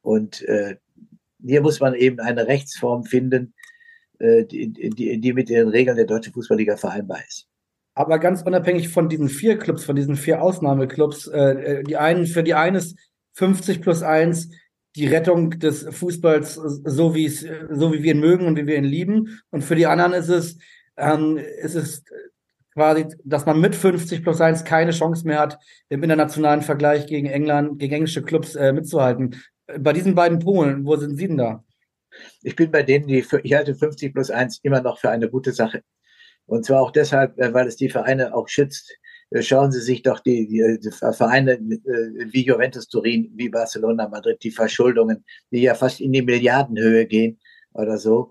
Und 0.00 0.42
äh, 0.42 0.76
hier 1.44 1.60
muss 1.60 1.80
man 1.80 1.94
eben 1.94 2.18
eine 2.18 2.46
Rechtsform 2.46 3.04
finden, 3.04 3.54
die, 4.20 4.68
die, 4.70 5.20
die 5.20 5.32
mit 5.32 5.48
den 5.48 5.68
Regeln 5.68 5.96
der 5.96 6.06
Deutschen 6.06 6.32
Fußballliga 6.32 6.76
vereinbar 6.76 7.18
ist. 7.26 7.46
Aber 7.94 8.18
ganz 8.18 8.42
unabhängig 8.42 8.90
von 8.90 9.08
diesen 9.08 9.28
vier 9.28 9.58
Clubs, 9.58 9.84
von 9.84 9.96
diesen 9.96 10.16
vier 10.16 10.42
Ausnahmeclubs, 10.42 11.28
äh, 11.28 11.78
äh 11.78 11.82
die 11.82 11.96
einen, 11.96 12.26
für 12.26 12.42
die 12.42 12.54
einen 12.54 12.76
ist 12.76 12.98
50 13.34 13.80
plus 13.80 14.02
1 14.02 14.50
die 14.96 15.06
Rettung 15.06 15.50
des 15.50 15.86
Fußballs, 15.90 16.54
so 16.54 17.14
wie 17.14 17.26
es, 17.26 17.46
so 17.70 17.92
wie 17.92 18.02
wir 18.02 18.14
ihn 18.14 18.20
mögen 18.20 18.46
und 18.46 18.56
wie 18.56 18.66
wir 18.66 18.76
ihn 18.76 18.84
lieben. 18.84 19.40
Und 19.50 19.62
für 19.62 19.74
die 19.76 19.86
anderen 19.86 20.14
ist 20.14 20.28
es, 20.28 20.58
ähm, 20.96 21.38
ist 21.60 21.74
es 21.74 22.02
quasi, 22.72 23.06
dass 23.24 23.44
man 23.44 23.60
mit 23.60 23.74
50 23.74 24.22
plus 24.22 24.40
1 24.40 24.64
keine 24.64 24.92
Chance 24.92 25.26
mehr 25.26 25.38
hat, 25.38 25.58
im 25.90 26.02
internationalen 26.02 26.62
Vergleich 26.62 27.06
gegen 27.06 27.26
England, 27.26 27.78
gegen 27.78 27.94
englische 27.94 28.22
Clubs 28.22 28.54
äh, 28.54 28.72
mitzuhalten. 28.72 29.36
Bei 29.78 29.92
diesen 29.92 30.14
beiden 30.14 30.38
Polen, 30.38 30.86
wo 30.86 30.96
sind 30.96 31.16
Sie 31.16 31.28
denn 31.28 31.38
da? 31.38 31.64
Ich 32.42 32.56
bin 32.56 32.70
bei 32.70 32.82
denen, 32.82 33.06
die 33.06 33.24
ich 33.42 33.54
halte 33.54 33.74
50 33.74 34.12
plus 34.14 34.30
1 34.30 34.60
immer 34.62 34.82
noch 34.82 34.98
für 34.98 35.10
eine 35.10 35.28
gute 35.28 35.52
Sache. 35.52 35.82
Und 36.46 36.64
zwar 36.64 36.80
auch 36.80 36.92
deshalb, 36.92 37.38
äh, 37.38 37.52
weil 37.52 37.66
es 37.66 37.76
die 37.76 37.90
Vereine 37.90 38.34
auch 38.34 38.48
schützt. 38.48 38.96
Äh, 39.30 39.42
schauen 39.42 39.72
Sie 39.72 39.80
sich 39.80 40.02
doch 40.02 40.20
die, 40.20 40.46
die, 40.46 40.78
die 40.80 40.90
Vereine 40.90 41.52
äh, 41.52 42.32
wie 42.32 42.44
Juventus 42.44 42.88
Turin, 42.88 43.32
wie 43.34 43.48
Barcelona 43.48 44.08
Madrid, 44.08 44.42
die 44.42 44.52
Verschuldungen, 44.52 45.24
die 45.50 45.62
ja 45.62 45.74
fast 45.74 46.00
in 46.00 46.12
die 46.12 46.22
Milliardenhöhe 46.22 47.06
gehen 47.06 47.38
oder 47.74 47.98
so. 47.98 48.30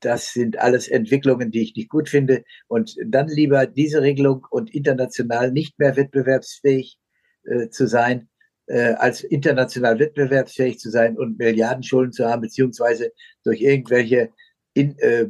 Das 0.00 0.34
sind 0.34 0.58
alles 0.58 0.86
Entwicklungen, 0.86 1.50
die 1.50 1.62
ich 1.62 1.74
nicht 1.74 1.88
gut 1.88 2.10
finde. 2.10 2.44
Und 2.66 2.94
dann 3.06 3.26
lieber 3.28 3.66
diese 3.66 4.02
Regelung 4.02 4.46
und 4.50 4.74
international 4.74 5.50
nicht 5.50 5.78
mehr 5.78 5.96
wettbewerbsfähig 5.96 6.98
zu 7.70 7.86
sein, 7.86 8.28
als 8.68 9.24
international 9.24 9.98
wettbewerbsfähig 9.98 10.78
zu 10.78 10.90
sein 10.90 11.16
und 11.16 11.38
Milliardenschulden 11.38 12.12
zu 12.12 12.26
haben, 12.26 12.42
beziehungsweise 12.42 13.12
durch 13.42 13.62
irgendwelche 13.62 14.30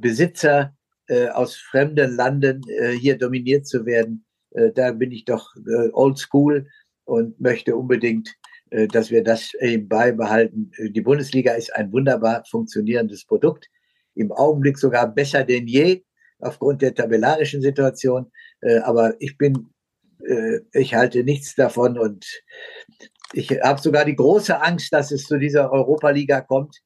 Besitzer 0.01 0.77
äh, 1.09 1.29
aus 1.29 1.57
fremden 1.57 2.17
Landen 2.17 2.63
äh, 2.69 2.93
hier 2.93 3.17
dominiert 3.17 3.67
zu 3.67 3.87
werden. 3.87 4.25
Äh, 4.51 4.73
da 4.73 4.93
bin 4.93 5.11
ich 5.11 5.25
doch 5.25 5.55
äh, 5.57 5.89
old 5.93 6.19
school 6.19 6.69
und 7.05 7.41
möchte 7.41 7.75
unbedingt, 7.77 8.35
äh, 8.71 8.87
dass 8.87 9.11
wir 9.11 9.25
das 9.25 9.55
eben 9.55 9.89
beibehalten. 9.89 10.71
Äh, 10.77 10.91
die 10.91 11.01
Bundesliga 11.01 11.55
ist 11.55 11.75
ein 11.75 11.93
wunderbar 11.93 12.45
funktionierendes 12.49 13.25
Produkt, 13.25 13.69
im 14.15 14.33
Augenblick 14.33 14.79
sogar 14.79 15.13
besser 15.13 15.45
denn 15.45 15.67
je 15.67 16.05
aufgrund 16.41 16.83
der 16.83 16.95
tabellarischen 16.95 17.63
Situation. 17.63 18.31
Äh, 18.61 18.79
aber 18.81 19.15
ich 19.19 19.39
bin, 19.39 19.69
äh, 20.27 20.59
ich 20.73 20.95
halte 20.95 21.25
nichts 21.25 21.55
davon 21.55 21.99
und 21.99 22.27
ich 23.33 23.51
habe 23.63 23.81
sogar 23.81 24.05
die 24.05 24.17
große 24.17 24.61
Angst, 24.61 24.93
dass 24.93 25.11
es 25.11 25.25
zu 25.25 25.39
dieser 25.39 25.71
Europa-Liga 25.71 26.41
kommt, 26.43 26.77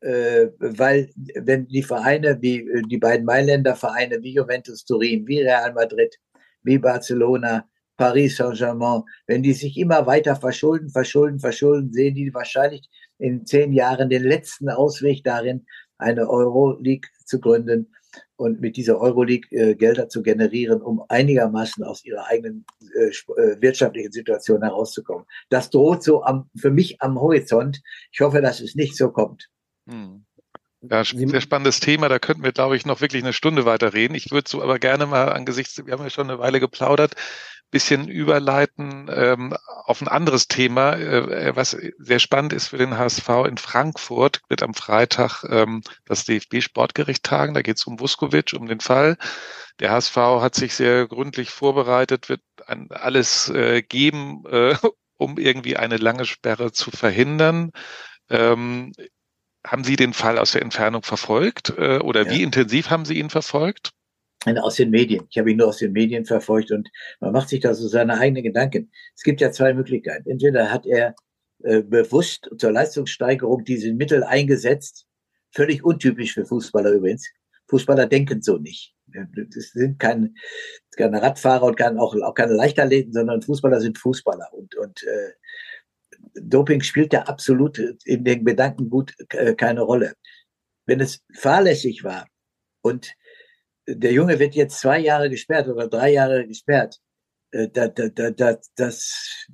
äh, 0.00 0.48
weil 0.58 1.10
wenn 1.34 1.66
die 1.68 1.82
Vereine 1.82 2.38
wie 2.40 2.60
äh, 2.60 2.82
die 2.88 2.98
beiden 2.98 3.24
Mailänder 3.24 3.76
Vereine 3.76 4.22
wie 4.22 4.34
Juventus 4.34 4.84
Turin, 4.84 5.26
wie 5.26 5.42
Real 5.42 5.72
Madrid, 5.72 6.14
wie 6.62 6.78
Barcelona, 6.78 7.68
Paris 7.96 8.36
Saint-Germain, 8.36 9.02
wenn 9.26 9.42
die 9.42 9.54
sich 9.54 9.76
immer 9.78 10.06
weiter 10.06 10.36
verschulden, 10.36 10.90
verschulden, 10.90 11.38
verschulden, 11.38 11.92
sehen 11.92 12.14
die 12.14 12.34
wahrscheinlich 12.34 12.88
in 13.18 13.46
zehn 13.46 13.72
Jahren 13.72 14.10
den 14.10 14.24
letzten 14.24 14.68
Ausweg 14.68 15.24
darin, 15.24 15.64
eine 15.98 16.28
Euroleague 16.28 17.08
zu 17.24 17.40
gründen 17.40 17.88
und 18.36 18.60
mit 18.60 18.76
dieser 18.76 19.00
Euroleague 19.00 19.48
äh, 19.50 19.74
Gelder 19.74 20.08
zu 20.08 20.22
generieren, 20.22 20.82
um 20.82 21.02
einigermaßen 21.08 21.84
aus 21.84 22.04
ihrer 22.04 22.26
eigenen 22.26 22.66
äh, 22.94 23.08
äh 23.08 23.60
wirtschaftlichen 23.60 24.12
Situation 24.12 24.62
herauszukommen. 24.62 25.24
Das 25.48 25.70
droht 25.70 26.02
so 26.02 26.22
am, 26.22 26.50
für 26.56 26.70
mich 26.70 27.00
am 27.00 27.20
Horizont. 27.20 27.82
Ich 28.12 28.20
hoffe, 28.20 28.42
dass 28.42 28.60
es 28.60 28.74
nicht 28.74 28.96
so 28.96 29.10
kommt. 29.10 29.48
Hm. 29.88 30.25
Ja, 30.82 31.04
sehr 31.04 31.40
spannendes 31.40 31.80
Thema. 31.80 32.08
Da 32.08 32.18
könnten 32.18 32.44
wir, 32.44 32.52
glaube 32.52 32.76
ich, 32.76 32.86
noch 32.86 33.00
wirklich 33.00 33.22
eine 33.22 33.32
Stunde 33.32 33.64
weiter 33.64 33.92
reden. 33.94 34.14
Ich 34.14 34.30
würde 34.30 34.48
so 34.48 34.62
aber 34.62 34.78
gerne 34.78 35.06
mal 35.06 35.32
angesichts, 35.32 35.84
wir 35.84 35.92
haben 35.92 36.02
ja 36.02 36.10
schon 36.10 36.30
eine 36.30 36.38
Weile 36.38 36.60
geplaudert, 36.60 37.14
bisschen 37.70 38.08
überleiten 38.08 39.10
ähm, 39.12 39.56
auf 39.84 40.00
ein 40.00 40.08
anderes 40.08 40.48
Thema, 40.48 40.94
äh, 40.94 41.56
was 41.56 41.76
sehr 41.98 42.18
spannend 42.20 42.52
ist 42.52 42.68
für 42.68 42.78
den 42.78 42.96
HSV 42.96 43.28
in 43.48 43.56
Frankfurt, 43.58 44.42
wird 44.48 44.62
am 44.62 44.74
Freitag 44.74 45.42
ähm, 45.50 45.82
das 46.04 46.24
DFB-Sportgericht 46.24 47.24
tagen. 47.24 47.54
Da 47.54 47.62
geht 47.62 47.76
es 47.78 47.86
um 47.86 47.98
Vuskovic, 47.98 48.52
um 48.56 48.66
den 48.66 48.80
Fall. 48.80 49.16
Der 49.80 49.90
HSV 49.90 50.16
hat 50.16 50.54
sich 50.54 50.74
sehr 50.74 51.08
gründlich 51.08 51.50
vorbereitet, 51.50 52.28
wird 52.28 52.42
ein, 52.66 52.88
alles 52.90 53.48
äh, 53.48 53.82
geben, 53.82 54.44
äh, 54.48 54.76
um 55.16 55.38
irgendwie 55.38 55.76
eine 55.76 55.96
lange 55.96 56.24
Sperre 56.24 56.72
zu 56.72 56.90
verhindern. 56.90 57.72
Ähm, 58.30 58.92
haben 59.66 59.84
Sie 59.84 59.96
den 59.96 60.12
Fall 60.12 60.38
aus 60.38 60.52
der 60.52 60.62
Entfernung 60.62 61.02
verfolgt 61.02 61.74
äh, 61.76 61.98
oder 61.98 62.24
ja. 62.26 62.30
wie 62.30 62.42
intensiv 62.42 62.90
haben 62.90 63.04
Sie 63.04 63.18
ihn 63.18 63.30
verfolgt? 63.30 63.90
Aus 64.62 64.76
den 64.76 64.90
Medien. 64.90 65.26
Ich 65.28 65.38
habe 65.38 65.50
ihn 65.50 65.56
nur 65.56 65.66
aus 65.66 65.78
den 65.78 65.90
Medien 65.90 66.24
verfolgt 66.24 66.70
und 66.70 66.88
man 67.18 67.32
macht 67.32 67.48
sich 67.48 67.60
da 67.60 67.74
so 67.74 67.88
seine 67.88 68.16
eigenen 68.18 68.44
Gedanken. 68.44 68.92
Es 69.16 69.24
gibt 69.24 69.40
ja 69.40 69.50
zwei 69.50 69.74
Möglichkeiten. 69.74 70.30
Entweder 70.30 70.70
hat 70.70 70.86
er 70.86 71.16
äh, 71.64 71.82
bewusst 71.82 72.48
zur 72.56 72.70
Leistungssteigerung 72.70 73.64
diese 73.64 73.92
Mittel 73.92 74.22
eingesetzt, 74.22 75.06
völlig 75.50 75.82
untypisch 75.82 76.34
für 76.34 76.46
Fußballer 76.46 76.92
übrigens. 76.92 77.28
Fußballer 77.68 78.06
denken 78.06 78.40
so 78.40 78.58
nicht. 78.58 78.94
Das 79.06 79.70
sind 79.72 79.98
keine, 79.98 80.32
keine 80.96 81.22
Radfahrer 81.22 81.64
und 81.64 81.76
keine, 81.76 82.00
auch, 82.00 82.14
auch 82.14 82.34
keine 82.34 82.52
Leichtathleten, 82.52 83.12
sondern 83.12 83.42
Fußballer 83.42 83.80
sind 83.80 83.98
Fußballer. 83.98 84.52
Und, 84.52 84.76
und 84.76 85.02
äh, 85.02 85.32
Doping 86.34 86.82
spielt 86.82 87.12
ja 87.12 87.22
absolut 87.22 87.78
in 88.04 88.24
den 88.24 88.44
Gedanken 88.44 88.90
gut 88.90 89.14
äh, 89.30 89.54
keine 89.54 89.82
Rolle. 89.82 90.14
Wenn 90.86 91.00
es 91.00 91.24
fahrlässig 91.34 92.04
war 92.04 92.26
und 92.82 93.12
der 93.88 94.12
Junge 94.12 94.38
wird 94.38 94.54
jetzt 94.54 94.80
zwei 94.80 94.98
Jahre 94.98 95.30
gesperrt 95.30 95.68
oder 95.68 95.88
drei 95.88 96.12
Jahre 96.12 96.46
gesperrt, 96.46 97.00
äh, 97.52 97.68
da, 97.68 97.88
da, 97.88 98.08
da, 98.08 98.30
da, 98.30 98.58
das, 98.76 99.46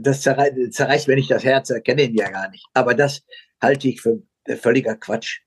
das 0.00 0.22
zerreißt, 0.22 0.72
zerreißt 0.72 1.08
mir 1.08 1.16
nicht 1.16 1.30
das 1.30 1.44
Herz, 1.44 1.70
er 1.70 1.80
kenne 1.80 2.04
ihn 2.04 2.14
ja 2.14 2.30
gar 2.30 2.48
nicht. 2.50 2.66
Aber 2.74 2.94
das 2.94 3.22
halte 3.60 3.88
ich 3.88 4.00
für 4.00 4.22
völliger 4.58 4.96
Quatsch. 4.96 5.40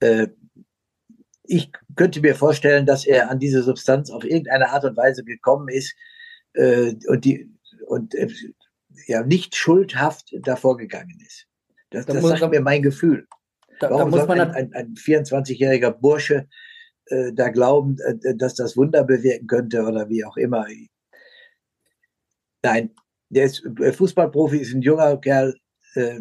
Äh, 0.00 0.28
ich 1.44 1.72
könnte 1.96 2.20
mir 2.20 2.34
vorstellen, 2.34 2.84
dass 2.84 3.06
er 3.06 3.30
an 3.30 3.38
diese 3.38 3.62
Substanz 3.62 4.10
auf 4.10 4.22
irgendeine 4.24 4.68
Art 4.68 4.84
und 4.84 4.96
Weise 4.96 5.24
gekommen 5.24 5.68
ist 5.68 5.94
und 6.54 7.24
die 7.24 7.50
und 7.86 8.14
ja 9.06 9.22
nicht 9.22 9.54
schuldhaft 9.54 10.34
davor 10.40 10.76
gegangen 10.76 11.18
ist. 11.24 11.46
Das, 11.90 12.06
da 12.06 12.14
das 12.14 12.22
sagt 12.22 12.42
da, 12.42 12.48
mir 12.48 12.60
mein 12.60 12.82
Gefühl. 12.82 13.26
Da, 13.80 13.90
Warum 13.90 14.10
da 14.10 14.26
soll 14.26 14.40
ein, 14.40 14.50
ein, 14.50 14.72
ein 14.74 14.94
24-jähriger 14.94 15.90
Bursche 15.90 16.48
äh, 17.06 17.32
da 17.32 17.48
glauben, 17.48 17.96
äh, 18.00 18.34
dass 18.36 18.54
das 18.54 18.76
Wunder 18.76 19.04
bewirken 19.04 19.46
könnte 19.46 19.82
oder 19.82 20.08
wie 20.08 20.24
auch 20.24 20.36
immer? 20.36 20.66
Nein, 22.62 22.90
der 23.30 23.44
ist 23.44 23.64
äh, 23.80 23.92
Fußballprofi, 23.92 24.58
ist 24.58 24.74
ein 24.74 24.82
junger 24.82 25.16
Kerl, 25.18 25.54
äh, 25.94 26.20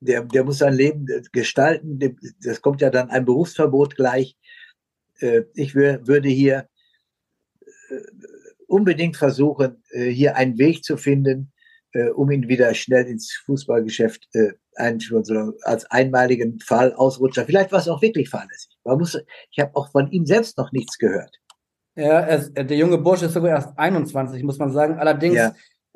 der, 0.00 0.22
der 0.24 0.44
muss 0.44 0.58
sein 0.58 0.74
Leben 0.74 1.06
äh, 1.08 1.22
gestalten. 1.32 1.98
Das 2.42 2.60
kommt 2.60 2.80
ja 2.80 2.90
dann 2.90 3.10
ein 3.10 3.24
Berufsverbot 3.24 3.96
gleich. 3.96 4.36
Äh, 5.20 5.42
ich 5.54 5.74
würde 5.74 6.28
hier 6.28 6.68
unbedingt 8.66 9.16
versuchen, 9.16 9.80
hier 9.92 10.34
einen 10.34 10.58
Weg 10.58 10.82
zu 10.82 10.96
finden, 10.96 11.52
äh, 11.96 12.10
um 12.10 12.30
ihn 12.30 12.48
wieder 12.48 12.72
schnell 12.74 13.06
ins 13.06 13.32
Fußballgeschäft 13.46 14.28
äh, 14.34 14.52
einzuführen, 14.74 15.54
als 15.62 15.90
einmaligen 15.90 16.60
Fall 16.60 16.92
Ausrutscher. 16.94 17.46
Vielleicht 17.46 17.72
war 17.72 17.78
es 17.78 17.88
auch 17.88 18.02
wirklich 18.02 18.28
fahrlässig. 18.28 18.76
Man 18.84 18.98
muss, 18.98 19.18
ich 19.50 19.58
habe 19.58 19.74
auch 19.74 19.90
von 19.90 20.10
ihm 20.10 20.26
selbst 20.26 20.58
noch 20.58 20.72
nichts 20.72 20.98
gehört. 20.98 21.34
Ja, 21.96 22.20
er, 22.20 22.38
der 22.64 22.76
junge 22.76 22.98
Bursche 22.98 23.26
ist 23.26 23.32
sogar 23.32 23.50
erst 23.50 23.78
21, 23.78 24.42
muss 24.42 24.58
man 24.58 24.70
sagen. 24.70 24.98
Allerdings 24.98 25.36
ja. 25.36 25.54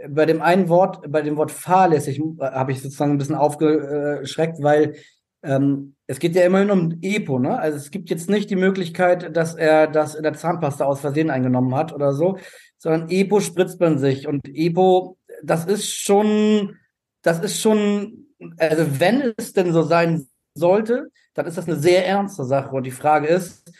bei 0.08 0.24
dem 0.24 0.40
einen 0.40 0.70
Wort, 0.70 1.02
bei 1.10 1.20
dem 1.20 1.36
Wort 1.36 1.50
fahrlässig, 1.50 2.18
äh, 2.18 2.44
habe 2.44 2.72
ich 2.72 2.80
sozusagen 2.80 3.12
ein 3.12 3.18
bisschen 3.18 3.34
aufgeschreckt, 3.34 4.62
weil 4.62 4.94
ähm, 5.42 5.96
es 6.06 6.18
geht 6.18 6.34
ja 6.34 6.44
immerhin 6.44 6.70
um 6.70 6.98
EPO, 7.00 7.38
ne? 7.38 7.58
Also 7.58 7.78
es 7.78 7.90
gibt 7.90 8.10
jetzt 8.10 8.28
nicht 8.28 8.50
die 8.50 8.56
Möglichkeit, 8.56 9.34
dass 9.36 9.54
er 9.54 9.86
das 9.86 10.14
in 10.14 10.22
der 10.22 10.34
Zahnpasta 10.34 10.84
aus 10.84 11.00
Versehen 11.00 11.30
eingenommen 11.30 11.74
hat 11.74 11.92
oder 11.92 12.12
so, 12.12 12.38
sondern 12.76 13.08
EPO 13.08 13.40
spritzt 13.40 13.80
man 13.80 13.98
sich 13.98 14.26
und 14.26 14.40
EPO 14.44 15.18
das 15.42 15.66
ist 15.66 15.92
schon, 15.92 16.76
das 17.22 17.40
ist 17.40 17.60
schon, 17.60 18.26
also 18.58 19.00
wenn 19.00 19.32
es 19.36 19.52
denn 19.52 19.72
so 19.72 19.82
sein 19.82 20.26
sollte, 20.54 21.10
dann 21.34 21.46
ist 21.46 21.58
das 21.58 21.68
eine 21.68 21.78
sehr 21.78 22.06
ernste 22.06 22.44
Sache. 22.44 22.74
Und 22.74 22.84
die 22.84 22.90
Frage 22.90 23.28
ist, 23.28 23.72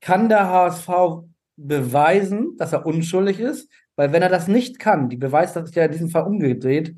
kann 0.00 0.28
der 0.28 0.48
HSV 0.48 0.88
beweisen, 1.56 2.56
dass 2.56 2.72
er 2.72 2.86
unschuldig 2.86 3.40
ist? 3.40 3.70
Weil 3.96 4.12
wenn 4.12 4.22
er 4.22 4.28
das 4.28 4.48
nicht 4.48 4.78
kann, 4.78 5.08
die 5.08 5.16
Beweis, 5.16 5.52
das 5.52 5.70
ist 5.70 5.74
ja 5.74 5.84
in 5.84 5.92
diesem 5.92 6.08
Fall 6.08 6.24
umgedreht, 6.24 6.96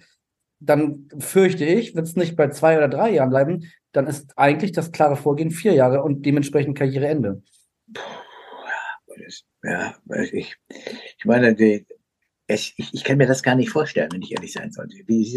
dann 0.59 1.09
fürchte 1.18 1.64
ich, 1.64 1.94
wird 1.94 2.07
es 2.07 2.16
nicht 2.16 2.36
bei 2.36 2.48
zwei 2.48 2.78
oder 2.78 2.88
drei 2.88 3.11
Jahren 3.11 3.30
bleiben, 3.30 3.70
dann 3.92 4.07
ist 4.07 4.32
eigentlich 4.36 4.72
das 4.72 4.92
klare 4.92 5.16
Vorgehen 5.16 5.50
vier 5.50 5.74
Jahre 5.74 6.02
und 6.02 6.24
dementsprechend 6.24 6.76
Karriereende. 6.76 7.42
Ja, 9.62 9.94
ich, 10.32 10.57
ich 10.68 11.24
meine, 11.24 11.54
die, 11.54 11.86
ich, 12.49 12.74
ich 12.78 13.05
kann 13.05 13.18
mir 13.18 13.26
das 13.26 13.42
gar 13.42 13.55
nicht 13.55 13.70
vorstellen, 13.70 14.11
wenn 14.12 14.22
ich 14.22 14.32
ehrlich 14.32 14.53
sein 14.53 14.72
sollte. 14.72 14.97
Wie, 15.07 15.36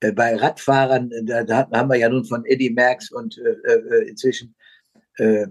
äh, 0.00 0.12
bei 0.12 0.36
Radfahrern, 0.36 1.10
da, 1.24 1.42
da, 1.44 1.68
haben 1.70 1.90
wir 1.90 1.96
ja 1.96 2.08
nun 2.08 2.24
von 2.24 2.44
Eddie 2.44 2.70
Merckx 2.70 3.10
und 3.10 3.38
äh, 3.38 3.72
äh, 3.72 4.08
inzwischen 4.08 4.54
äh, 5.16 5.46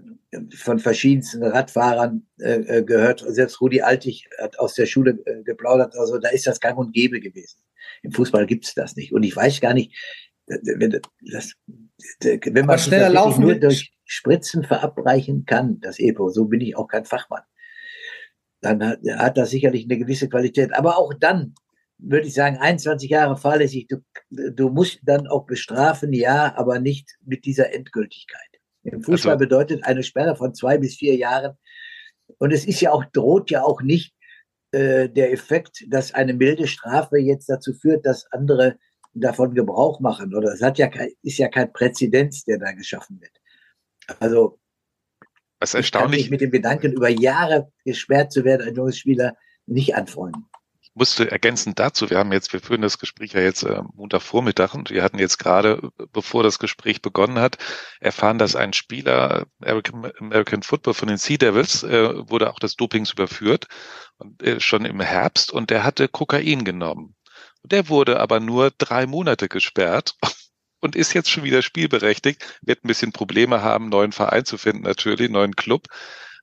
von 0.54 0.78
verschiedensten 0.78 1.42
Radfahrern 1.42 2.26
äh, 2.38 2.78
äh, 2.78 2.84
gehört. 2.84 3.24
Selbst 3.26 3.60
Rudi 3.60 3.80
Altig 3.80 4.28
hat 4.38 4.58
aus 4.58 4.74
der 4.74 4.86
Schule 4.86 5.18
äh, 5.26 5.42
geplaudert. 5.42 5.96
Also 5.96 6.18
da 6.18 6.28
ist 6.28 6.46
das 6.46 6.60
gang 6.60 6.78
und 6.78 6.92
gäbe 6.92 7.20
gewesen. 7.20 7.58
Im 8.02 8.12
Fußball 8.12 8.46
gibt 8.46 8.66
es 8.66 8.74
das 8.74 8.94
nicht. 8.94 9.12
Und 9.12 9.24
ich 9.24 9.34
weiß 9.34 9.60
gar 9.60 9.74
nicht, 9.74 9.92
wenn, 10.46 11.00
das, 11.32 11.54
wenn 12.20 12.66
man 12.66 12.78
schneller 12.78 13.08
laufen 13.08 13.42
nur 13.42 13.56
durch 13.56 13.92
Spritzen 14.04 14.62
verabreichen 14.62 15.44
kann, 15.44 15.80
das 15.80 15.98
EPO, 15.98 16.30
so 16.30 16.44
bin 16.44 16.60
ich 16.60 16.76
auch 16.76 16.86
kein 16.86 17.04
Fachmann, 17.04 17.42
dann 18.66 18.86
hat, 18.86 18.98
hat 19.16 19.38
das 19.38 19.50
sicherlich 19.50 19.84
eine 19.84 19.98
gewisse 19.98 20.28
Qualität. 20.28 20.74
Aber 20.74 20.98
auch 20.98 21.14
dann 21.14 21.54
würde 21.98 22.26
ich 22.26 22.34
sagen, 22.34 22.58
21 22.58 23.10
Jahre 23.10 23.36
fahrlässig, 23.36 23.88
du, 23.88 24.02
du 24.30 24.68
musst 24.68 25.00
dann 25.02 25.26
auch 25.26 25.46
bestrafen, 25.46 26.12
ja, 26.12 26.54
aber 26.56 26.78
nicht 26.78 27.16
mit 27.24 27.44
dieser 27.44 27.72
Endgültigkeit. 27.72 28.40
Im 28.82 29.02
Fußball 29.02 29.32
also, 29.32 29.44
bedeutet 29.44 29.84
eine 29.84 30.02
Sperre 30.02 30.36
von 30.36 30.54
zwei 30.54 30.78
bis 30.78 30.96
vier 30.96 31.16
Jahren. 31.16 31.56
Und 32.38 32.52
es 32.52 32.66
ist 32.66 32.80
ja 32.80 32.92
auch, 32.92 33.04
droht 33.12 33.50
ja 33.50 33.62
auch 33.62 33.82
nicht 33.82 34.14
äh, 34.72 35.08
der 35.08 35.32
Effekt, 35.32 35.84
dass 35.88 36.14
eine 36.14 36.34
milde 36.34 36.66
Strafe 36.66 37.18
jetzt 37.18 37.48
dazu 37.48 37.72
führt, 37.72 38.04
dass 38.04 38.30
andere 38.30 38.76
davon 39.14 39.54
Gebrauch 39.54 40.00
machen. 40.00 40.34
Oder 40.34 40.52
es 40.52 40.62
hat 40.62 40.78
ja 40.78 40.90
ist 41.22 41.38
ja 41.38 41.48
kein 41.48 41.72
Präzedenz, 41.72 42.44
der 42.44 42.58
da 42.58 42.72
geschaffen 42.72 43.20
wird. 43.20 43.32
Also 44.20 44.58
was 45.60 45.74
erstaunlich. 45.74 46.20
Ich 46.20 46.26
kann 46.26 46.30
mich 46.30 46.30
mit 46.30 46.40
dem 46.40 46.50
Gedanken, 46.50 46.92
über 46.92 47.08
Jahre 47.08 47.72
gesperrt 47.84 48.32
zu 48.32 48.44
werden, 48.44 48.68
ein 48.68 48.74
junges 48.74 48.98
Spieler, 48.98 49.36
nicht 49.66 49.96
anfreunden 49.96 50.46
musste 50.96 51.30
ergänzend 51.30 51.78
dazu, 51.78 52.08
wir 52.08 52.16
haben 52.16 52.32
jetzt, 52.32 52.54
wir 52.54 52.60
führen 52.60 52.80
das 52.80 52.98
Gespräch 52.98 53.34
ja 53.34 53.40
jetzt 53.40 53.62
äh, 53.64 53.82
Montagvormittag 53.94 54.72
und 54.72 54.88
wir 54.90 55.02
hatten 55.02 55.18
jetzt 55.18 55.36
gerade, 55.38 55.90
bevor 56.10 56.42
das 56.42 56.58
Gespräch 56.58 57.02
begonnen 57.02 57.38
hat, 57.38 57.58
erfahren, 58.00 58.38
dass 58.38 58.56
ein 58.56 58.72
Spieler 58.72 59.44
American, 59.60 60.10
American 60.18 60.62
Football 60.62 60.94
von 60.94 61.08
den 61.08 61.18
Sea 61.18 61.36
Devils 61.36 61.82
äh, 61.82 62.28
wurde 62.30 62.50
auch 62.50 62.58
des 62.58 62.76
Dopings 62.76 63.12
überführt 63.12 63.66
und 64.16 64.42
äh, 64.42 64.58
schon 64.58 64.86
im 64.86 65.00
Herbst 65.00 65.52
und 65.52 65.68
der 65.68 65.84
hatte 65.84 66.08
Kokain 66.08 66.64
genommen. 66.64 67.14
Und 67.62 67.72
der 67.72 67.90
wurde 67.90 68.18
aber 68.18 68.40
nur 68.40 68.70
drei 68.70 69.06
Monate 69.06 69.48
gesperrt 69.50 70.14
und 70.80 70.96
ist 70.96 71.14
jetzt 71.14 71.30
schon 71.30 71.44
wieder 71.44 71.62
spielberechtigt, 71.62 72.60
wird 72.62 72.84
ein 72.84 72.88
bisschen 72.88 73.12
Probleme 73.12 73.62
haben, 73.62 73.84
einen 73.84 73.90
neuen 73.90 74.12
Verein 74.12 74.44
zu 74.44 74.58
finden, 74.58 74.82
natürlich, 74.82 75.26
einen 75.26 75.34
neuen 75.34 75.56
Club. 75.56 75.86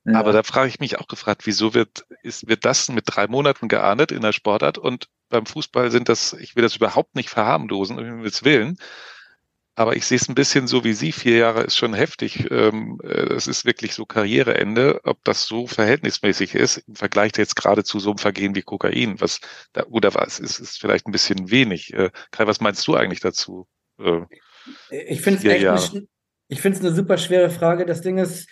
Ja. 0.06 0.20
Aber 0.20 0.34
da 0.34 0.44
frage 0.44 0.68
ich 0.68 0.80
mich 0.80 1.00
auch 1.00 1.08
gefragt, 1.08 1.46
wieso 1.46 1.74
wird, 1.74 2.06
ist, 2.24 2.48
wird 2.48 2.66
das 2.66 2.90
mit 2.90 3.06
drei 3.08 3.28
Monaten 3.28 3.70
geahndet 3.70 4.12
in 4.12 4.22
der 4.22 4.34
Sportart 4.34 4.78
und 4.78 5.08
beim 5.30 5.46
Fußball 5.46 5.92
sind 5.92 6.10
das, 6.10 6.34
ich 6.34 6.56
will 6.56 6.64
das 6.64 6.76
überhaupt 6.76 7.16
nicht 7.16 7.30
verharmlosen, 7.30 7.98
um 7.98 8.06
Himmels 8.06 8.44
Willen. 8.44 8.78
Aber 9.76 9.96
ich 9.96 10.06
sehe 10.06 10.18
es 10.18 10.30
ein 10.30 10.36
bisschen 10.36 10.68
so 10.68 10.84
wie 10.84 10.94
Sie. 10.94 11.12
Vier 11.12 11.38
Jahre 11.38 11.64
ist 11.64 11.76
schon 11.76 11.96
heftig. 11.96 12.52
Ähm, 12.52 13.00
das 13.04 13.48
ist 13.48 13.66
wirklich 13.66 13.96
so 13.96 14.06
Karriereende. 14.06 15.02
Ob 15.04 15.24
das 15.24 15.46
so 15.48 15.66
verhältnismäßig 15.66 16.54
ist 16.54 16.78
im 16.88 16.96
Vergleich 16.96 17.32
jetzt 17.38 17.56
gerade 17.56 17.84
zu 17.84 18.00
so 18.00 18.12
einem 18.12 18.20
Vergehen 18.20 18.54
wie 18.54 18.62
Kokain, 18.62 19.20
was 19.20 19.40
da, 19.74 19.84
oder 19.86 20.14
was 20.14 20.40
ist, 20.40 20.60
ist 20.60 20.80
vielleicht 20.80 21.08
ein 21.08 21.12
bisschen 21.12 21.50
wenig. 21.50 21.92
Äh, 21.94 22.12
Kai, 22.30 22.46
was 22.46 22.62
meinst 22.62 22.86
du 22.86 22.96
eigentlich 22.96 23.22
dazu? 23.22 23.68
Äh, 24.00 24.26
ich 24.89 25.22
finde 25.22 25.39
es 25.39 25.46
echt, 25.46 25.94
eine, 25.94 26.08
ich 26.48 26.62
finde 26.62 26.78
es 26.78 26.86
eine 26.86 26.94
super 26.94 27.18
schwere 27.18 27.50
Frage. 27.50 27.86
Das 27.86 28.02
Ding 28.02 28.18
ist, 28.18 28.50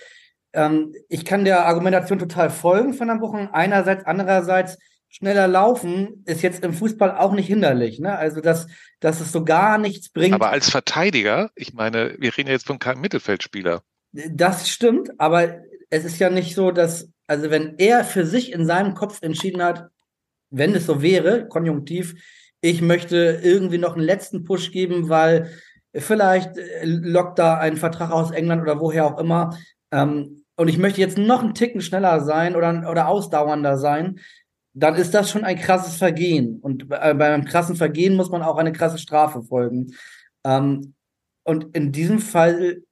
ähm, 0.53 0.93
ich 1.09 1.25
kann 1.25 1.45
der 1.45 1.65
Argumentation 1.65 2.19
total 2.19 2.49
folgen 2.49 2.93
von 2.93 3.07
Herrn 3.07 3.19
Buchen. 3.19 3.49
Einerseits, 3.51 4.05
andererseits, 4.05 4.77
schneller 5.11 5.47
laufen 5.47 6.23
ist 6.25 6.41
jetzt 6.41 6.63
im 6.63 6.73
Fußball 6.73 7.17
auch 7.17 7.33
nicht 7.33 7.47
hinderlich. 7.47 7.99
Ne? 7.99 8.17
Also, 8.17 8.41
dass, 8.41 8.67
dass 9.01 9.19
es 9.19 9.31
so 9.31 9.43
gar 9.43 9.77
nichts 9.77 10.09
bringt. 10.09 10.33
Aber 10.33 10.49
als 10.49 10.69
Verteidiger, 10.69 11.51
ich 11.55 11.73
meine, 11.73 12.15
wir 12.17 12.35
reden 12.35 12.47
ja 12.47 12.53
jetzt 12.53 12.67
von 12.67 12.79
keinem 12.79 13.01
Mittelfeldspieler. 13.01 13.83
Das 14.13 14.69
stimmt, 14.69 15.19
aber 15.19 15.59
es 15.89 16.05
ist 16.05 16.19
ja 16.19 16.29
nicht 16.29 16.55
so, 16.55 16.71
dass, 16.71 17.09
also 17.27 17.49
wenn 17.49 17.77
er 17.77 18.03
für 18.03 18.25
sich 18.25 18.51
in 18.51 18.65
seinem 18.65 18.93
Kopf 18.93 19.21
entschieden 19.21 19.61
hat, 19.61 19.89
wenn 20.49 20.73
es 20.75 20.85
so 20.85 21.01
wäre, 21.01 21.47
konjunktiv, 21.47 22.15
ich 22.61 22.81
möchte 22.81 23.39
irgendwie 23.43 23.79
noch 23.79 23.95
einen 23.95 24.05
letzten 24.05 24.43
Push 24.43 24.71
geben, 24.71 25.09
weil 25.09 25.51
vielleicht 25.93 26.57
äh, 26.57 26.85
lockt 26.85 27.39
da 27.39 27.57
ein 27.57 27.77
Vertrag 27.77 28.11
aus 28.11 28.31
England 28.31 28.61
oder 28.61 28.79
woher 28.79 29.05
auch 29.05 29.19
immer. 29.19 29.57
Ähm, 29.91 30.43
und 30.55 30.67
ich 30.67 30.77
möchte 30.77 31.01
jetzt 31.01 31.17
noch 31.17 31.41
einen 31.41 31.55
Ticken 31.55 31.81
schneller 31.81 32.21
sein 32.21 32.55
oder, 32.55 32.89
oder 32.89 33.07
ausdauernder 33.07 33.77
sein, 33.77 34.19
dann 34.73 34.95
ist 34.95 35.13
das 35.13 35.29
schon 35.29 35.43
ein 35.43 35.57
krasses 35.57 35.97
Vergehen. 35.97 36.59
Und 36.61 36.87
bei, 36.87 37.13
bei 37.13 37.33
einem 37.33 37.45
krassen 37.45 37.75
Vergehen 37.75 38.15
muss 38.15 38.29
man 38.29 38.43
auch 38.43 38.57
eine 38.57 38.71
krasse 38.71 38.99
Strafe 38.99 39.41
folgen. 39.41 39.93
Ähm, 40.45 40.93
und 41.43 41.75
in 41.75 41.91
diesem 41.91 42.19
Fall, 42.19 42.83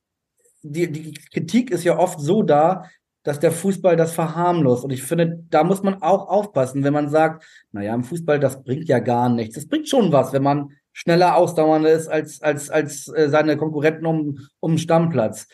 die, 0.62 0.92
die 0.92 1.14
Kritik 1.14 1.70
ist 1.70 1.84
ja 1.84 1.98
oft 1.98 2.20
so 2.20 2.42
da, 2.44 2.90
dass 3.24 3.40
der 3.40 3.52
Fußball 3.52 3.96
das 3.96 4.14
verharmlost. 4.14 4.84
Und 4.84 4.92
ich 4.92 5.04
finde, 5.04 5.44
da 5.50 5.64
muss 5.64 5.84
man 5.84 6.02
auch 6.02 6.28
aufpassen, 6.30 6.84
wenn 6.84 6.94
man 6.94 7.10
sagt, 7.10 7.46
naja, 7.72 7.94
im 7.94 8.04
Fußball, 8.04 8.40
das 8.40 8.64
bringt 8.64 8.88
ja 8.88 9.00
gar 9.00 9.30
nichts. 9.30 9.56
Das 9.56 9.68
bringt 9.68 9.90
schon 9.90 10.12
was, 10.12 10.34
wenn 10.34 10.44
man 10.44 10.72
schneller 10.94 11.36
ausdauernder 11.36 11.92
ist 11.92 12.08
als, 12.08 12.42
als, 12.42 12.70
als 12.70 13.08
äh, 13.10 13.30
seine 13.30 13.58
Konkurrenten 13.58 14.06
um, 14.06 14.40
um 14.60 14.78
Stammplatz. 14.78 15.48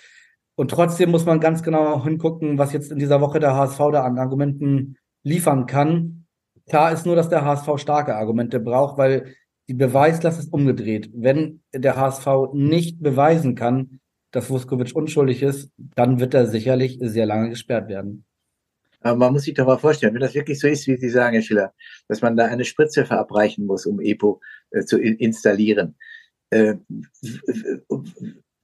Und 0.56 0.72
trotzdem 0.72 1.12
muss 1.12 1.26
man 1.26 1.40
ganz 1.40 1.64
genau 1.64 2.04
hingucken, 2.04 2.58
was 2.58 2.72
jetzt 2.72 2.92
in 2.92 3.00
dieser 3.00 3.20
Woche 3.20 3.40
der 3.40 3.56
HSV 3.56 3.78
da 3.92 4.04
an 4.04 4.18
Argumenten 4.18 4.98
liefern 5.24 5.66
kann. 5.66 6.26
Klar 6.68 6.92
ist 6.92 7.06
nur, 7.06 7.16
dass 7.16 7.30
der 7.30 7.44
HSV 7.44 7.78
starke 7.78 8.16
Argumente 8.16 8.60
braucht, 8.60 8.98
weil 8.98 9.36
die 9.68 9.74
Beweislast 9.74 10.40
ist 10.40 10.54
umgedreht. 10.54 11.10
Wenn 11.14 11.62
der 11.74 11.98
HSV 11.98 12.28
nicht 12.54 13.02
beweisen 13.02 13.56
kann, 13.56 14.00
dass 14.36 14.50
Vuskovic 14.50 14.96
unschuldig 14.96 15.42
ist, 15.44 15.72
dann 15.78 16.20
wird 16.20 16.34
er 16.34 16.48
sicherlich 16.48 16.98
sehr 17.02 17.26
lange 17.26 17.50
gesperrt 17.50 17.90
werden. 17.90 18.26
Aber 19.02 19.18
man 19.18 19.34
muss 19.34 19.44
sich 19.44 19.54
doch 19.54 19.68
mal 19.68 19.78
vorstellen, 19.78 20.14
wenn 20.14 20.22
das 20.22 20.34
wirklich 20.34 20.60
so 20.60 20.68
ist, 20.68 20.88
wie 20.88 20.98
Sie 20.98 21.10
sagen, 21.10 21.34
Herr 21.34 21.44
Schiller, 21.44 21.74
dass 22.08 22.22
man 22.22 22.36
da 22.36 22.46
eine 22.46 22.66
Spritze 22.66 23.06
verabreichen 23.06 23.66
muss, 23.66 23.86
um 23.86 24.02
EPO 24.02 24.42
äh, 24.72 24.84
zu 24.84 24.98
in 24.98 25.16
installieren. 25.18 25.96
Äh, 26.50 26.76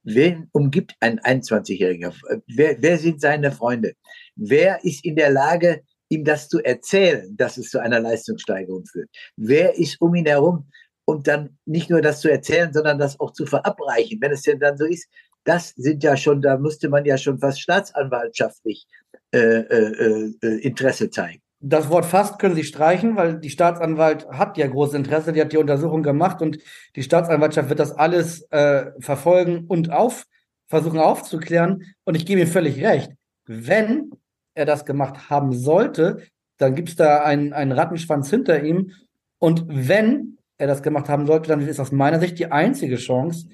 Wen 0.04 0.50
umgibt 0.52 0.96
ein 1.00 1.20
21-Jähriger? 1.20 2.14
Wer, 2.48 2.82
wer 2.82 2.98
sind 2.98 3.22
seine 3.22 3.52
Freunde? 3.52 3.94
Wer 4.36 4.84
ist 4.84 5.06
in 5.06 5.16
der 5.16 5.30
Lage, 5.30 5.84
ihm 6.10 6.24
das 6.24 6.50
zu 6.50 6.60
erzählen, 6.60 7.36
dass 7.38 7.58
es 7.58 7.70
zu 7.70 7.80
einer 7.80 8.00
Leistungssteigerung 8.00 8.86
führt? 8.86 9.10
Wer 9.36 9.78
ist 9.78 10.02
um 10.02 10.16
ihn 10.16 10.26
herum? 10.26 10.68
Und 11.06 11.28
dann 11.28 11.58
nicht 11.66 11.90
nur 11.90 12.02
das 12.02 12.22
zu 12.22 12.32
erzählen, 12.32 12.74
sondern 12.74 12.98
das 12.98 13.20
auch 13.20 13.34
zu 13.34 13.46
verabreichen, 13.46 14.20
wenn 14.22 14.32
es 14.32 14.42
denn 14.42 14.60
dann 14.60 14.78
so 14.78 14.86
ist. 14.86 15.08
Das 15.44 15.70
sind 15.76 16.04
ja 16.04 16.16
schon, 16.18 16.42
da 16.42 16.58
musste 16.58 16.90
man 16.90 17.06
ja 17.06 17.18
schon 17.18 17.40
fast 17.40 17.62
staatsanwaltschaftlich 17.62 18.86
äh, 19.34 19.40
äh, 19.40 20.34
äh, 20.42 20.58
Interesse 20.60 21.10
zeigen. 21.10 21.42
Das 21.64 21.90
Wort 21.90 22.06
fast 22.06 22.40
können 22.40 22.56
Sie 22.56 22.64
streichen, 22.64 23.16
weil 23.16 23.40
die 23.40 23.52
Staatsanwalt 23.52 24.28
hat 24.30 24.58
ja 24.58 24.66
großes 24.68 24.96
Interesse, 24.96 25.32
die 25.32 25.42
hat 25.42 25.54
die 25.54 25.58
Untersuchung 25.58 26.02
gemacht 26.02 26.42
und 26.42 26.58
die 26.96 27.04
Staatsanwaltschaft 27.04 27.70
wird 27.70 27.80
das 27.80 27.92
alles 27.92 28.42
äh, 28.52 28.92
verfolgen 29.00 29.66
und 29.68 29.92
auf, 29.92 30.26
versuchen 30.68 31.00
aufzuklären. 31.00 31.84
Und 32.04 32.16
ich 32.16 32.26
gebe 32.26 32.42
ihm 32.42 32.48
völlig 32.48 32.84
recht. 32.84 33.12
Wenn 33.46 34.12
er 34.56 34.66
das 34.66 34.86
gemacht 34.86 35.30
haben 35.30 35.54
sollte, 35.54 36.24
dann 36.58 36.76
gibt 36.76 36.90
es 36.90 36.96
da 36.96 37.24
einen, 37.24 37.54
einen 37.54 37.72
Rattenschwanz 37.72 38.30
hinter 38.30 38.64
ihm. 38.64 38.92
Und 39.38 39.66
wenn 39.68 40.38
er 40.58 40.68
das 40.68 40.84
gemacht 40.84 41.10
haben 41.10 41.26
sollte, 41.26 41.50
dann 41.50 41.68
ist 41.68 41.80
aus 41.80 41.92
meiner 41.92 42.20
Sicht 42.20 42.38
die 42.40 42.52
einzige 42.52 42.98
Chance, 42.98 43.48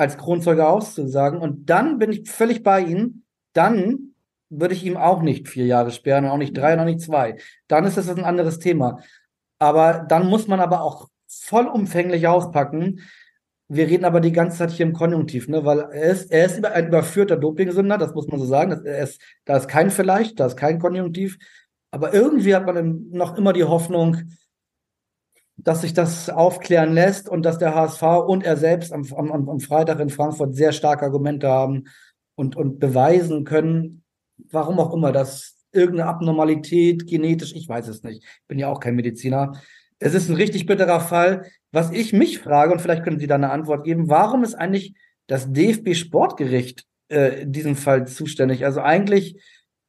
als 0.00 0.16
Kronzeuge 0.16 0.66
auszusagen. 0.66 1.38
Und 1.38 1.68
dann 1.68 1.98
bin 1.98 2.10
ich 2.10 2.28
völlig 2.28 2.62
bei 2.62 2.80
Ihnen. 2.80 3.24
Dann 3.52 4.14
würde 4.48 4.74
ich 4.74 4.84
ihm 4.84 4.96
auch 4.96 5.22
nicht 5.22 5.48
vier 5.48 5.66
Jahre 5.66 5.92
sperren, 5.92 6.26
auch 6.26 6.36
nicht 6.36 6.56
drei, 6.56 6.74
noch 6.74 6.84
nicht 6.84 7.00
zwei. 7.00 7.36
Dann 7.68 7.84
ist 7.84 7.96
das 7.96 8.08
ein 8.08 8.24
anderes 8.24 8.58
Thema. 8.58 9.00
Aber 9.58 10.04
dann 10.08 10.26
muss 10.26 10.48
man 10.48 10.58
aber 10.58 10.82
auch 10.82 11.08
vollumfänglich 11.28 12.26
auspacken. 12.26 13.00
Wir 13.68 13.86
reden 13.86 14.04
aber 14.04 14.20
die 14.20 14.32
ganze 14.32 14.58
Zeit 14.58 14.70
hier 14.70 14.86
im 14.86 14.92
Konjunktiv, 14.92 15.46
ne? 15.46 15.64
weil 15.64 15.80
er 15.80 16.10
ist, 16.10 16.32
er 16.32 16.46
ist 16.46 16.64
ein 16.64 16.88
überführter 16.88 17.36
Dopingsünder, 17.36 17.98
das 17.98 18.14
muss 18.14 18.26
man 18.26 18.40
so 18.40 18.46
sagen. 18.46 18.70
Das, 18.70 19.10
ist, 19.10 19.22
da 19.44 19.56
ist 19.56 19.68
kein 19.68 19.90
Vielleicht, 19.90 20.40
da 20.40 20.46
ist 20.46 20.56
kein 20.56 20.80
Konjunktiv. 20.80 21.38
Aber 21.92 22.12
irgendwie 22.12 22.54
hat 22.54 22.66
man 22.66 23.10
noch 23.10 23.36
immer 23.36 23.52
die 23.52 23.64
Hoffnung, 23.64 24.16
dass 25.64 25.82
sich 25.82 25.92
das 25.92 26.30
aufklären 26.30 26.92
lässt 26.92 27.28
und 27.28 27.42
dass 27.42 27.58
der 27.58 27.74
HSV 27.74 28.02
und 28.26 28.44
er 28.44 28.56
selbst 28.56 28.92
am, 28.92 29.04
am, 29.14 29.48
am 29.48 29.60
Freitag 29.60 30.00
in 30.00 30.10
Frankfurt 30.10 30.54
sehr 30.54 30.72
starke 30.72 31.04
Argumente 31.04 31.48
haben 31.48 31.84
und, 32.34 32.56
und 32.56 32.78
beweisen 32.78 33.44
können, 33.44 34.02
warum 34.50 34.78
auch 34.78 34.94
immer, 34.94 35.12
dass 35.12 35.56
irgendeine 35.72 36.08
Abnormalität 36.08 37.06
genetisch, 37.06 37.54
ich 37.54 37.68
weiß 37.68 37.88
es 37.88 38.02
nicht, 38.02 38.24
bin 38.48 38.58
ja 38.58 38.68
auch 38.68 38.80
kein 38.80 38.96
Mediziner. 38.96 39.52
Es 39.98 40.14
ist 40.14 40.28
ein 40.28 40.36
richtig 40.36 40.66
bitterer 40.66 41.00
Fall. 41.00 41.44
Was 41.72 41.92
ich 41.92 42.12
mich 42.12 42.38
frage, 42.38 42.72
und 42.72 42.80
vielleicht 42.80 43.04
können 43.04 43.18
Sie 43.18 43.26
da 43.26 43.36
eine 43.36 43.50
Antwort 43.50 43.84
geben, 43.84 44.08
warum 44.08 44.42
ist 44.42 44.54
eigentlich 44.54 44.94
das 45.26 45.52
DFB-Sportgericht 45.52 46.84
äh, 47.08 47.42
in 47.42 47.52
diesem 47.52 47.76
Fall 47.76 48.06
zuständig? 48.06 48.64
Also 48.64 48.80
eigentlich 48.80 49.40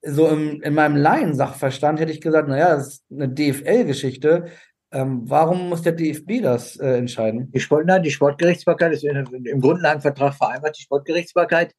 so 0.03 0.27
im, 0.27 0.61
in 0.61 0.73
meinem 0.73 0.95
Laiensachverstand 0.95 1.99
hätte 1.99 2.11
ich 2.11 2.21
gesagt, 2.21 2.47
naja, 2.47 2.75
das 2.75 2.87
ist 2.87 3.03
eine 3.11 3.29
DFL-Geschichte. 3.29 4.45
Ähm, 4.93 5.21
warum 5.23 5.69
muss 5.69 5.83
der 5.83 5.93
DFB 5.93 6.41
das 6.41 6.75
äh, 6.77 6.97
entscheiden? 6.97 7.49
Die, 7.51 7.59
Sport, 7.59 7.85
nein, 7.85 8.03
die 8.03 8.11
Sportgerichtsbarkeit 8.11 8.93
ist 8.93 9.03
im 9.03 9.61
Grundlagenvertrag 9.61 10.33
vereinbart. 10.33 10.77
Die 10.77 10.83
Sportgerichtsbarkeit 10.83 11.73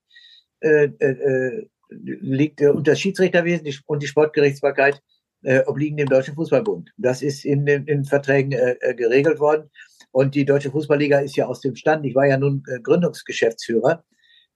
äh, 0.60 0.84
äh, 0.98 1.10
äh 1.10 1.68
liegt 1.90 2.62
äh, 2.62 2.68
unter 2.68 2.96
Schiedsrichterwesen 2.96 3.68
und 3.84 4.02
die 4.02 4.06
Sportgerichtsbarkeit 4.06 5.02
äh, 5.42 5.62
obliegen 5.66 5.98
dem 5.98 6.08
Deutschen 6.08 6.34
Fußballbund. 6.34 6.90
Das 6.96 7.20
ist 7.20 7.44
in 7.44 7.66
den 7.66 7.84
in 7.86 8.04
Verträgen 8.04 8.52
äh, 8.52 8.76
äh, 8.80 8.94
geregelt 8.94 9.40
worden. 9.40 9.70
Und 10.10 10.34
die 10.34 10.46
Deutsche 10.46 10.70
Fußballliga 10.70 11.20
ist 11.20 11.36
ja 11.36 11.46
aus 11.46 11.60
dem 11.60 11.74
Stand. 11.76 12.06
Ich 12.06 12.14
war 12.14 12.26
ja 12.26 12.38
nun 12.38 12.62
äh, 12.68 12.80
Gründungsgeschäftsführer. 12.80 14.04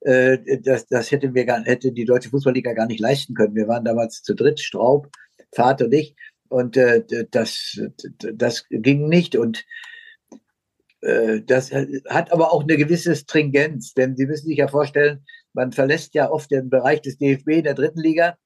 Das, 0.03 0.87
das 0.87 1.11
hätte 1.11 1.31
mir 1.31 1.47
gar, 1.47 1.65
hätte 1.65 1.91
die 1.91 2.05
Deutsche 2.05 2.29
Fußballliga 2.29 2.75
gar 2.75 2.87
nicht 2.87 3.01
leisten 3.01 3.35
können. 3.35 3.57
Wir 3.57 3.67
waren 3.67 3.85
damals 3.85 4.23
zu 4.23 4.35
dritt, 4.35 4.61
Straub, 4.61 5.09
Vater 5.53 5.87
und 5.87 5.95
ich. 5.95 6.15
Und 6.49 6.77
äh, 6.77 7.05
das, 7.31 7.81
das 8.35 8.67
ging 8.71 9.09
nicht. 9.09 9.37
Und 9.37 9.65
äh, 11.01 11.43
das 11.43 11.73
hat 11.73 12.33
aber 12.33 12.53
auch 12.53 12.63
eine 12.63 12.77
gewisse 12.77 13.15
Stringenz, 13.15 13.95
denn 13.95 14.17
Sie 14.17 14.27
müssen 14.27 14.47
sich 14.49 14.59
ja 14.59 14.69
vorstellen, 14.69 15.25
man 15.53 15.73
verlässt 15.73 16.15
ja 16.15 16.31
oft 16.31 16.51
den 16.51 16.69
Bereich 16.69 17.01
des 17.03 17.19
DFB 17.19 17.49
in 17.49 17.65
der 17.65 17.75
dritten 17.75 18.01
Liga 18.01 18.37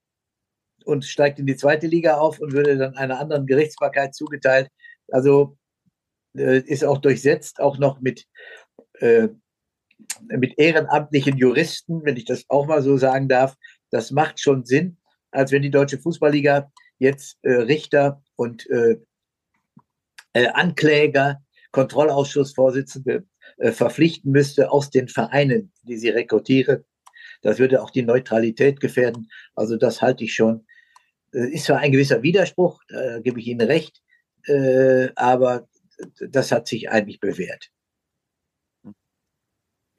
und 0.85 1.05
steigt 1.05 1.39
in 1.39 1.45
die 1.45 1.55
zweite 1.55 1.87
Liga 1.87 2.17
auf 2.17 2.39
und 2.39 2.53
würde 2.53 2.77
dann 2.77 2.95
einer 2.95 3.19
anderen 3.19 3.45
Gerichtsbarkeit 3.45 4.15
zugeteilt. 4.15 4.69
Also 5.09 5.57
äh, 6.35 6.59
ist 6.59 6.85
auch 6.85 6.99
durchsetzt, 6.99 7.59
auch 7.59 7.77
noch 7.77 7.99
mit, 7.99 8.25
äh, 8.99 9.27
mit 10.27 10.57
ehrenamtlichen 10.57 11.37
Juristen, 11.37 12.05
wenn 12.05 12.17
ich 12.17 12.25
das 12.25 12.45
auch 12.47 12.65
mal 12.65 12.81
so 12.81 12.97
sagen 12.97 13.27
darf. 13.27 13.55
Das 13.89 14.11
macht 14.11 14.39
schon 14.39 14.65
Sinn, 14.65 14.97
als 15.31 15.51
wenn 15.51 15.61
die 15.61 15.71
Deutsche 15.71 15.99
Fußballliga 15.99 16.71
jetzt 17.01 17.39
äh, 17.41 17.53
Richter 17.53 18.23
und 18.35 18.69
äh, 18.69 18.97
äh, 20.33 20.47
Ankläger, 20.47 21.41
Kontrollausschussvorsitzende 21.71 23.25
äh, 23.57 23.71
verpflichten 23.71 24.31
müsste 24.31 24.71
aus 24.71 24.91
den 24.91 25.07
Vereinen, 25.07 25.73
die 25.81 25.97
sie 25.97 26.09
rekrutiere. 26.09 26.85
Das 27.41 27.57
würde 27.57 27.81
auch 27.81 27.89
die 27.89 28.03
Neutralität 28.03 28.79
gefährden. 28.79 29.31
Also 29.55 29.77
das 29.77 30.01
halte 30.01 30.23
ich 30.23 30.35
schon. 30.35 30.67
Äh, 31.33 31.49
ist 31.55 31.65
zwar 31.65 31.79
ein 31.79 31.91
gewisser 31.91 32.21
Widerspruch, 32.21 32.83
da 32.87 33.19
gebe 33.19 33.39
ich 33.39 33.47
Ihnen 33.47 33.67
recht, 33.67 34.01
äh, 34.45 35.09
aber 35.15 35.67
das 36.19 36.51
hat 36.51 36.67
sich 36.67 36.89
eigentlich 36.91 37.19
bewährt. 37.19 37.71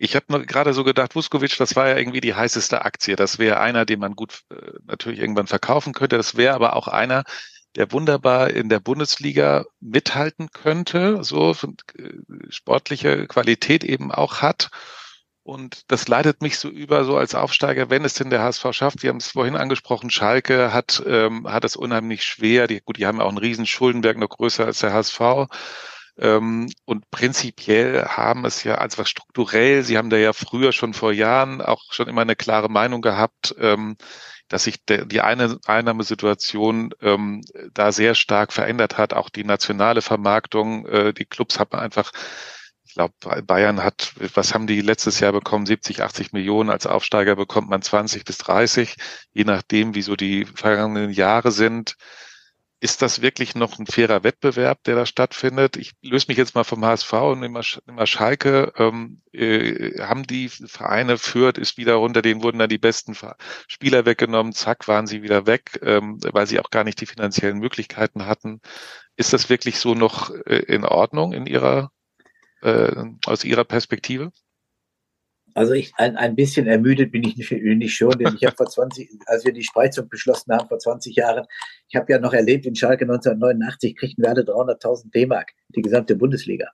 Ich 0.04 0.16
habe 0.16 0.44
gerade 0.46 0.74
so 0.74 0.82
gedacht, 0.82 1.14
Vuskovic, 1.14 1.56
das 1.58 1.76
war 1.76 1.86
ja 1.86 1.96
irgendwie 1.96 2.20
die 2.20 2.34
heißeste 2.34 2.84
Aktie. 2.84 3.14
Das 3.14 3.38
wäre 3.38 3.60
einer, 3.60 3.84
den 3.84 4.00
man 4.00 4.16
gut 4.16 4.42
äh, 4.50 4.72
natürlich 4.84 5.20
irgendwann 5.20 5.46
verkaufen 5.46 5.92
könnte. 5.92 6.16
Das 6.16 6.36
wäre 6.36 6.54
aber 6.54 6.74
auch 6.74 6.88
einer, 6.88 7.22
der 7.76 7.92
wunderbar 7.92 8.50
in 8.50 8.68
der 8.68 8.80
Bundesliga 8.80 9.64
mithalten 9.78 10.50
könnte, 10.50 11.22
so 11.22 11.52
äh, 11.52 12.14
sportliche 12.48 13.28
Qualität 13.28 13.84
eben 13.84 14.10
auch 14.10 14.42
hat. 14.42 14.70
Und 15.44 15.88
das 15.92 16.08
leitet 16.08 16.42
mich 16.42 16.58
so 16.58 16.68
über, 16.68 17.04
so 17.04 17.16
als 17.16 17.36
Aufsteiger, 17.36 17.88
wenn 17.88 18.04
es 18.04 18.14
denn 18.14 18.30
der 18.30 18.42
HSV 18.42 18.72
schafft. 18.72 19.04
Wir 19.04 19.10
haben 19.10 19.18
es 19.18 19.28
vorhin 19.28 19.54
angesprochen, 19.54 20.10
Schalke 20.10 20.72
hat, 20.72 21.00
ähm, 21.06 21.46
hat 21.46 21.64
es 21.64 21.76
unheimlich 21.76 22.24
schwer. 22.24 22.66
Die, 22.66 22.80
gut, 22.80 22.96
die 22.96 23.06
haben 23.06 23.20
auch 23.20 23.28
einen 23.28 23.38
riesen 23.38 23.66
Schuldenberg, 23.66 24.18
noch 24.18 24.30
größer 24.30 24.64
als 24.64 24.80
der 24.80 24.92
HSV. 24.92 25.20
Ähm, 26.18 26.70
und 26.84 27.10
prinzipiell 27.10 28.04
haben 28.04 28.44
es 28.44 28.64
ja 28.64 28.76
als 28.76 28.98
was 28.98 29.08
strukturell, 29.08 29.82
Sie 29.82 29.96
haben 29.96 30.10
da 30.10 30.16
ja 30.18 30.32
früher 30.32 30.72
schon 30.72 30.94
vor 30.94 31.12
Jahren 31.12 31.62
auch 31.62 31.92
schon 31.92 32.08
immer 32.08 32.22
eine 32.22 32.36
klare 32.36 32.68
Meinung 32.68 33.00
gehabt, 33.00 33.54
ähm, 33.58 33.96
dass 34.48 34.64
sich 34.64 34.84
die 34.84 35.20
eine 35.22 35.58
Einnahmesituation 35.66 36.94
ähm, 37.00 37.42
da 37.72 37.92
sehr 37.92 38.14
stark 38.14 38.52
verändert 38.52 38.98
hat. 38.98 39.14
Auch 39.14 39.30
die 39.30 39.44
nationale 39.44 40.02
Vermarktung, 40.02 40.86
äh, 40.86 41.14
die 41.14 41.24
Clubs 41.24 41.58
haben 41.58 41.78
einfach 41.78 42.12
ich 42.84 42.96
glaube, 42.96 43.14
Bayern 43.44 43.82
hat, 43.82 44.12
was 44.34 44.52
haben 44.52 44.66
die 44.66 44.82
letztes 44.82 45.18
Jahr 45.18 45.32
bekommen? 45.32 45.64
70, 45.64 46.02
80 46.02 46.32
Millionen. 46.34 46.68
Als 46.68 46.86
Aufsteiger 46.86 47.36
bekommt 47.36 47.70
man 47.70 47.80
20 47.80 48.26
bis 48.26 48.36
30, 48.36 48.96
je 49.32 49.44
nachdem, 49.44 49.94
wie 49.94 50.02
so 50.02 50.14
die 50.14 50.44
vergangenen 50.44 51.10
Jahre 51.10 51.52
sind 51.52 51.96
ist 52.82 53.00
das 53.00 53.22
wirklich 53.22 53.54
noch 53.54 53.78
ein 53.78 53.86
fairer 53.86 54.24
Wettbewerb, 54.24 54.82
der 54.82 54.96
da 54.96 55.06
stattfindet? 55.06 55.76
Ich 55.76 55.92
löse 56.02 56.26
mich 56.26 56.36
jetzt 56.36 56.56
mal 56.56 56.64
vom 56.64 56.84
HSV 56.84 57.12
und 57.12 57.38
nehme 57.38 57.62
mal, 57.86 58.06
Schalke. 58.08 58.72
Ähm, 58.76 59.22
äh, 59.30 60.00
haben 60.00 60.24
die 60.24 60.48
Vereine 60.48 61.16
führt, 61.16 61.58
ist 61.58 61.76
wieder 61.76 61.94
runter, 61.94 62.22
denen 62.22 62.42
wurden 62.42 62.58
dann 62.58 62.68
die 62.68 62.78
besten 62.78 63.16
Spieler 63.68 64.04
weggenommen, 64.04 64.52
zack, 64.52 64.88
waren 64.88 65.06
sie 65.06 65.22
wieder 65.22 65.46
weg, 65.46 65.78
ähm, 65.82 66.18
weil 66.32 66.48
sie 66.48 66.58
auch 66.58 66.70
gar 66.70 66.82
nicht 66.82 67.00
die 67.00 67.06
finanziellen 67.06 67.58
Möglichkeiten 67.58 68.26
hatten. 68.26 68.60
Ist 69.14 69.32
das 69.32 69.48
wirklich 69.48 69.78
so 69.78 69.94
noch 69.94 70.30
äh, 70.30 70.64
in 70.66 70.84
Ordnung 70.84 71.32
in 71.34 71.46
ihrer, 71.46 71.92
äh, 72.62 72.96
aus 73.26 73.44
Ihrer 73.44 73.64
Perspektive? 73.64 74.32
Also 75.54 75.72
ich 75.72 75.92
ein, 75.96 76.16
ein 76.16 76.34
bisschen 76.34 76.66
ermüdet 76.66 77.12
bin 77.12 77.24
ich 77.24 77.36
nicht, 77.36 77.50
nicht 77.50 77.94
schon, 77.94 78.18
denn 78.18 78.34
ich 78.36 78.44
habe 78.44 78.56
vor 78.56 78.66
20, 78.66 79.10
als 79.26 79.44
wir 79.44 79.52
die 79.52 79.62
Spreizung 79.62 80.08
beschlossen 80.08 80.52
haben 80.52 80.68
vor 80.68 80.78
20 80.78 81.14
Jahren, 81.16 81.44
ich 81.88 81.96
habe 81.96 82.12
ja 82.12 82.18
noch 82.18 82.32
erlebt, 82.32 82.66
in 82.66 82.74
Schalke 82.74 83.04
1989 83.04 83.96
kriegten 83.96 84.24
wir 84.24 84.30
alle 84.30 84.42
300.000 84.42 85.10
D-Mark, 85.12 85.52
die 85.74 85.82
gesamte 85.82 86.16
Bundesliga. 86.16 86.70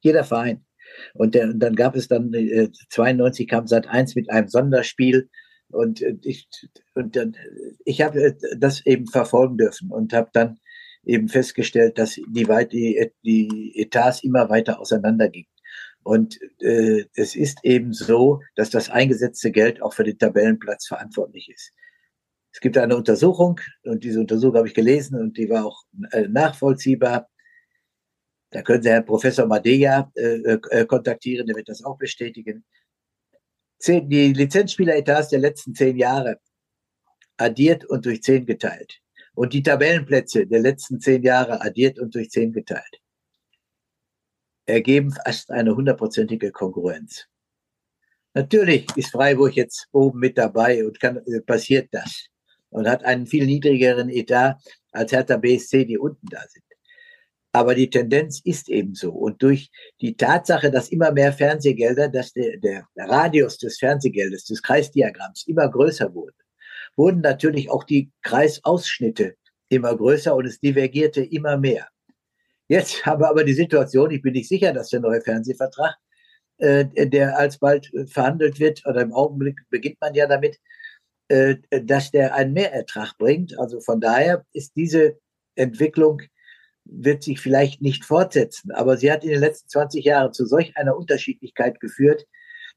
Jeder 0.00 0.24
Verein. 0.24 0.64
Und, 1.14 1.34
der, 1.34 1.48
und 1.48 1.60
dann 1.60 1.74
gab 1.74 1.96
es 1.96 2.08
dann, 2.08 2.32
äh, 2.34 2.68
92 2.90 3.48
kam 3.48 3.66
Sat 3.66 3.86
1 3.86 4.14
mit 4.14 4.30
einem 4.30 4.48
Sonderspiel 4.48 5.28
und 5.70 6.02
äh, 6.02 6.16
ich, 6.22 6.48
und 6.94 7.16
dann, 7.16 7.36
ich 7.84 8.00
habe 8.00 8.20
äh, 8.20 8.34
das 8.58 8.84
eben 8.86 9.06
verfolgen 9.06 9.58
dürfen 9.58 9.90
und 9.90 10.12
habe 10.12 10.30
dann 10.32 10.58
eben 11.04 11.28
festgestellt, 11.28 11.98
dass 11.98 12.14
die, 12.14 12.46
die, 12.72 13.10
die 13.24 13.72
Etats 13.76 14.22
immer 14.22 14.48
weiter 14.50 14.80
auseinandergingen. 14.80 15.50
Und 16.02 16.38
äh, 16.60 17.04
es 17.14 17.36
ist 17.36 17.58
eben 17.64 17.92
so, 17.92 18.40
dass 18.54 18.70
das 18.70 18.88
eingesetzte 18.88 19.50
Geld 19.50 19.82
auch 19.82 19.92
für 19.92 20.04
den 20.04 20.18
Tabellenplatz 20.18 20.86
verantwortlich 20.86 21.50
ist. 21.50 21.72
Es 22.52 22.60
gibt 22.60 22.78
eine 22.78 22.96
Untersuchung 22.96 23.60
und 23.84 24.04
diese 24.04 24.20
Untersuchung 24.20 24.56
habe 24.56 24.68
ich 24.68 24.74
gelesen 24.74 25.20
und 25.20 25.36
die 25.36 25.50
war 25.50 25.66
auch 25.66 25.82
äh, 26.12 26.26
nachvollziehbar. 26.28 27.28
Da 28.50 28.62
können 28.62 28.82
Sie 28.82 28.88
Herrn 28.88 29.04
Professor 29.04 29.46
Madeja 29.46 30.10
äh, 30.14 30.58
äh, 30.70 30.86
kontaktieren, 30.86 31.46
der 31.46 31.56
wird 31.56 31.68
das 31.68 31.84
auch 31.84 31.98
bestätigen. 31.98 32.64
Zehn, 33.78 34.08
die 34.08 34.32
Lizenzspieleretats 34.32 35.28
der 35.28 35.40
letzten 35.40 35.74
zehn 35.74 35.96
Jahre 35.96 36.40
addiert 37.36 37.84
und 37.84 38.06
durch 38.06 38.22
zehn 38.22 38.46
geteilt. 38.46 39.00
Und 39.34 39.52
die 39.52 39.62
Tabellenplätze 39.62 40.46
der 40.46 40.60
letzten 40.60 41.00
zehn 41.00 41.22
Jahre 41.22 41.60
addiert 41.60 41.98
und 41.98 42.14
durch 42.14 42.30
zehn 42.30 42.52
geteilt 42.52 42.98
ergeben 44.68 45.12
fast 45.12 45.50
eine 45.50 45.74
hundertprozentige 45.74 46.52
Konkurrenz. 46.52 47.26
Natürlich 48.34 48.86
ist 48.96 49.10
Freiburg 49.10 49.56
jetzt 49.56 49.88
oben 49.92 50.20
mit 50.20 50.38
dabei 50.38 50.84
und 50.84 51.00
kann, 51.00 51.18
äh, 51.26 51.40
passiert 51.40 51.88
das 51.92 52.26
und 52.70 52.86
hat 52.86 53.04
einen 53.04 53.26
viel 53.26 53.46
niedrigeren 53.46 54.10
Etat 54.10 54.58
als 54.92 55.12
Hertha 55.12 55.36
BSC, 55.36 55.84
die 55.84 55.98
unten 55.98 56.26
da 56.28 56.40
sind. 56.48 56.64
Aber 57.52 57.74
die 57.74 57.88
Tendenz 57.88 58.40
ist 58.44 58.68
eben 58.68 58.94
so. 58.94 59.10
Und 59.10 59.42
durch 59.42 59.70
die 60.00 60.16
Tatsache, 60.16 60.70
dass 60.70 60.90
immer 60.90 61.10
mehr 61.12 61.32
Fernsehgelder, 61.32 62.08
dass 62.08 62.32
der, 62.32 62.58
der 62.58 62.86
Radius 62.94 63.56
des 63.56 63.78
Fernsehgeldes, 63.78 64.44
des 64.44 64.62
Kreisdiagramms 64.62 65.46
immer 65.46 65.68
größer 65.68 66.14
wurde, 66.14 66.36
wurden 66.94 67.22
natürlich 67.22 67.70
auch 67.70 67.84
die 67.84 68.10
Kreisausschnitte 68.22 69.34
immer 69.70 69.96
größer 69.96 70.34
und 70.34 70.46
es 70.46 70.60
divergierte 70.60 71.22
immer 71.22 71.56
mehr. 71.56 71.88
Jetzt 72.68 73.04
haben 73.06 73.20
wir 73.20 73.28
aber 73.28 73.44
die 73.44 73.54
Situation, 73.54 74.10
ich 74.10 74.22
bin 74.22 74.32
nicht 74.32 74.48
sicher, 74.48 74.72
dass 74.72 74.90
der 74.90 75.00
neue 75.00 75.20
Fernsehvertrag, 75.20 75.96
äh, 76.58 76.84
der 77.06 77.38
alsbald 77.38 77.92
äh, 77.94 78.06
verhandelt 78.06 78.60
wird, 78.60 78.86
oder 78.86 79.00
im 79.00 79.12
Augenblick 79.12 79.60
beginnt 79.70 80.00
man 80.00 80.14
ja 80.14 80.26
damit, 80.26 80.58
äh, 81.28 81.56
dass 81.82 82.10
der 82.10 82.34
einen 82.34 82.52
Mehrertrag 82.52 83.16
bringt. 83.18 83.58
Also 83.58 83.80
von 83.80 84.00
daher 84.00 84.44
ist 84.52 84.76
diese 84.76 85.18
Entwicklung 85.56 86.22
wird 86.90 87.22
sich 87.22 87.38
vielleicht 87.40 87.82
nicht 87.82 88.04
fortsetzen, 88.06 88.70
aber 88.70 88.96
sie 88.96 89.12
hat 89.12 89.22
in 89.22 89.30
den 89.30 89.40
letzten 89.40 89.68
20 89.68 90.04
Jahren 90.06 90.32
zu 90.32 90.46
solch 90.46 90.74
einer 90.76 90.96
Unterschiedlichkeit 90.96 91.80
geführt, 91.80 92.26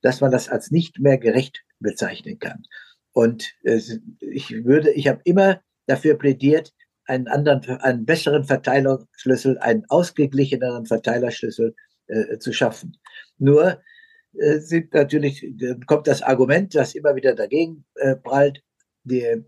dass 0.02 0.20
man 0.20 0.32
das 0.32 0.50
als 0.50 0.70
nicht 0.70 1.00
mehr 1.00 1.18
gerecht 1.18 1.64
bezeichnen 1.80 2.38
kann. 2.38 2.64
Und 3.14 3.54
äh, 3.64 3.80
ich 4.20 4.66
würde, 4.66 4.92
ich 4.92 5.08
habe 5.08 5.22
immer 5.24 5.62
dafür 5.86 6.18
plädiert, 6.18 6.74
einen 7.12 7.28
anderen, 7.28 7.62
einen 7.82 8.06
besseren 8.06 8.46
Verteilerschlüssel, 8.46 9.58
einen 9.60 9.84
ausgeglicheneren 9.90 10.86
Verteilerschlüssel 10.86 11.76
äh, 12.08 12.38
zu 12.38 12.54
schaffen. 12.54 12.98
Nur 13.38 13.82
äh, 14.40 14.60
sind 14.60 14.94
natürlich, 14.94 15.46
kommt 15.88 16.08
das 16.08 16.22
Argument, 16.22 16.74
das 16.74 16.96
immer 16.96 17.14
wieder 17.16 17.36
dagegen 17.36 17.84
äh, 17.96 18.16
prallt, 18.16 18.64
die 19.04 19.44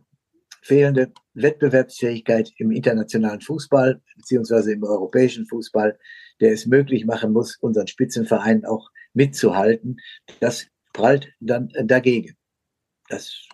fehlende 0.61 1.13
Wettbewerbsfähigkeit 1.35 2.51
im 2.57 2.71
internationalen 2.71 3.41
Fußball 3.41 4.01
beziehungsweise 4.17 4.73
im 4.73 4.83
europäischen 4.83 5.45
Fußball, 5.45 5.97
der 6.41 6.51
es 6.51 6.65
möglich 6.65 7.05
machen 7.05 7.31
muss, 7.31 7.55
unseren 7.57 7.87
Spitzenvereinen 7.87 8.65
auch 8.65 8.89
mitzuhalten. 9.13 9.99
Das 10.41 10.67
prallt 10.91 11.29
dann 11.39 11.69
dagegen. 11.85 12.35
Das 13.07 13.47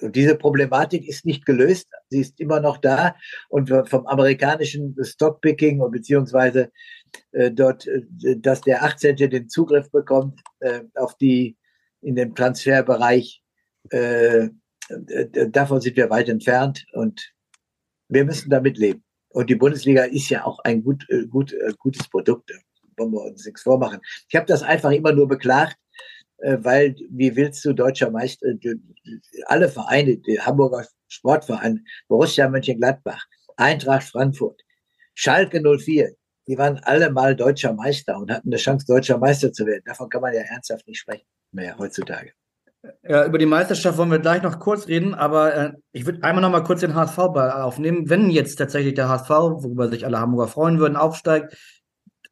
und 0.00 0.14
diese 0.14 0.36
Problematik 0.36 1.06
ist 1.08 1.24
nicht 1.24 1.46
gelöst, 1.46 1.88
sie 2.10 2.20
ist 2.20 2.38
immer 2.40 2.60
noch 2.60 2.78
da. 2.78 3.16
Und 3.48 3.68
vom 3.88 4.06
amerikanischen 4.06 4.96
Stockpicking 5.02 5.80
und 5.80 5.90
beziehungsweise 5.90 6.70
äh, 7.32 7.50
dort, 7.50 7.86
äh, 7.86 8.02
dass 8.38 8.60
der 8.60 8.84
18. 8.84 9.16
den 9.16 9.48
Zugriff 9.48 9.90
bekommt 9.90 10.40
äh, 10.60 10.82
auf 10.94 11.16
die 11.16 11.56
in 12.02 12.14
dem 12.14 12.34
Transferbereich, 12.34 13.42
äh, 13.90 14.48
davon 15.48 15.80
sind 15.80 15.96
wir 15.96 16.10
weit 16.10 16.28
entfernt 16.28 16.86
und 16.92 17.32
wir 18.08 18.24
müssen 18.24 18.50
damit 18.50 18.78
leben. 18.78 19.02
Und 19.30 19.50
die 19.50 19.56
Bundesliga 19.56 20.04
ist 20.04 20.28
ja 20.28 20.44
auch 20.44 20.60
ein 20.60 20.82
gut, 20.82 21.04
äh, 21.08 21.26
gut, 21.26 21.52
äh, 21.52 21.72
gutes 21.78 22.08
Produkt. 22.08 22.52
wollen 22.96 23.12
wir 23.12 23.22
uns 23.22 23.44
nichts 23.44 23.62
vormachen. 23.62 24.00
Ich 24.28 24.36
habe 24.36 24.46
das 24.46 24.62
einfach 24.62 24.90
immer 24.92 25.12
nur 25.12 25.28
beklagt, 25.28 25.76
weil 26.38 26.96
wie 27.10 27.34
willst 27.36 27.64
du 27.64 27.72
deutscher 27.72 28.10
Meister, 28.10 28.46
äh, 28.48 28.76
alle 29.46 29.68
Vereine, 29.68 30.16
die 30.18 30.40
Hamburger 30.40 30.86
Sportverein, 31.08 31.84
Borussia 32.08 32.48
Mönchengladbach, 32.48 33.24
Eintracht 33.56 34.04
Frankfurt, 34.04 34.60
Schalke 35.14 35.62
04, 35.62 36.12
die 36.48 36.58
waren 36.58 36.78
alle 36.84 37.10
mal 37.10 37.34
deutscher 37.34 37.72
Meister 37.72 38.18
und 38.18 38.30
hatten 38.30 38.48
eine 38.48 38.56
Chance, 38.56 38.86
deutscher 38.86 39.18
Meister 39.18 39.52
zu 39.52 39.66
werden. 39.66 39.82
Davon 39.86 40.08
kann 40.08 40.22
man 40.22 40.34
ja 40.34 40.40
ernsthaft 40.40 40.86
nicht 40.86 40.98
sprechen 40.98 41.26
mehr 41.52 41.76
heutzutage. 41.78 42.32
Ja, 43.02 43.26
über 43.26 43.38
die 43.38 43.46
Meisterschaft 43.46 43.98
wollen 43.98 44.12
wir 44.12 44.20
gleich 44.20 44.42
noch 44.42 44.60
kurz 44.60 44.86
reden, 44.86 45.14
aber 45.14 45.54
äh, 45.56 45.72
ich 45.90 46.06
würde 46.06 46.22
einmal 46.22 46.42
noch 46.42 46.50
mal 46.50 46.62
kurz 46.62 46.80
den 46.82 46.94
HSV 46.94 47.18
aufnehmen. 47.18 48.08
Wenn 48.08 48.30
jetzt 48.30 48.56
tatsächlich 48.56 48.94
der 48.94 49.08
HSV, 49.08 49.30
worüber 49.30 49.88
sich 49.88 50.04
alle 50.04 50.20
Hamburger 50.20 50.46
freuen 50.48 50.78
würden, 50.78 50.96
aufsteigt, 50.96 51.56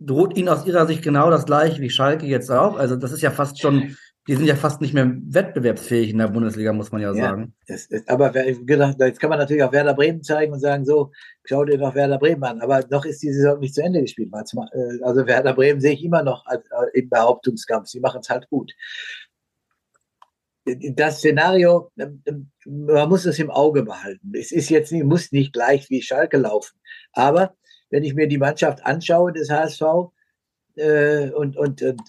droht 0.01 0.37
ihnen 0.37 0.49
aus 0.49 0.67
ihrer 0.67 0.87
Sicht 0.87 1.03
genau 1.03 1.31
das 1.31 1.47
gleiche 1.47 1.81
wie 1.81 1.91
Schalke 1.91 2.27
jetzt 2.27 2.51
auch. 2.51 2.77
Also 2.77 2.97
das 2.97 3.13
ist 3.13 3.23
ja 3.23 3.31
fast 3.31 3.61
schon, 3.61 3.97
die 4.27 4.35
sind 4.35 4.47
ja 4.47 4.57
fast 4.57 4.81
nicht 4.81 4.95
mehr 4.95 5.13
wettbewerbsfähig 5.15 6.11
in 6.11 6.19
der 6.19 6.29
Bundesliga, 6.29 6.73
muss 6.73 6.93
man 6.93 7.03
ja, 7.03 7.13
ja 7.13 7.23
sagen. 7.23 7.55
Das 7.67 7.87
ist, 7.87 8.09
aber 8.09 8.35
jetzt 8.47 9.21
kann 9.21 9.31
man 9.31 9.39
natürlich 9.39 9.63
auch 9.63 9.73
Werder 9.73 9.95
Bremen 9.95 10.23
zeigen 10.23 10.53
und 10.53 10.61
sagen, 10.61 10.85
so, 10.85 11.13
schau 11.45 11.65
dir 11.65 11.79
doch 11.79 11.95
Werder 11.95 12.19
Bremen 12.19 12.45
an. 12.45 12.61
Aber 12.61 12.85
noch 12.91 13.05
ist 13.05 13.23
die 13.23 13.33
Saison 13.33 13.61
nicht 13.61 13.75
zu 13.75 13.83
Ende 13.83 14.01
gespielt. 14.01 14.31
Äh, 14.33 15.03
also 15.03 15.27
Werder 15.27 15.55
Bremen 15.55 15.81
sehe 15.81 15.93
ich 15.93 16.05
immer 16.05 16.23
noch 16.23 16.45
äh, 16.47 16.59
im 16.95 17.09
Behauptungskampf. 17.09 17.89
Sie 17.89 18.01
machen 18.01 18.21
es 18.23 18.31
halt 18.31 18.49
gut 18.49 18.73
das 20.65 21.19
Szenario, 21.19 21.91
ähm, 21.99 22.23
ähm, 22.27 22.51
man 22.65 23.09
muss 23.09 23.27
es 23.27 23.39
im 23.39 23.51
Auge 23.51 23.83
behalten. 23.83 24.33
Es 24.35 24.51
ist 24.51 24.71
jetzt 24.71 24.93
nicht, 24.93 25.05
muss 25.05 25.33
nicht 25.33 25.53
gleich 25.53 25.91
wie 25.91 26.03
Schalke 26.03 26.39
laufen. 26.39 26.79
Aber 27.13 27.55
wenn 27.91 28.05
ich 28.05 28.15
mir 28.15 28.27
die 28.27 28.39
Mannschaft 28.39 28.85
anschaue 28.85 29.33
des 29.33 29.51
HSV 29.51 29.83
äh, 30.77 31.31
und, 31.31 31.57
und, 31.57 31.83
und, 31.83 32.01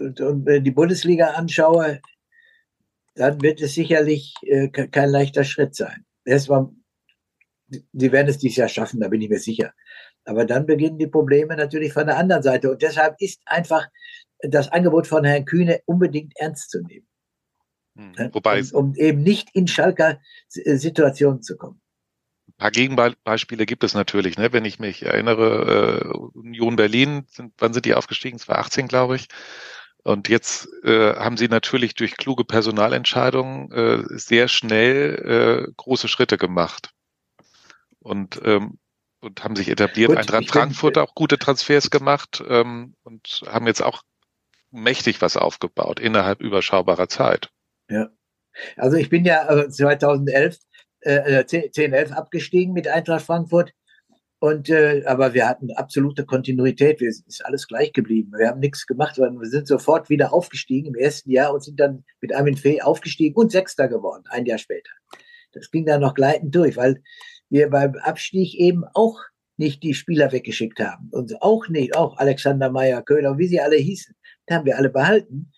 und, 0.00 0.20
und 0.20 0.64
die 0.64 0.70
Bundesliga 0.70 1.30
anschaue, 1.30 2.00
dann 3.14 3.40
wird 3.42 3.60
es 3.60 3.74
sicherlich 3.74 4.34
äh, 4.42 4.68
kein 4.68 5.10
leichter 5.10 5.44
Schritt 5.44 5.74
sein. 5.74 6.04
Erstmal, 6.24 6.68
die 7.66 8.12
werden 8.12 8.28
es 8.28 8.38
dieses 8.38 8.56
Jahr 8.56 8.68
schaffen, 8.68 9.00
da 9.00 9.08
bin 9.08 9.20
ich 9.20 9.28
mir 9.28 9.40
sicher. 9.40 9.72
Aber 10.24 10.44
dann 10.44 10.66
beginnen 10.66 10.98
die 10.98 11.06
Probleme 11.06 11.56
natürlich 11.56 11.92
von 11.92 12.06
der 12.06 12.16
anderen 12.16 12.42
Seite. 12.42 12.70
Und 12.70 12.82
deshalb 12.82 13.16
ist 13.18 13.40
einfach 13.46 13.88
das 14.40 14.70
Angebot 14.70 15.06
von 15.06 15.24
Herrn 15.24 15.44
Kühne 15.44 15.80
unbedingt 15.86 16.32
ernst 16.36 16.70
zu 16.70 16.80
nehmen. 16.82 17.08
Mhm. 17.94 18.30
Wobei 18.32 18.60
um, 18.72 18.90
um, 18.90 18.94
eben 18.94 19.22
nicht 19.22 19.48
in 19.54 19.66
Schalker 19.66 20.20
äh, 20.54 20.76
Situationen 20.76 21.42
zu 21.42 21.56
kommen. 21.56 21.80
Ein 22.58 22.62
paar 22.62 22.70
Gegenbeispiele 22.72 23.66
gibt 23.66 23.84
es 23.84 23.94
natürlich. 23.94 24.36
Ne? 24.36 24.52
Wenn 24.52 24.64
ich 24.64 24.80
mich 24.80 25.04
erinnere, 25.04 26.02
äh, 26.02 26.08
Union 26.36 26.74
Berlin, 26.74 27.24
sind, 27.28 27.54
wann 27.58 27.72
sind 27.72 27.84
die 27.84 27.94
aufgestiegen? 27.94 28.38
2018, 28.38 28.88
glaube 28.88 29.14
ich. 29.14 29.28
Und 30.02 30.28
jetzt 30.28 30.68
äh, 30.82 31.14
haben 31.14 31.36
sie 31.36 31.46
natürlich 31.46 31.94
durch 31.94 32.16
kluge 32.16 32.44
Personalentscheidungen 32.44 33.70
äh, 33.70 34.02
sehr 34.08 34.48
schnell 34.48 35.68
äh, 35.68 35.72
große 35.76 36.08
Schritte 36.08 36.36
gemacht. 36.36 36.90
Und, 38.00 38.40
ähm, 38.44 38.78
und 39.20 39.44
haben 39.44 39.54
sich 39.54 39.68
etabliert. 39.68 40.08
Gut, 40.08 40.18
Eintracht 40.18 40.48
Frankfurt 40.48 40.98
auch 40.98 41.14
gute 41.14 41.38
Transfers 41.38 41.90
gemacht 41.90 42.42
ähm, 42.48 42.96
und 43.04 43.42
haben 43.46 43.68
jetzt 43.68 43.82
auch 43.82 44.02
mächtig 44.72 45.22
was 45.22 45.36
aufgebaut 45.36 46.00
innerhalb 46.00 46.40
überschaubarer 46.40 47.08
Zeit. 47.08 47.50
Ja. 47.88 48.08
Also 48.76 48.96
ich 48.96 49.08
bin 49.08 49.24
ja 49.24 49.68
2011, 49.68 50.58
äh, 51.00 51.44
10, 51.44 51.72
10, 51.72 51.92
11 51.92 52.12
abgestiegen 52.12 52.72
mit 52.72 52.88
Eintracht 52.88 53.24
Frankfurt. 53.24 53.72
Und 54.40 54.70
äh, 54.70 55.02
aber 55.04 55.34
wir 55.34 55.48
hatten 55.48 55.72
absolute 55.72 56.24
Kontinuität. 56.24 57.00
Wir 57.00 57.08
ist 57.08 57.44
alles 57.44 57.66
gleich 57.66 57.92
geblieben. 57.92 58.32
Wir 58.36 58.48
haben 58.48 58.60
nichts 58.60 58.86
gemacht, 58.86 59.16
sondern 59.16 59.40
wir 59.40 59.48
sind 59.48 59.66
sofort 59.66 60.08
wieder 60.10 60.32
aufgestiegen 60.32 60.88
im 60.88 60.94
ersten 60.94 61.30
Jahr 61.30 61.52
und 61.52 61.64
sind 61.64 61.80
dann 61.80 62.04
mit 62.20 62.32
Armin 62.34 62.56
Fee 62.56 62.80
aufgestiegen 62.80 63.34
und 63.34 63.50
Sechster 63.50 63.88
geworden, 63.88 64.24
ein 64.28 64.46
Jahr 64.46 64.58
später. 64.58 64.90
Das 65.52 65.70
ging 65.72 65.86
dann 65.86 66.02
noch 66.02 66.14
gleitend 66.14 66.54
durch, 66.54 66.76
weil 66.76 67.02
wir 67.50 67.68
beim 67.70 67.96
Abstieg 67.96 68.54
eben 68.54 68.84
auch 68.94 69.18
nicht 69.56 69.82
die 69.82 69.94
Spieler 69.94 70.30
weggeschickt 70.30 70.78
haben. 70.78 71.08
Und 71.10 71.42
auch 71.42 71.68
nicht, 71.68 71.96
auch 71.96 72.16
Alexander 72.18 72.70
Meyer, 72.70 73.02
Köhler, 73.02 73.38
wie 73.38 73.48
sie 73.48 73.60
alle 73.60 73.76
hießen, 73.76 74.14
haben 74.48 74.66
wir 74.66 74.76
alle 74.76 74.90
behalten. 74.90 75.52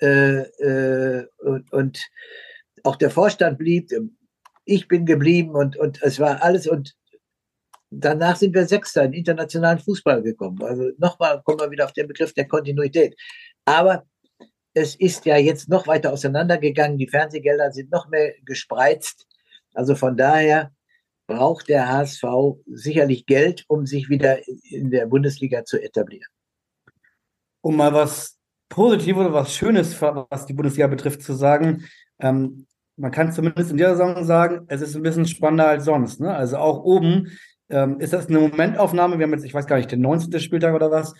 Äh, 0.00 0.40
äh, 0.40 1.26
und, 1.38 1.72
und 1.72 2.00
auch 2.82 2.96
der 2.96 3.10
Vorstand 3.10 3.58
blieb, 3.58 3.90
ich 4.68 4.86
bin 4.86 5.06
geblieben 5.06 5.54
und, 5.54 5.76
und 5.76 6.02
es 6.02 6.20
war 6.20 6.42
alles 6.42 6.66
und 6.66 6.94
danach 7.90 8.36
sind 8.36 8.54
wir 8.54 8.66
Sechster 8.66 9.04
in 9.04 9.14
internationalen 9.14 9.78
Fußball 9.78 10.22
gekommen. 10.22 10.62
Also 10.62 10.90
nochmal 10.98 11.42
kommen 11.42 11.60
wir 11.60 11.70
wieder 11.70 11.86
auf 11.86 11.92
den 11.92 12.06
Begriff 12.06 12.34
der 12.34 12.46
Kontinuität. 12.46 13.16
Aber 13.64 14.04
es 14.74 14.94
ist 14.94 15.24
ja 15.24 15.38
jetzt 15.38 15.68
noch 15.68 15.86
weiter 15.86 16.12
auseinandergegangen. 16.12 16.98
Die 16.98 17.08
Fernsehgelder 17.08 17.72
sind 17.72 17.90
noch 17.90 18.08
mehr 18.08 18.34
gespreizt. 18.44 19.26
Also 19.74 19.94
von 19.94 20.16
daher 20.16 20.70
braucht 21.26 21.68
der 21.68 21.88
HSV 21.88 22.24
sicherlich 22.66 23.24
Geld, 23.26 23.64
um 23.68 23.86
sich 23.86 24.10
wieder 24.10 24.46
in 24.70 24.90
der 24.90 25.06
Bundesliga 25.06 25.64
zu 25.64 25.82
etablieren. 25.82 26.28
Um 27.62 27.76
mal 27.76 27.92
was 27.92 28.38
Positives 28.68 29.20
oder 29.20 29.32
was 29.32 29.54
Schönes, 29.54 30.00
was 30.00 30.46
die 30.46 30.52
Bundesliga 30.52 30.86
betrifft, 30.86 31.22
zu 31.22 31.32
sagen. 31.32 31.86
Ähm, 32.20 32.66
man 32.98 33.10
kann 33.10 33.32
zumindest 33.32 33.70
in 33.70 33.76
dieser 33.76 33.96
Saison 33.96 34.24
sagen, 34.24 34.64
es 34.68 34.82
ist 34.82 34.96
ein 34.96 35.02
bisschen 35.02 35.26
spannender 35.26 35.68
als 35.68 35.84
sonst. 35.84 36.20
Ne? 36.20 36.34
Also 36.34 36.58
auch 36.58 36.82
oben 36.82 37.28
ähm, 37.68 38.00
ist 38.00 38.12
das 38.12 38.28
eine 38.28 38.40
Momentaufnahme. 38.40 39.18
Wir 39.18 39.26
haben 39.26 39.32
jetzt, 39.32 39.44
ich 39.44 39.54
weiß 39.54 39.66
gar 39.66 39.76
nicht, 39.76 39.92
den 39.92 40.00
19. 40.00 40.40
Spieltag 40.40 40.74
oder 40.74 40.90
was, 40.90 41.14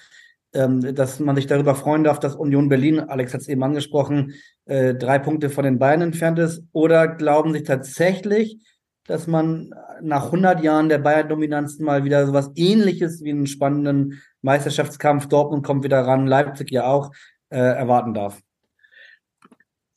ähm, 0.52 0.94
dass 0.94 1.20
man 1.20 1.36
sich 1.36 1.46
darüber 1.46 1.74
freuen 1.74 2.04
darf, 2.04 2.18
dass 2.18 2.34
Union 2.34 2.68
Berlin, 2.68 3.00
Alex 3.00 3.34
hat 3.34 3.42
es 3.42 3.48
eben 3.48 3.62
angesprochen, 3.62 4.34
äh, 4.64 4.94
drei 4.94 5.18
Punkte 5.18 5.50
von 5.50 5.64
den 5.64 5.78
Bayern 5.78 6.02
entfernt 6.02 6.38
ist. 6.38 6.64
Oder 6.72 7.06
glauben 7.06 7.52
Sie 7.52 7.62
tatsächlich, 7.62 8.58
dass 9.06 9.26
man 9.26 9.70
nach 10.02 10.26
100 10.26 10.62
Jahren 10.62 10.88
der 10.88 10.98
Bayern-Dominanz 10.98 11.78
mal 11.78 12.04
wieder 12.04 12.26
sowas 12.26 12.50
ähnliches 12.56 13.22
wie 13.22 13.30
einen 13.30 13.46
spannenden 13.46 14.20
Meisterschaftskampf, 14.42 15.28
Dortmund 15.28 15.64
kommt 15.64 15.84
wieder 15.84 16.00
ran, 16.06 16.26
Leipzig 16.26 16.70
ja 16.70 16.86
auch, 16.86 17.12
äh, 17.50 17.58
erwarten 17.58 18.14
darf. 18.14 18.40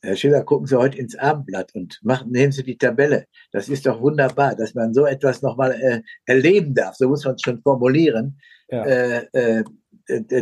Herr 0.02 0.16
Schiller, 0.16 0.42
gucken 0.44 0.66
Sie 0.66 0.76
heute 0.76 0.98
ins 0.98 1.16
Abendblatt 1.16 1.74
und 1.74 2.00
machen, 2.02 2.32
nehmen 2.32 2.52
Sie 2.52 2.64
die 2.64 2.76
Tabelle. 2.76 3.26
Das 3.52 3.68
ist 3.68 3.86
doch 3.86 4.00
wunderbar, 4.00 4.56
dass 4.56 4.74
man 4.74 4.92
so 4.92 5.06
etwas 5.06 5.42
nochmal 5.42 5.72
äh, 5.72 6.02
erleben 6.26 6.74
darf. 6.74 6.96
So 6.96 7.08
muss 7.08 7.24
man 7.24 7.36
es 7.36 7.42
schon 7.42 7.62
formulieren. 7.62 8.38
Ja. 8.68 8.84
Äh, 8.84 9.26
äh, 9.32 9.64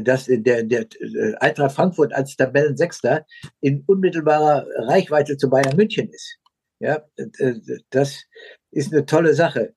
dass 0.02 0.24
der, 0.26 0.62
der 0.64 0.86
äh, 1.00 1.34
Eintracht 1.40 1.74
Frankfurt 1.74 2.14
als 2.14 2.36
Tabellensechster 2.36 3.26
in 3.60 3.84
unmittelbarer 3.86 4.66
Reichweite 4.88 5.36
zu 5.36 5.50
Bayern 5.50 5.76
München 5.76 6.08
ist. 6.08 6.38
Ja, 6.78 7.04
das 7.90 8.24
ist 8.70 8.92
eine 8.92 9.04
tolle 9.04 9.34
Sache. 9.34 9.74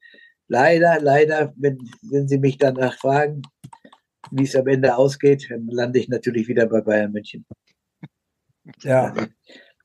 Leider, 0.48 1.02
leider, 1.02 1.54
wenn, 1.58 1.78
wenn 2.02 2.30
Sie 2.30 2.38
mich 2.38 2.58
danach 2.58 2.98
fragen, 2.98 3.42
wie 4.32 4.44
es 4.44 4.56
am 4.56 4.68
Ende 4.68 4.96
ausgeht, 4.96 5.48
dann 5.50 5.68
lande 5.68 6.00
ich 6.00 6.08
natürlich 6.08 6.48
wieder 6.48 6.66
bei 6.68 6.80
Bayern 6.80 7.12
München. 7.12 7.46
Ja. 8.84 9.14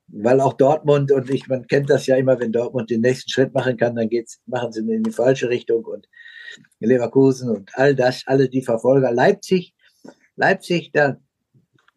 Weil 0.08 0.40
auch 0.40 0.54
Dortmund 0.54 1.12
und 1.12 1.28
ich, 1.28 1.48
man 1.48 1.66
kennt 1.66 1.90
das 1.90 2.06
ja 2.06 2.16
immer, 2.16 2.40
wenn 2.40 2.52
Dortmund 2.52 2.90
den 2.90 3.02
nächsten 3.02 3.30
Schritt 3.30 3.52
machen 3.52 3.76
kann, 3.76 3.94
dann 3.94 4.08
geht's, 4.08 4.40
machen 4.46 4.72
sie 4.72 4.80
in 4.80 5.02
die 5.02 5.10
falsche 5.10 5.48
Richtung 5.50 5.84
und 5.84 6.08
Leverkusen 6.80 7.50
und 7.50 7.70
all 7.74 7.94
das, 7.94 8.22
alle 8.26 8.48
die 8.48 8.62
Verfolger. 8.62 9.12
Leipzig, 9.12 9.74
Leipzig, 10.36 10.92
da, 10.92 11.18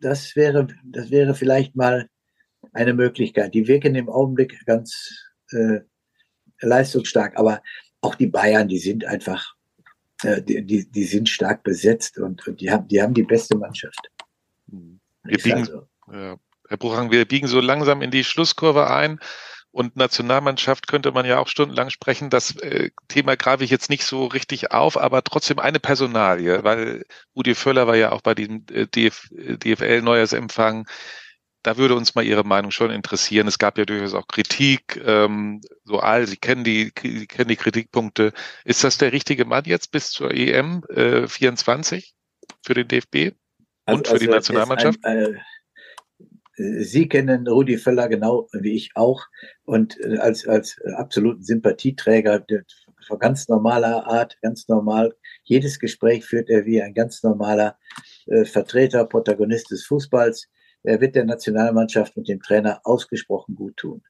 das 0.01 0.36
wäre, 0.36 0.68
das 0.84 1.09
wäre 1.09 1.36
vielleicht 1.36 1.76
mal 1.76 2.09
eine 2.74 2.93
Möglichkeit. 2.93 3.53
Die 3.53 3.68
wirken 3.68 3.95
im 3.95 4.09
Augenblick 4.09 4.66
ganz 4.66 5.32
äh, 5.51 5.80
leistungsstark, 6.59 7.38
aber 7.38 7.62
auch 8.01 8.16
die 8.16 8.28
Bayern, 8.28 8.68
die 8.68 8.80
sind 8.80 9.05
einfach 9.05 9.55
äh, 10.24 10.41
die, 10.41 10.64
die, 10.64 10.89
die 10.89 11.03
sind 11.03 11.30
stark 11.30 11.64
besetzt 11.64 12.18
und, 12.18 12.47
und 12.47 12.62
die, 12.62 12.70
haben, 12.70 12.88
die 12.88 13.01
haben 13.01 13.14
die 13.14 13.24
beste 13.24 13.57
Mannschaft. 13.57 14.09
Wir 14.68 15.38
biegen, 15.38 15.59
also. 15.59 15.88
ja, 16.12 16.38
Herr 16.72 16.78
Bruchang, 16.78 17.11
wir 17.11 17.26
biegen 17.26 17.49
so 17.49 17.59
langsam 17.59 18.01
in 18.01 18.11
die 18.11 18.24
Schlusskurve 18.24 18.89
ein. 18.89 19.19
Und 19.72 19.97
Nationalmannschaft 19.97 20.88
könnte 20.88 21.11
man 21.11 21.26
ja 21.26 21.38
auch 21.39 21.49
stundenlang 21.49 21.89
sprechen. 21.89 22.30
Das 22.30 22.55
äh, 22.57 22.91
Thema 23.09 23.36
greife 23.36 23.65
ich 23.65 23.69
jetzt 23.69 23.89
nicht 23.89 24.05
so 24.05 24.26
richtig 24.26 24.72
auf, 24.72 24.97
aber 24.97 25.22
trotzdem 25.22 25.59
eine 25.59 25.82
Personalie, 25.82 26.63
weil 26.63 27.03
Rudi 27.36 27.55
Völler 27.55 27.88
war 27.88 27.97
ja 27.97 28.13
auch 28.13 28.22
bei 28.22 28.36
diesem 28.36 28.65
äh, 28.72 28.88
DF, 28.88 29.28
DFL-Neujahrsempfang 29.32 30.88
da 31.63 31.78
würde 31.78 31.95
uns 31.95 32.15
mal 32.15 32.26
Ihre 32.26 32.43
Meinung 32.43 32.72
schon 32.72 32.89
interessieren. 32.89 33.47
Es 33.47 33.59
gab 33.59 33.78
ja 33.78 33.86
durchaus 33.86 34.13
auch 34.13 34.28
Kritik, 34.28 34.99
ähm, 35.05 35.61
so 35.84 35.99
all, 35.99 36.26
Sie 36.26 36.38
kennen 36.38 36.63
die, 36.63 36.91
Sie 37.01 37.28
kennen 37.28 37.49
die 37.49 37.55
Kritikpunkte. 37.55 38.34
Ist 38.65 38.84
das 38.84 38.97
der 38.97 39.11
richtige 39.11 39.45
Mann 39.45 39.65
jetzt 39.65 39.91
bis 39.91 40.09
zur 40.09 40.32
EM 40.32 40.84
äh, 40.89 41.28
24 41.28 42.15
für 42.63 42.74
den 42.74 42.88
DFB 42.88 43.36
und 43.86 44.07
also, 44.07 44.13
für 44.13 44.19
die 44.19 44.26
also 44.26 44.38
Nationalmannschaft? 44.38 44.99
Ein, 45.03 45.17
äh, 45.17 45.39
Sie 46.80 47.07
kennen 47.07 47.47
Rudi 47.47 47.78
Völler 47.78 48.07
genau 48.07 48.47
wie 48.51 48.76
ich 48.76 48.91
auch 48.95 49.26
und 49.64 49.99
äh, 49.99 50.18
als, 50.18 50.47
als 50.47 50.80
absoluten 50.95 51.43
Sympathieträger 51.43 52.45
von 53.07 53.20
ganz 53.20 53.47
normaler 53.47 54.05
Art, 54.05 54.38
ganz 54.41 54.68
normal. 54.68 55.16
Jedes 55.43 55.80
Gespräch 55.80 56.26
führt 56.26 56.49
er 56.49 56.66
wie 56.66 56.82
ein 56.82 56.93
ganz 56.93 57.24
normaler 57.24 57.78
äh, 58.28 58.45
Vertreter, 58.45 59.05
Protagonist 59.05 59.72
des 59.72 59.86
Fußballs. 59.86 60.47
Er 60.84 61.01
wird 61.01 61.16
der 61.16 61.26
Nationalmannschaft 61.26 62.16
und 62.18 62.28
dem 62.28 62.41
Trainer 62.41 62.82
ausgesprochen 62.84 63.55
gut 63.55 63.78
tun. 63.78 64.03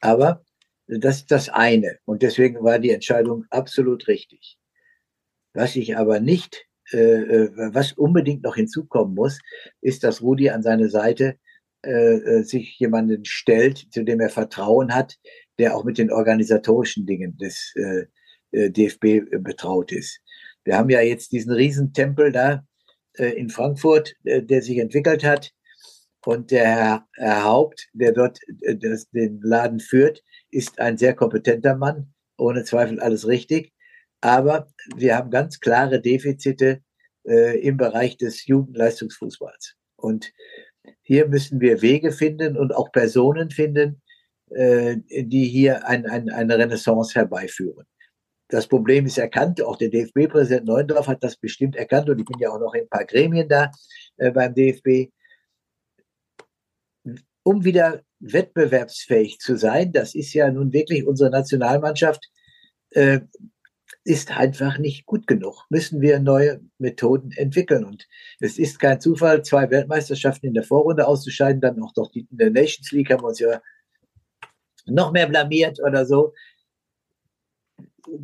Aber 0.00 0.44
das 0.86 1.18
ist 1.18 1.30
das 1.30 1.48
eine. 1.48 1.98
Und 2.04 2.22
deswegen 2.22 2.62
war 2.62 2.78
die 2.78 2.90
Entscheidung 2.90 3.44
absolut 3.50 4.08
richtig. 4.08 4.58
Was 5.52 5.76
ich 5.76 5.96
aber 5.96 6.20
nicht, 6.20 6.66
äh, 6.92 6.98
äh 6.98 7.50
was 7.74 7.92
unbedingt 7.92 8.42
noch 8.42 8.56
hinzukommen 8.56 9.14
muss, 9.14 9.38
ist, 9.80 10.04
dass 10.04 10.22
Rudi 10.22 10.50
an 10.50 10.62
seine 10.62 10.88
Seite 10.88 11.38
äh, 11.86 12.16
äh, 12.16 12.42
sich 12.42 12.78
jemanden 12.78 13.24
stellt, 13.24 13.86
zu 13.92 14.04
dem 14.04 14.20
er 14.20 14.28
Vertrauen 14.28 14.94
hat, 14.94 15.16
der 15.58 15.76
auch 15.76 15.84
mit 15.84 15.98
den 15.98 16.10
organisatorischen 16.10 17.06
Dingen 17.06 17.36
des 17.38 17.72
äh, 17.76 18.06
äh 18.50 18.70
DFB 18.70 19.30
betraut 19.42 19.92
ist. 19.92 20.20
Wir 20.64 20.76
haben 20.76 20.90
ja 20.90 21.00
jetzt 21.00 21.30
diesen 21.32 21.52
Riesentempel 21.52 22.32
da 22.32 22.66
äh, 23.16 23.28
in 23.38 23.50
Frankfurt, 23.50 24.14
äh, 24.24 24.42
der 24.42 24.62
sich 24.62 24.78
entwickelt 24.78 25.24
hat. 25.24 25.52
Und 26.24 26.50
der 26.50 26.66
Herr, 26.66 27.06
Herr 27.14 27.44
Haupt, 27.44 27.88
der 27.92 28.12
dort 28.12 28.40
äh, 28.62 28.76
das, 28.76 29.08
den 29.10 29.40
Laden 29.42 29.78
führt, 29.78 30.22
ist 30.50 30.80
ein 30.80 30.98
sehr 30.98 31.14
kompetenter 31.14 31.76
Mann, 31.76 32.12
ohne 32.36 32.64
Zweifel 32.64 32.98
alles 32.98 33.28
richtig. 33.28 33.72
Aber 34.20 34.66
wir 34.96 35.16
haben 35.16 35.30
ganz 35.30 35.60
klare 35.60 36.00
Defizite 36.00 36.82
äh, 37.24 37.60
im 37.60 37.76
Bereich 37.76 38.16
des 38.16 38.46
Jugendleistungsfußballs. 38.46 39.76
Und 39.96 40.32
hier 41.06 41.28
müssen 41.28 41.60
wir 41.60 41.82
Wege 41.82 42.10
finden 42.10 42.56
und 42.56 42.74
auch 42.74 42.90
Personen 42.90 43.50
finden, 43.50 44.02
äh, 44.50 44.96
die 45.08 45.44
hier 45.44 45.86
ein, 45.86 46.04
ein, 46.04 46.30
eine 46.30 46.58
Renaissance 46.58 47.14
herbeiführen. 47.14 47.86
Das 48.48 48.66
Problem 48.66 49.06
ist 49.06 49.16
erkannt, 49.16 49.62
auch 49.62 49.76
der 49.76 49.88
DFB-Präsident 49.88 50.66
Neundorf 50.66 51.06
hat 51.06 51.22
das 51.22 51.36
bestimmt 51.36 51.76
erkannt 51.76 52.10
und 52.10 52.18
ich 52.18 52.24
bin 52.24 52.40
ja 52.40 52.50
auch 52.50 52.58
noch 52.58 52.74
in 52.74 52.82
ein 52.82 52.88
paar 52.88 53.04
Gremien 53.04 53.48
da 53.48 53.70
äh, 54.16 54.32
beim 54.32 54.52
DFB. 54.52 55.12
Um 57.44 57.64
wieder 57.64 58.02
wettbewerbsfähig 58.18 59.38
zu 59.38 59.56
sein, 59.56 59.92
das 59.92 60.16
ist 60.16 60.34
ja 60.34 60.50
nun 60.50 60.72
wirklich 60.72 61.06
unsere 61.06 61.30
Nationalmannschaft, 61.30 62.28
äh, 62.90 63.20
ist 64.06 64.30
einfach 64.36 64.78
nicht 64.78 65.04
gut 65.04 65.26
genug. 65.26 65.66
Müssen 65.68 66.00
wir 66.00 66.20
neue 66.20 66.60
Methoden 66.78 67.32
entwickeln. 67.32 67.84
Und 67.84 68.06
es 68.40 68.56
ist 68.56 68.78
kein 68.78 69.00
Zufall, 69.00 69.42
zwei 69.42 69.68
Weltmeisterschaften 69.70 70.46
in 70.46 70.54
der 70.54 70.62
Vorrunde 70.62 71.06
auszuscheiden, 71.06 71.60
dann 71.60 71.82
auch 71.82 71.92
doch 71.92 72.10
die, 72.12 72.26
in 72.30 72.38
der 72.38 72.50
Nations 72.50 72.92
League 72.92 73.10
haben 73.10 73.22
wir 73.22 73.28
uns 73.28 73.40
ja 73.40 73.60
noch 74.86 75.12
mehr 75.12 75.26
blamiert 75.26 75.80
oder 75.82 76.06
so. 76.06 76.34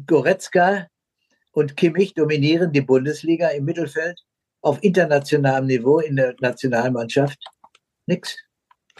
Goretzka 0.06 0.86
und 1.50 1.76
Kimmich 1.76 2.14
dominieren 2.14 2.72
die 2.72 2.80
Bundesliga 2.80 3.48
im 3.48 3.64
Mittelfeld 3.64 4.20
auf 4.60 4.82
internationalem 4.84 5.66
Niveau 5.66 5.98
in 5.98 6.14
der 6.14 6.36
Nationalmannschaft. 6.40 7.38
Nix. 8.06 8.36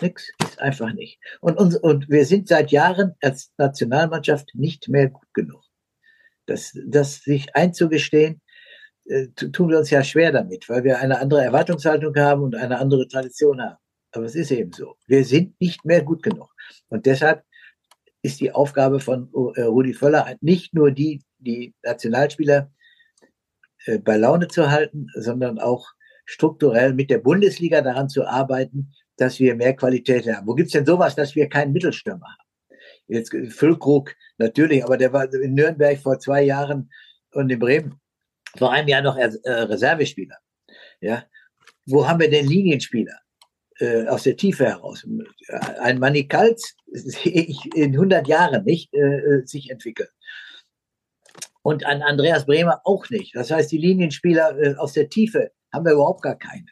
Nix. 0.01 0.33
Ist 0.43 0.61
einfach 0.61 0.93
nicht. 0.93 1.21
Und, 1.41 1.59
uns, 1.59 1.77
und 1.77 2.09
wir 2.09 2.27
sind 2.27 2.49
seit 2.49 2.73
Jahren 2.73 3.15
als 3.21 3.53
Nationalmannschaft 3.57 4.51
nicht 4.55 4.89
mehr 4.89 5.11
gut 5.11 5.33
genug. 5.33 5.63
Das, 6.53 6.79
das 6.87 7.23
sich 7.23 7.55
einzugestehen, 7.57 8.43
äh, 9.07 9.29
tun 9.29 9.71
wir 9.71 9.79
uns 9.79 9.89
ja 9.89 10.05
schwer 10.05 10.33
damit, 10.33 10.69
weil 10.69 10.85
wir 10.85 10.99
eine 10.99 11.19
andere 11.19 11.43
Erwartungshaltung 11.43 12.15
haben 12.17 12.43
und 12.43 12.55
eine 12.55 12.79
andere 12.79 13.09
Tradition 13.09 13.61
haben. 13.61 13.79
Aber 14.13 14.27
es 14.27 14.35
ist 14.35 14.51
eben 14.51 14.73
so. 14.73 14.97
Wir 15.07 15.25
sind 15.25 15.59
nicht 15.61 15.85
mehr 15.87 16.03
gut 16.03 16.23
genug. 16.23 16.55
Und 16.89 17.07
deshalb 17.07 17.43
ist 18.21 18.41
die 18.41 18.53
Aufgabe 18.53 19.01
von 19.01 19.31
äh, 19.57 19.63
Rudi 19.63 19.95
Völler 19.95 20.37
nicht 20.43 20.75
nur 20.75 20.91
die, 20.91 21.23
die 21.39 21.75
Nationalspieler 21.83 22.71
äh, 23.87 23.99
bei 23.99 24.19
Laune 24.19 24.49
zu 24.49 24.71
halten, 24.71 25.07
sondern 25.15 25.59
auch 25.59 25.89
strukturell 26.27 26.93
mit 26.93 27.09
der 27.11 27.19
Bundesliga 27.19 27.81
daran 27.81 28.11
zu 28.11 28.27
arbeiten, 28.27 28.93
dass 29.17 29.41
wir 29.41 29.57
mehr 29.57 29.75
Qualität 29.75 30.27
haben. 30.31 30.47
Wo 30.47 30.55
gibt's 30.55 30.73
denn 30.73 30.87
sowas, 30.87 31.15
dass 31.17 31.35
wir 31.35 31.49
keinen 31.49 31.73
Mittelstürmer 31.73 32.27
haben? 32.27 32.79
Jetzt 33.09 33.35
Füllkrug 33.49 34.15
natürlich, 34.43 34.85
aber 34.85 34.97
der 34.97 35.13
war 35.13 35.33
in 35.33 35.55
Nürnberg 35.55 35.99
vor 35.99 36.19
zwei 36.19 36.43
Jahren 36.43 36.91
und 37.33 37.51
in 37.51 37.59
Bremen 37.59 38.01
vor 38.57 38.71
einem 38.71 38.89
Jahr 38.89 39.03
noch 39.03 39.17
äh, 39.17 39.31
Reservespieler. 39.51 40.37
Ja, 41.01 41.25
wo 41.87 42.07
haben 42.07 42.21
wir 42.21 42.31
denn 42.31 42.47
Linienspieler? 42.47 43.23
äh, 43.83 44.07
aus 44.07 44.23
der 44.23 44.37
Tiefe 44.37 44.67
heraus. 44.67 45.07
Ein 45.81 45.99
Manikals 45.99 46.77
sehe 46.87 47.43
ich 47.43 47.59
in 47.75 47.93
100 47.93 48.29
Jahren 48.29 48.65
nicht 48.65 48.93
äh, 48.95 48.99
äh, 48.99 49.47
sich 49.47 49.71
entwickeln. 49.71 50.09
Und 51.63 51.87
an 51.87 52.03
Andreas 52.03 52.47
Bremer 52.47 52.81
auch 52.85 53.09
nicht. 53.11 53.35
Das 53.35 53.51
heißt, 53.51 53.71
die 53.71 53.79
Linienspieler 53.79 54.59
äh, 54.59 54.75
aus 54.77 54.93
der 54.95 55.09
Tiefe 55.09 55.53
haben 55.73 55.85
wir 55.85 55.93
überhaupt 55.93 56.23
gar 56.23 56.37
keine 56.37 56.67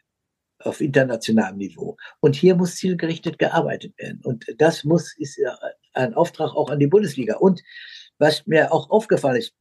auf 0.63 0.81
internationalem 0.81 1.57
Niveau. 1.57 1.97
Und 2.21 2.37
hier 2.37 2.55
muss 2.55 2.77
zielgerichtet 2.77 3.39
gearbeitet 3.39 3.97
werden. 3.99 4.21
Und 4.25 4.45
das 4.59 4.85
muss, 4.85 5.17
ist 5.17 5.41
ein 6.01 6.15
Auftrag 6.15 6.55
auch 6.55 6.71
an 6.71 6.79
die 6.79 6.87
Bundesliga. 6.87 7.37
Und 7.37 7.63
was 8.19 8.47
mir 8.47 8.73
auch 8.73 8.91
aufgefallen 8.91 9.37
ist, 9.37 9.53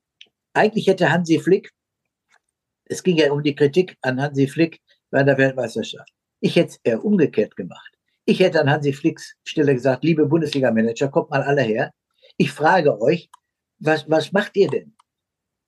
eigentlich 0.54 0.88
hätte 0.88 1.12
Hansi 1.12 1.40
Flick, 1.40 1.72
es 2.86 3.04
ging 3.04 3.18
ja 3.18 3.32
um 3.32 3.44
die 3.44 3.56
Kritik 3.56 3.98
an 4.02 4.22
Hansi 4.22 4.48
Flick 4.48 4.82
bei 5.12 5.24
der 5.24 5.38
Weltmeisterschaft. 5.38 6.12
Ich 6.42 6.56
hätte 6.56 6.70
es 6.70 6.80
eher 6.84 7.04
umgekehrt 7.04 7.56
gemacht. 7.56 7.94
Ich 8.26 8.40
hätte 8.40 8.62
an 8.62 8.70
Hansi 8.70 8.94
Flicks 8.94 9.36
Stelle 9.44 9.74
gesagt, 9.74 10.04
liebe 10.04 10.26
Bundesliga-Manager, 10.26 11.10
kommt 11.10 11.30
mal 11.30 11.42
alle 11.42 11.62
her. 11.62 11.92
Ich 12.38 12.52
frage 12.52 13.02
euch, 13.02 13.30
was, 13.80 14.10
was 14.10 14.32
macht 14.32 14.56
ihr 14.56 14.70
denn? 14.70 14.96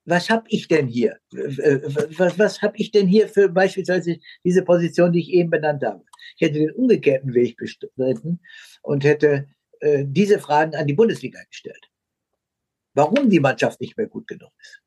Was 0.05 0.29
hab 0.29 0.45
ich 0.49 0.67
denn 0.67 0.87
hier? 0.87 1.17
Was, 1.31 2.37
was 2.39 2.61
hab 2.61 2.79
ich 2.79 2.91
denn 2.91 3.07
hier 3.07 3.27
für 3.27 3.49
beispielsweise 3.49 4.17
diese 4.43 4.63
Position, 4.63 5.11
die 5.11 5.19
ich 5.19 5.29
eben 5.29 5.49
benannt 5.49 5.83
habe? 5.83 6.03
Ich 6.35 6.41
hätte 6.47 6.59
den 6.59 6.71
umgekehrten 6.71 7.33
Weg 7.33 7.57
bestritten 7.57 8.39
und 8.81 9.03
hätte 9.03 9.47
äh, 9.81 10.05
diese 10.05 10.39
Fragen 10.39 10.75
an 10.75 10.87
die 10.87 10.93
Bundesliga 10.93 11.39
gestellt. 11.49 11.89
Warum 12.93 13.29
die 13.29 13.39
Mannschaft 13.39 13.79
nicht 13.81 13.97
mehr 13.97 14.07
gut 14.07 14.27
genug 14.27 14.51
ist. 14.59 14.81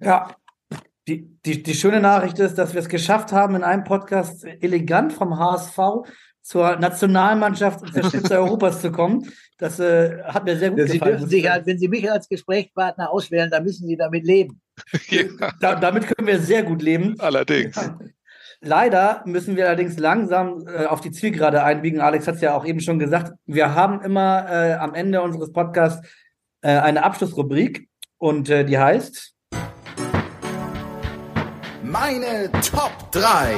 Ja, 0.00 0.36
die, 1.06 1.38
die, 1.44 1.62
die 1.62 1.74
schöne 1.74 2.00
Nachricht 2.00 2.38
ist, 2.38 2.56
dass 2.56 2.72
wir 2.72 2.80
es 2.80 2.88
geschafft 2.88 3.32
haben, 3.32 3.54
in 3.54 3.62
einem 3.62 3.84
Podcast 3.84 4.44
elegant 4.44 5.12
vom 5.12 5.38
HSV 5.38 5.78
zur 6.40 6.76
Nationalmannschaft 6.76 7.82
und 7.82 7.92
zur 7.92 8.04
Spitze 8.04 8.38
Europas 8.38 8.80
zu 8.80 8.92
kommen. 8.92 9.30
Das 9.58 9.80
äh, 9.80 10.22
hat 10.24 10.44
mir 10.44 10.58
sehr 10.58 10.70
gut 10.70 10.80
Sie 10.88 10.98
gefallen. 10.98 11.12
Dürfen 11.12 11.30
sich 11.30 11.48
halt, 11.48 11.66
wenn 11.66 11.78
Sie 11.78 11.88
mich 11.88 12.10
als 12.10 12.28
Gesprächspartner 12.28 13.10
auswählen, 13.10 13.50
dann 13.50 13.64
müssen 13.64 13.86
Sie 13.86 13.96
damit 13.96 14.24
leben. 14.24 14.60
Ja. 15.08 15.52
Da, 15.60 15.76
damit 15.76 16.06
können 16.06 16.26
wir 16.26 16.40
sehr 16.40 16.64
gut 16.64 16.82
leben. 16.82 17.14
Allerdings. 17.20 17.76
Leider 18.66 19.22
müssen 19.26 19.56
wir 19.56 19.66
allerdings 19.66 19.98
langsam 19.98 20.66
äh, 20.66 20.86
auf 20.86 21.02
die 21.02 21.10
Zielgerade 21.10 21.62
einbiegen. 21.62 22.00
Alex 22.00 22.26
hat 22.26 22.36
es 22.36 22.40
ja 22.40 22.54
auch 22.54 22.64
eben 22.64 22.80
schon 22.80 22.98
gesagt. 22.98 23.32
Wir 23.44 23.74
haben 23.74 24.00
immer 24.00 24.46
äh, 24.50 24.72
am 24.74 24.94
Ende 24.94 25.20
unseres 25.20 25.52
Podcasts 25.52 26.08
äh, 26.62 26.70
eine 26.70 27.04
Abschlussrubrik 27.04 27.88
und 28.16 28.48
äh, 28.48 28.64
die 28.64 28.78
heißt 28.78 29.34
meine 31.82 32.50
Top 32.52 33.12
3. 33.12 33.54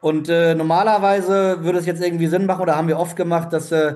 Und 0.00 0.28
äh, 0.28 0.56
normalerweise 0.56 1.62
würde 1.62 1.78
es 1.78 1.86
jetzt 1.86 2.02
irgendwie 2.02 2.26
Sinn 2.26 2.44
machen, 2.46 2.62
oder 2.62 2.76
haben 2.76 2.88
wir 2.88 2.98
oft 2.98 3.14
gemacht, 3.14 3.52
dass, 3.52 3.70
äh, 3.70 3.94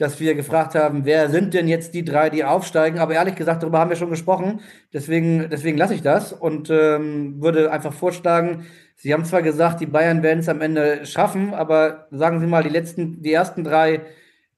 dass 0.00 0.18
wir 0.18 0.34
gefragt 0.34 0.74
haben, 0.74 1.04
wer 1.04 1.28
sind 1.28 1.52
denn 1.52 1.68
jetzt 1.68 1.92
die 1.92 2.04
drei, 2.04 2.30
die 2.30 2.42
aufsteigen? 2.42 2.98
Aber 2.98 3.12
ehrlich 3.12 3.34
gesagt, 3.34 3.62
darüber 3.62 3.80
haben 3.80 3.90
wir 3.90 3.96
schon 3.96 4.08
gesprochen. 4.08 4.60
Deswegen, 4.94 5.50
deswegen 5.50 5.76
lasse 5.76 5.94
ich 5.94 6.00
das 6.00 6.32
und 6.32 6.70
ähm, 6.70 7.42
würde 7.42 7.70
einfach 7.70 7.92
vorschlagen, 7.92 8.66
Sie 8.96 9.14
haben 9.14 9.24
zwar 9.24 9.40
gesagt, 9.40 9.80
die 9.80 9.86
Bayern 9.86 10.22
werden 10.22 10.40
es 10.40 10.48
am 10.48 10.60
Ende 10.60 11.06
schaffen, 11.06 11.54
aber 11.54 12.06
sagen 12.10 12.40
Sie 12.40 12.46
mal 12.46 12.62
die 12.62 12.68
letzten, 12.68 13.22
die 13.22 13.32
ersten 13.32 13.64
drei 13.64 14.02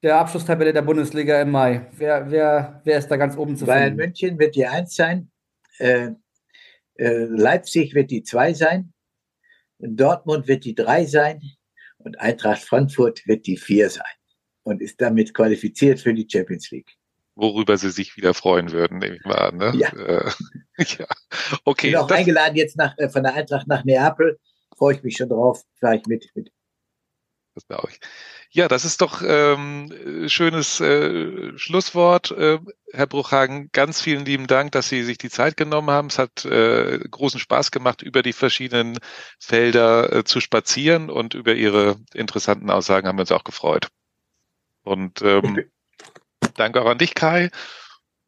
der 0.03 0.19
Abschlusstabelle 0.19 0.73
der 0.73 0.83
Bundesliga 0.83 1.41
im 1.41 1.53
Mai. 1.53 1.87
Wer, 1.97 2.31
wer, 2.31 2.81
wer 2.85 2.99
ist 2.99 3.09
da 3.09 3.17
ganz 3.17 3.37
oben 3.37 3.57
zu 3.57 3.67
Bayern 3.67 3.83
finden? 3.83 3.97
Bayern 3.99 4.09
München 4.09 4.39
wird 4.39 4.57
die 4.57 4.67
Eins 4.67 4.95
sein. 4.95 5.31
Äh, 5.79 6.11
äh, 6.97 7.25
Leipzig 7.25 7.95
wird 7.95 8.11
die 8.11 8.23
zwei 8.23 8.53
sein, 8.53 8.93
Dortmund 9.79 10.47
wird 10.47 10.65
die 10.65 10.75
drei 10.75 11.05
sein 11.05 11.41
und 11.99 12.21
Eintracht 12.21 12.63
Frankfurt 12.63 13.27
wird 13.27 13.47
die 13.47 13.57
vier 13.57 13.91
sein 13.91 14.05
und 14.63 14.81
ist 14.81 15.01
damit 15.01 15.35
qualifiziert 15.35 16.01
für 16.01 16.15
die 16.15 16.27
Champions 16.31 16.71
League. 16.71 16.97
Worüber 17.35 17.79
sie 17.79 17.91
sich 17.91 18.17
wieder 18.17 18.35
freuen 18.35 18.73
würden, 18.73 18.99
nehme 18.99 19.17
ich 19.17 19.25
mal 19.25 19.39
an. 19.39 19.57
Ne? 19.57 19.73
Ja. 19.75 19.89
Äh, 19.89 20.31
ja. 20.99 21.07
Okay. 21.65 21.89
Ich 21.89 21.93
bin 21.95 22.01
auch 22.03 22.07
das, 22.07 22.19
eingeladen 22.19 22.57
jetzt 22.57 22.77
nach, 22.77 22.97
äh, 22.99 23.09
von 23.09 23.23
der 23.23 23.35
Eintracht 23.35 23.67
nach 23.67 23.85
Neapel. 23.85 24.39
Freue 24.77 24.97
ich 24.97 25.03
mich 25.03 25.17
schon 25.17 25.31
drauf. 25.31 25.63
Fahre 25.81 25.97
ich 25.97 26.07
mit. 26.07 26.31
mit. 26.35 26.53
das 27.55 27.67
glaube 27.67 27.89
ich. 27.91 28.01
Ja, 28.55 28.69
das 28.69 28.85
ist 28.85 29.01
doch 29.01 29.23
ähm, 29.27 30.29
schönes 30.29 30.79
äh, 30.81 31.57
Schlusswort. 31.57 32.33
Äh, 32.33 32.59
Herr 32.93 33.07
Bruchhagen, 33.07 33.71
ganz 33.73 34.03
vielen 34.03 34.27
lieben 34.27 34.47
Dank, 34.47 34.73
dass 34.73 34.91
Sie 34.91 35.03
sich 35.03 35.17
die 35.17 35.31
Zeit 35.31 35.57
genommen 35.57 35.89
haben. 35.89 36.09
Es 36.09 36.19
hat 36.19 36.45
äh, 36.45 36.99
großen 36.99 37.41
Spaß 37.41 37.71
gemacht, 37.71 38.03
über 38.03 38.23
die 38.23 38.35
verschiedenen 38.35 38.99
Felder 39.39 40.13
äh, 40.13 40.25
zu 40.25 40.41
spazieren 40.41 41.09
und 41.09 41.33
über 41.33 41.55
Ihre 41.55 41.97
interessanten 42.13 42.69
Aussagen 42.69 43.09
haben 43.09 43.17
wir 43.17 43.23
uns 43.23 43.33
auch 43.33 43.45
gefreut. 43.45 43.89
Und 44.83 45.23
ähm, 45.23 45.65
danke 46.57 46.83
auch 46.83 46.91
an 46.91 46.99
dich, 46.99 47.15
Kai. 47.15 47.51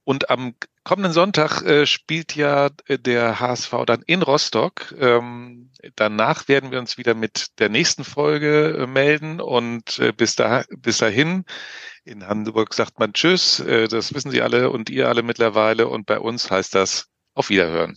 Und 0.04 0.28
am 0.28 0.54
kommenden 0.84 1.12
Sonntag 1.12 1.62
äh, 1.62 1.86
spielt 1.86 2.36
ja 2.36 2.68
äh, 2.86 2.98
der 2.98 3.40
HSV 3.40 3.72
dann 3.86 4.02
in 4.02 4.22
Rostock. 4.22 4.94
Ähm, 4.98 5.70
danach 5.96 6.46
werden 6.46 6.70
wir 6.70 6.78
uns 6.78 6.98
wieder 6.98 7.14
mit 7.14 7.58
der 7.58 7.70
nächsten 7.70 8.04
Folge 8.04 8.76
äh, 8.78 8.86
melden 8.86 9.40
und 9.40 9.98
äh, 9.98 10.12
bis, 10.12 10.36
da, 10.36 10.64
bis 10.76 10.98
dahin 10.98 11.44
in 12.04 12.26
Hamburg 12.26 12.74
sagt 12.74 12.98
man 12.98 13.14
Tschüss, 13.14 13.60
äh, 13.60 13.88
das 13.88 14.14
wissen 14.14 14.30
Sie 14.30 14.42
alle 14.42 14.70
und 14.70 14.90
ihr 14.90 15.08
alle 15.08 15.22
mittlerweile 15.22 15.88
und 15.88 16.04
bei 16.04 16.20
uns 16.20 16.50
heißt 16.50 16.74
das 16.74 17.08
auf 17.34 17.48
Wiederhören. 17.48 17.96